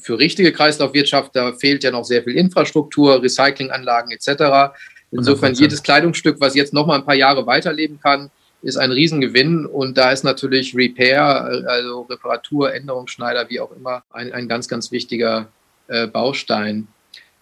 für 0.00 0.18
richtige 0.18 0.52
Kreislaufwirtschaft, 0.52 1.34
da 1.34 1.52
fehlt 1.52 1.82
ja 1.82 1.90
noch 1.90 2.04
sehr 2.04 2.22
viel 2.22 2.36
Infrastruktur, 2.36 3.22
Recyclinganlagen 3.22 4.12
etc. 4.12 4.72
Insofern 5.10 5.54
100%. 5.54 5.60
jedes 5.60 5.82
Kleidungsstück, 5.82 6.40
was 6.40 6.54
jetzt 6.54 6.72
nochmal 6.72 6.98
ein 6.98 7.04
paar 7.04 7.14
Jahre 7.14 7.46
weiterleben 7.46 7.98
kann, 8.00 8.30
ist 8.62 8.76
ein 8.76 8.90
Riesengewinn 8.90 9.66
und 9.66 9.96
da 9.98 10.10
ist 10.10 10.24
natürlich 10.24 10.74
Repair, 10.74 11.24
also 11.66 12.02
Reparatur, 12.02 12.74
Änderungsschneider, 12.74 13.48
wie 13.50 13.60
auch 13.60 13.70
immer, 13.72 14.02
ein, 14.10 14.32
ein 14.32 14.48
ganz, 14.48 14.68
ganz 14.68 14.90
wichtiger 14.90 15.48
äh, 15.86 16.06
Baustein. 16.06 16.88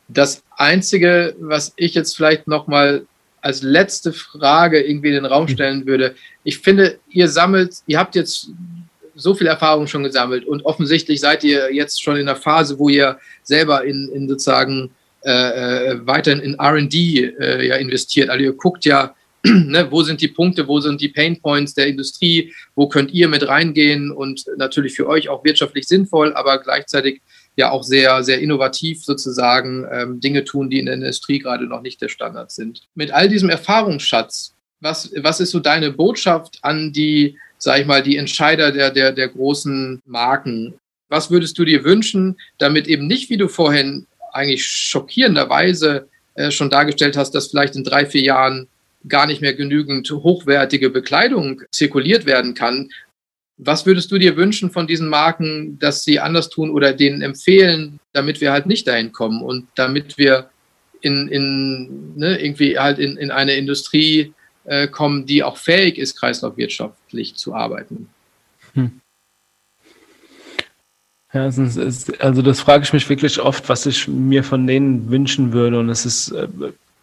Das 0.09 0.43
Einzige, 0.57 1.35
was 1.39 1.73
ich 1.77 1.95
jetzt 1.95 2.17
vielleicht 2.17 2.47
nochmal 2.47 3.07
als 3.47 3.63
letzte 3.63 4.13
Frage 4.13 4.83
irgendwie 4.83 5.09
in 5.09 5.15
den 5.15 5.25
Raum 5.25 5.47
stellen 5.47 5.87
würde, 5.87 6.17
ich 6.43 6.59
finde, 6.59 6.99
ihr 7.09 7.29
sammelt, 7.29 7.77
ihr 7.87 7.97
habt 7.99 8.17
jetzt 8.17 8.51
so 9.15 9.35
viel 9.35 9.47
Erfahrung 9.47 9.87
schon 9.87 10.03
gesammelt 10.03 10.45
und 10.45 10.65
offensichtlich 10.65 11.21
seid 11.21 11.45
ihr 11.45 11.73
jetzt 11.73 12.03
schon 12.03 12.17
in 12.17 12.27
der 12.27 12.35
Phase, 12.35 12.77
wo 12.79 12.89
ihr 12.89 13.19
selber 13.45 13.85
in, 13.85 14.11
in 14.13 14.29
sozusagen 14.29 14.91
äh, 15.25 15.31
äh 15.31 16.01
weiterhin 16.05 16.41
in 16.41 16.61
RD 16.61 16.95
äh, 16.95 17.67
ja 17.67 17.77
investiert. 17.77 18.31
Also 18.31 18.45
ihr 18.45 18.53
guckt 18.53 18.85
ja, 18.85 19.15
ne, 19.45 19.87
wo 19.91 20.03
sind 20.03 20.21
die 20.21 20.29
Punkte, 20.29 20.67
wo 20.67 20.81
sind 20.81 21.01
die 21.01 21.09
Pain 21.09 21.41
Points 21.41 21.73
der 21.73 21.87
Industrie, 21.87 22.53
wo 22.75 22.89
könnt 22.89 23.13
ihr 23.13 23.29
mit 23.29 23.47
reingehen 23.47 24.11
und 24.11 24.45
natürlich 24.57 24.95
für 24.97 25.07
euch 25.07 25.29
auch 25.29 25.45
wirtschaftlich 25.45 25.87
sinnvoll, 25.87 26.35
aber 26.35 26.59
gleichzeitig 26.59 27.23
ja 27.57 27.71
auch 27.71 27.83
sehr, 27.83 28.23
sehr 28.23 28.41
innovativ 28.41 29.05
sozusagen 29.05 29.87
ähm, 29.91 30.21
Dinge 30.21 30.45
tun, 30.45 30.71
die 30.71 30.79
in 30.79 30.87
der 30.87 30.95
Industrie 30.95 31.39
gerade 31.39 31.67
noch 31.67 31.83
nicht 31.83 32.01
der 32.01 32.09
Standard 32.09 32.53
sind. 32.53 32.83
Mit 32.95 33.11
all 33.11 33.29
diesem 33.29 33.49
Erfahrungsschatz, 33.49 34.55
was, 34.81 35.11
was 35.17 35.41
ist 35.41 35.51
so 35.51 35.61
deine 35.61 35.91
Botschaft 35.91 36.59
an 36.63 36.93
die 36.93 37.39
sage 37.59 37.83
ich 37.83 37.87
mal, 37.87 38.03
die 38.03 38.17
Entscheider 38.17 38.73
der, 38.73 38.91
der, 38.91 39.13
der 39.13 39.29
großen 39.29 40.03
Marken. 40.05 40.75
Was 41.09 41.31
würdest 41.31 41.59
du 41.59 41.65
dir 41.65 41.85
wünschen, 41.85 42.37
damit 42.59 42.89
eben 42.89 43.07
nicht, 43.07 43.31
wie 43.31 43.37
du 43.37 43.49
vorhin 43.49 44.07
eigentlich 44.33 44.67
schockierenderweise 44.67 46.09
äh, 46.35 46.51
schon 46.51 46.71
dargestellt 46.71 47.17
hast, 47.17 47.33
dass 47.33 47.49
vielleicht 47.49 47.77
in 47.77 47.85
drei, 47.85 48.07
vier 48.07 48.23
Jahren 48.23 48.69
gar 49.09 49.27
nicht 49.27 49.41
mehr 49.41 49.55
genügend 49.55 50.11
hochwertige 50.11 50.91
Bekleidung 50.91 51.63
zirkuliert 51.71 52.27
werden 52.27 52.55
kann. 52.55 52.91
Was 53.59 53.87
würdest 53.87 54.11
du 54.13 54.19
dir 54.19 54.37
wünschen 54.37 54.71
von 54.71 54.87
diesen 54.87 55.09
Marken, 55.09 55.79
dass 55.79 56.05
sie 56.05 56.21
anders 56.21 56.51
tun 56.51 56.71
oder 56.71 56.93
denen 56.93 57.23
empfehlen, 57.23 58.01
damit 58.13 58.41
wir 58.41 58.53
halt 58.53 58.67
nicht 58.67 58.87
dahin 58.87 59.13
kommen 59.13 59.43
und 59.43 59.67
damit 59.77 60.19
wir 60.19 60.51
in, 61.01 61.29
in 61.29 62.17
ne, 62.17 62.39
irgendwie 62.39 62.79
halt 62.79 62.99
in, 62.99 63.17
in 63.17 63.31
eine 63.31 63.55
Industrie 63.55 64.35
äh, 64.65 64.89
kommen, 64.89 65.25
die 65.27 65.43
auch 65.43 65.57
fähig 65.57 65.97
ist, 65.97 66.17
kreislaufwirtschaftlich 66.19 67.37
zu 67.37 67.55
arbeiten? 67.55 68.09
Hm. 68.75 69.01
Ja, 71.33 71.45
also 71.45 72.43
das 72.43 72.61
frage 72.61 72.85
ich 72.85 72.93
mich 72.93 73.09
wirklich 73.11 73.41
oft, 73.41 73.69
was 73.69 73.85
ich 73.87 74.09
mir 74.09 74.43
von 74.43 74.67
denen 74.67 75.11
wünschen 75.11 75.53
würde. 75.53 75.79
Und 75.79 75.89
es 75.91 76.07
ist 76.07 76.31
äh, 76.31 76.49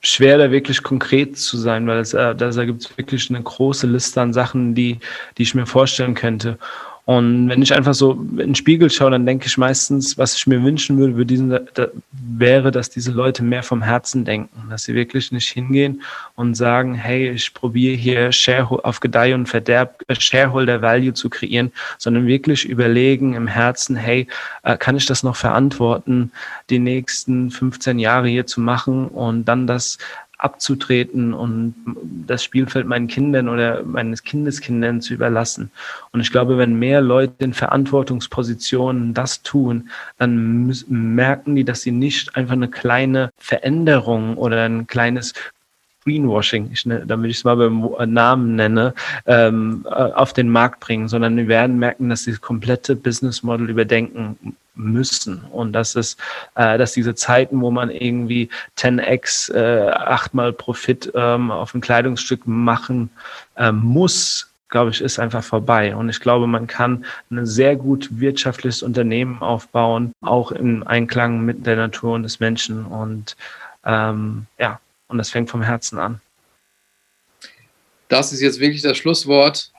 schwer, 0.04 0.38
da 0.38 0.52
wirklich 0.52 0.84
konkret 0.84 1.38
zu 1.38 1.58
sein, 1.58 1.88
weil 1.88 2.00
es, 2.00 2.14
äh, 2.14 2.36
da 2.36 2.66
gibt 2.66 2.82
es 2.82 2.98
wirklich 2.98 3.30
eine 3.30 3.42
große 3.42 3.88
Liste 3.88 4.22
an 4.22 4.34
Sachen, 4.34 4.76
die, 4.76 5.00
die 5.38 5.44
ich 5.44 5.56
mir 5.56 5.66
vorstellen 5.66 6.14
könnte. 6.14 6.58
Und 7.06 7.50
wenn 7.50 7.62
ich 7.62 7.74
einfach 7.74 7.94
so 7.94 8.14
in 8.14 8.38
den 8.38 8.56
Spiegel 8.56 8.90
schaue, 8.90 9.12
dann 9.12 9.26
denke 9.26 9.48
ich 9.48 9.58
meistens, 9.58 10.18
was 10.18 10.36
ich 10.36 10.48
mir 10.48 10.64
wünschen 10.64 10.98
würde, 10.98 11.26
diesen, 11.26 11.50
da, 11.50 11.88
wäre, 12.12 12.72
dass 12.72 12.90
diese 12.90 13.12
Leute 13.12 13.44
mehr 13.44 13.64
vom 13.64 13.82
Herzen 13.82 14.24
denken, 14.24 14.70
dass 14.70 14.86
sie 14.86 14.96
wirklich 14.96 15.34
nicht 15.34 15.50
hingehen 15.50 16.02
und 16.36 16.56
sagen, 16.56 16.96
hey, 16.96 17.30
ich 17.32 17.54
probiere 17.54 17.96
hier 17.96 18.32
Shareholder, 18.32 18.86
auf 18.86 19.02
Gedeih 19.02 19.36
und 19.36 19.50
Verderb 19.50 20.02
äh, 20.08 20.16
Shareholder 20.16 20.82
Value 20.82 21.14
zu 21.14 21.30
kreieren, 21.30 21.74
sondern 21.98 22.26
wirklich 22.26 22.66
überlegen 22.66 23.34
im 23.34 23.48
Herzen, 23.48 23.98
hey, 23.98 24.28
äh, 24.64 24.78
kann 24.78 24.96
ich 24.96 25.06
das 25.06 25.24
noch 25.24 25.36
verantworten, 25.36 26.32
die 26.70 26.80
nächsten 26.80 27.52
15 27.52 28.00
Jahre 28.00 28.30
hier 28.30 28.48
zu 28.48 28.62
machen 28.62 29.10
und 29.10 29.44
dann 29.44 29.68
das 29.68 29.98
abzutreten 30.44 31.34
und 31.34 31.74
das 32.28 32.44
Spielfeld 32.44 32.86
meinen 32.86 33.08
Kindern 33.08 33.48
oder 33.48 33.84
meines 33.84 34.24
Kindeskindern 34.24 35.02
zu 35.02 35.14
überlassen. 35.14 35.72
Und 36.12 36.20
ich 36.22 36.32
glaube, 36.32 36.58
wenn 36.58 36.78
mehr 36.78 37.02
Leute 37.02 37.46
in 37.46 37.54
Verantwortungspositionen 37.54 39.14
das 39.14 39.42
tun, 39.42 39.90
dann 40.18 40.74
merken 40.88 41.56
die, 41.56 41.64
dass 41.64 41.82
sie 41.82 41.92
nicht 41.92 42.36
einfach 42.36 42.54
eine 42.54 42.70
kleine 42.70 43.30
Veränderung 43.38 44.38
oder 44.38 44.66
ein 44.66 44.86
kleines 44.88 45.34
Greenwashing, 46.04 46.70
ich, 46.72 46.86
ne, 46.86 47.04
damit 47.06 47.32
ich 47.32 47.38
es 47.38 47.44
mal 47.44 47.56
beim 47.56 48.14
Namen 48.14 48.56
nenne, 48.56 48.94
ähm, 49.26 49.86
äh, 49.86 49.90
auf 49.90 50.34
den 50.34 50.50
Markt 50.50 50.80
bringen, 50.80 51.08
sondern 51.08 51.38
wir 51.38 51.48
werden 51.48 51.80
merken, 51.80 52.10
dass 52.10 52.24
sie 52.24 52.32
das 52.32 52.42
komplette 52.42 52.96
Business 52.96 53.44
Model 53.44 53.70
überdenken 53.70 54.56
müssen 54.76 55.44
und 55.52 55.74
dass 55.74 55.96
es, 55.96 56.18
äh, 56.56 56.78
dass 56.78 56.94
diese 56.94 57.16
Zeiten, 57.16 57.62
wo 57.62 57.72
man 57.72 57.90
irgendwie 57.90 58.50
10x, 58.78 59.54
äh, 59.54 59.90
achtmal 59.92 60.54
Profit 60.54 61.12
ähm, 61.16 61.52
auf 61.52 61.74
ein 61.74 61.82
Kleidungsstück 61.82 62.46
machen 62.46 63.10
äh, 63.56 63.72
muss, 63.72 64.50
glaube 64.70 64.90
ich, 64.90 65.02
ist 65.02 65.20
einfach 65.20 65.44
vorbei. 65.44 65.96
Und 65.96 66.10
ich 66.10 66.20
glaube, 66.20 66.48
man 66.48 66.66
kann 66.66 67.06
ein 67.30 67.46
sehr 67.46 67.76
gut 67.76 68.10
wirtschaftliches 68.12 68.82
Unternehmen 68.82 69.40
aufbauen, 69.40 70.14
auch 70.22 70.52
im 70.52 70.86
Einklang 70.88 71.42
mit 71.42 71.68
der 71.68 71.76
Natur 71.76 72.16
und 72.16 72.24
des 72.24 72.40
Menschen. 72.40 72.86
Und 72.86 73.38
ähm, 73.86 74.48
ja, 74.58 74.80
und 75.14 75.20
das 75.20 75.30
fängt 75.30 75.50
vom 75.50 75.62
Herzen 75.62 76.00
an. 76.00 76.20
Das 78.10 78.34
ist 78.34 78.42
jetzt 78.42 78.60
wirklich 78.60 78.82
das 78.82 78.98
Schlusswort. 78.98 79.72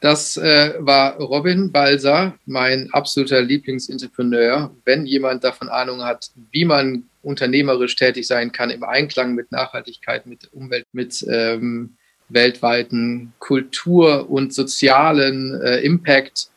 Das 0.00 0.36
äh, 0.36 0.74
war 0.78 1.16
Robin 1.16 1.72
Balser, 1.72 2.34
mein 2.44 2.90
absoluter 2.92 3.40
Lieblingsentrepreneur. 3.40 4.74
Wenn 4.84 5.06
jemand 5.06 5.44
davon 5.44 5.68
Ahnung 5.68 6.02
hat, 6.02 6.30
wie 6.50 6.64
man 6.64 7.04
unternehmerisch 7.22 7.96
tätig 7.96 8.26
sein 8.26 8.50
kann 8.50 8.70
im 8.70 8.82
Einklang 8.82 9.34
mit 9.34 9.52
Nachhaltigkeit, 9.52 10.26
mit 10.26 10.52
Umwelt, 10.52 10.86
mit 10.92 11.24
ähm, 11.28 11.96
weltweiten 12.28 13.32
Kultur- 13.38 14.28
und 14.30 14.54
sozialen 14.54 15.60
äh, 15.60 15.80
Impact, 15.80 16.48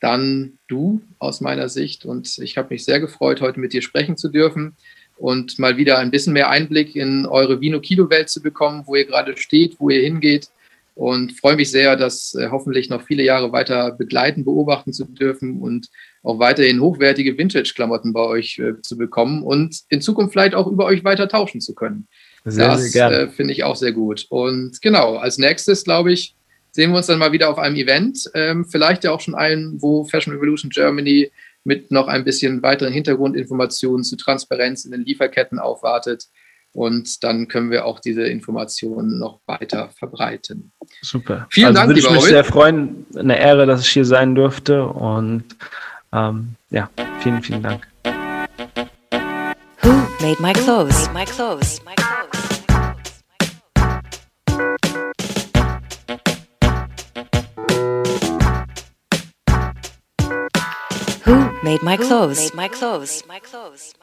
dann 0.00 0.58
du 0.68 1.02
aus 1.18 1.40
meiner 1.40 1.68
Sicht. 1.68 2.04
Und 2.04 2.38
ich 2.38 2.56
habe 2.56 2.68
mich 2.70 2.84
sehr 2.84 3.00
gefreut, 3.00 3.40
heute 3.40 3.60
mit 3.60 3.72
dir 3.72 3.82
sprechen 3.82 4.16
zu 4.16 4.28
dürfen 4.28 4.76
und 5.22 5.56
mal 5.60 5.76
wieder 5.76 5.98
ein 5.98 6.10
bisschen 6.10 6.32
mehr 6.32 6.50
Einblick 6.50 6.96
in 6.96 7.26
eure 7.26 7.60
Vino-Kilo-Welt 7.60 8.28
zu 8.28 8.42
bekommen, 8.42 8.82
wo 8.86 8.96
ihr 8.96 9.04
gerade 9.04 9.36
steht, 9.36 9.76
wo 9.78 9.88
ihr 9.88 10.02
hingeht 10.02 10.48
und 10.96 11.38
freue 11.38 11.54
mich 11.54 11.70
sehr, 11.70 11.94
das 11.94 12.34
äh, 12.34 12.48
hoffentlich 12.50 12.90
noch 12.90 13.02
viele 13.02 13.22
Jahre 13.22 13.52
weiter 13.52 13.92
begleiten, 13.92 14.44
beobachten 14.44 14.92
zu 14.92 15.04
dürfen 15.04 15.62
und 15.62 15.88
auch 16.24 16.40
weiterhin 16.40 16.80
hochwertige 16.80 17.38
Vintage-Klamotten 17.38 18.12
bei 18.12 18.20
euch 18.20 18.58
äh, 18.58 18.80
zu 18.82 18.98
bekommen 18.98 19.44
und 19.44 19.82
in 19.90 20.00
Zukunft 20.00 20.32
vielleicht 20.32 20.56
auch 20.56 20.66
über 20.66 20.86
euch 20.86 21.04
weiter 21.04 21.28
tauschen 21.28 21.60
zu 21.60 21.72
können. 21.76 22.08
Sehr, 22.44 22.68
das 22.68 22.90
sehr 22.90 23.10
äh, 23.12 23.28
finde 23.28 23.52
ich 23.52 23.62
auch 23.62 23.76
sehr 23.76 23.92
gut. 23.92 24.26
Und 24.28 24.82
genau, 24.82 25.18
als 25.18 25.38
nächstes, 25.38 25.84
glaube 25.84 26.12
ich, 26.12 26.34
sehen 26.72 26.90
wir 26.90 26.96
uns 26.96 27.06
dann 27.06 27.20
mal 27.20 27.30
wieder 27.30 27.48
auf 27.48 27.58
einem 27.58 27.76
Event, 27.76 28.28
ähm, 28.34 28.64
vielleicht 28.64 29.04
ja 29.04 29.12
auch 29.12 29.20
schon 29.20 29.36
einen, 29.36 29.80
wo 29.80 30.02
Fashion 30.02 30.34
Revolution 30.34 30.70
Germany 30.70 31.30
mit 31.64 31.90
noch 31.90 32.08
ein 32.08 32.24
bisschen 32.24 32.62
weiteren 32.62 32.92
Hintergrundinformationen 32.92 34.04
zu 34.04 34.16
Transparenz 34.16 34.84
in 34.84 34.92
den 34.92 35.04
Lieferketten 35.04 35.58
aufwartet. 35.58 36.26
Und 36.72 37.22
dann 37.22 37.48
können 37.48 37.70
wir 37.70 37.84
auch 37.84 38.00
diese 38.00 38.22
Informationen 38.22 39.18
noch 39.18 39.40
weiter 39.46 39.90
verbreiten. 39.90 40.72
Super. 41.02 41.46
Vielen 41.50 41.68
also 41.68 41.78
Dank, 41.78 41.88
würde 41.88 42.00
ich 42.00 42.06
mich 42.06 42.16
Robin. 42.16 42.30
sehr 42.30 42.44
freuen. 42.44 43.06
Eine 43.14 43.38
Ehre, 43.38 43.66
dass 43.66 43.82
ich 43.82 43.90
hier 43.90 44.06
sein 44.06 44.34
durfte. 44.34 44.86
Und 44.86 45.44
ähm, 46.12 46.54
ja, 46.70 46.88
vielen, 47.20 47.42
vielen 47.42 47.62
Dank. 47.62 47.86
Who 49.82 49.92
made 50.20 50.40
my 50.40 50.52
clothes? 50.54 51.08
Made 51.08 51.14
my 51.14 51.24
clothes. 51.26 51.80
Who 51.80 52.21
made 61.62 61.82
my 61.82 61.96
clothes? 61.96 62.38
Made 62.38 62.54
my 62.54 62.68
clothes? 62.68 63.22
Made 63.22 63.28
my 63.28 63.38
clothes. 63.38 63.94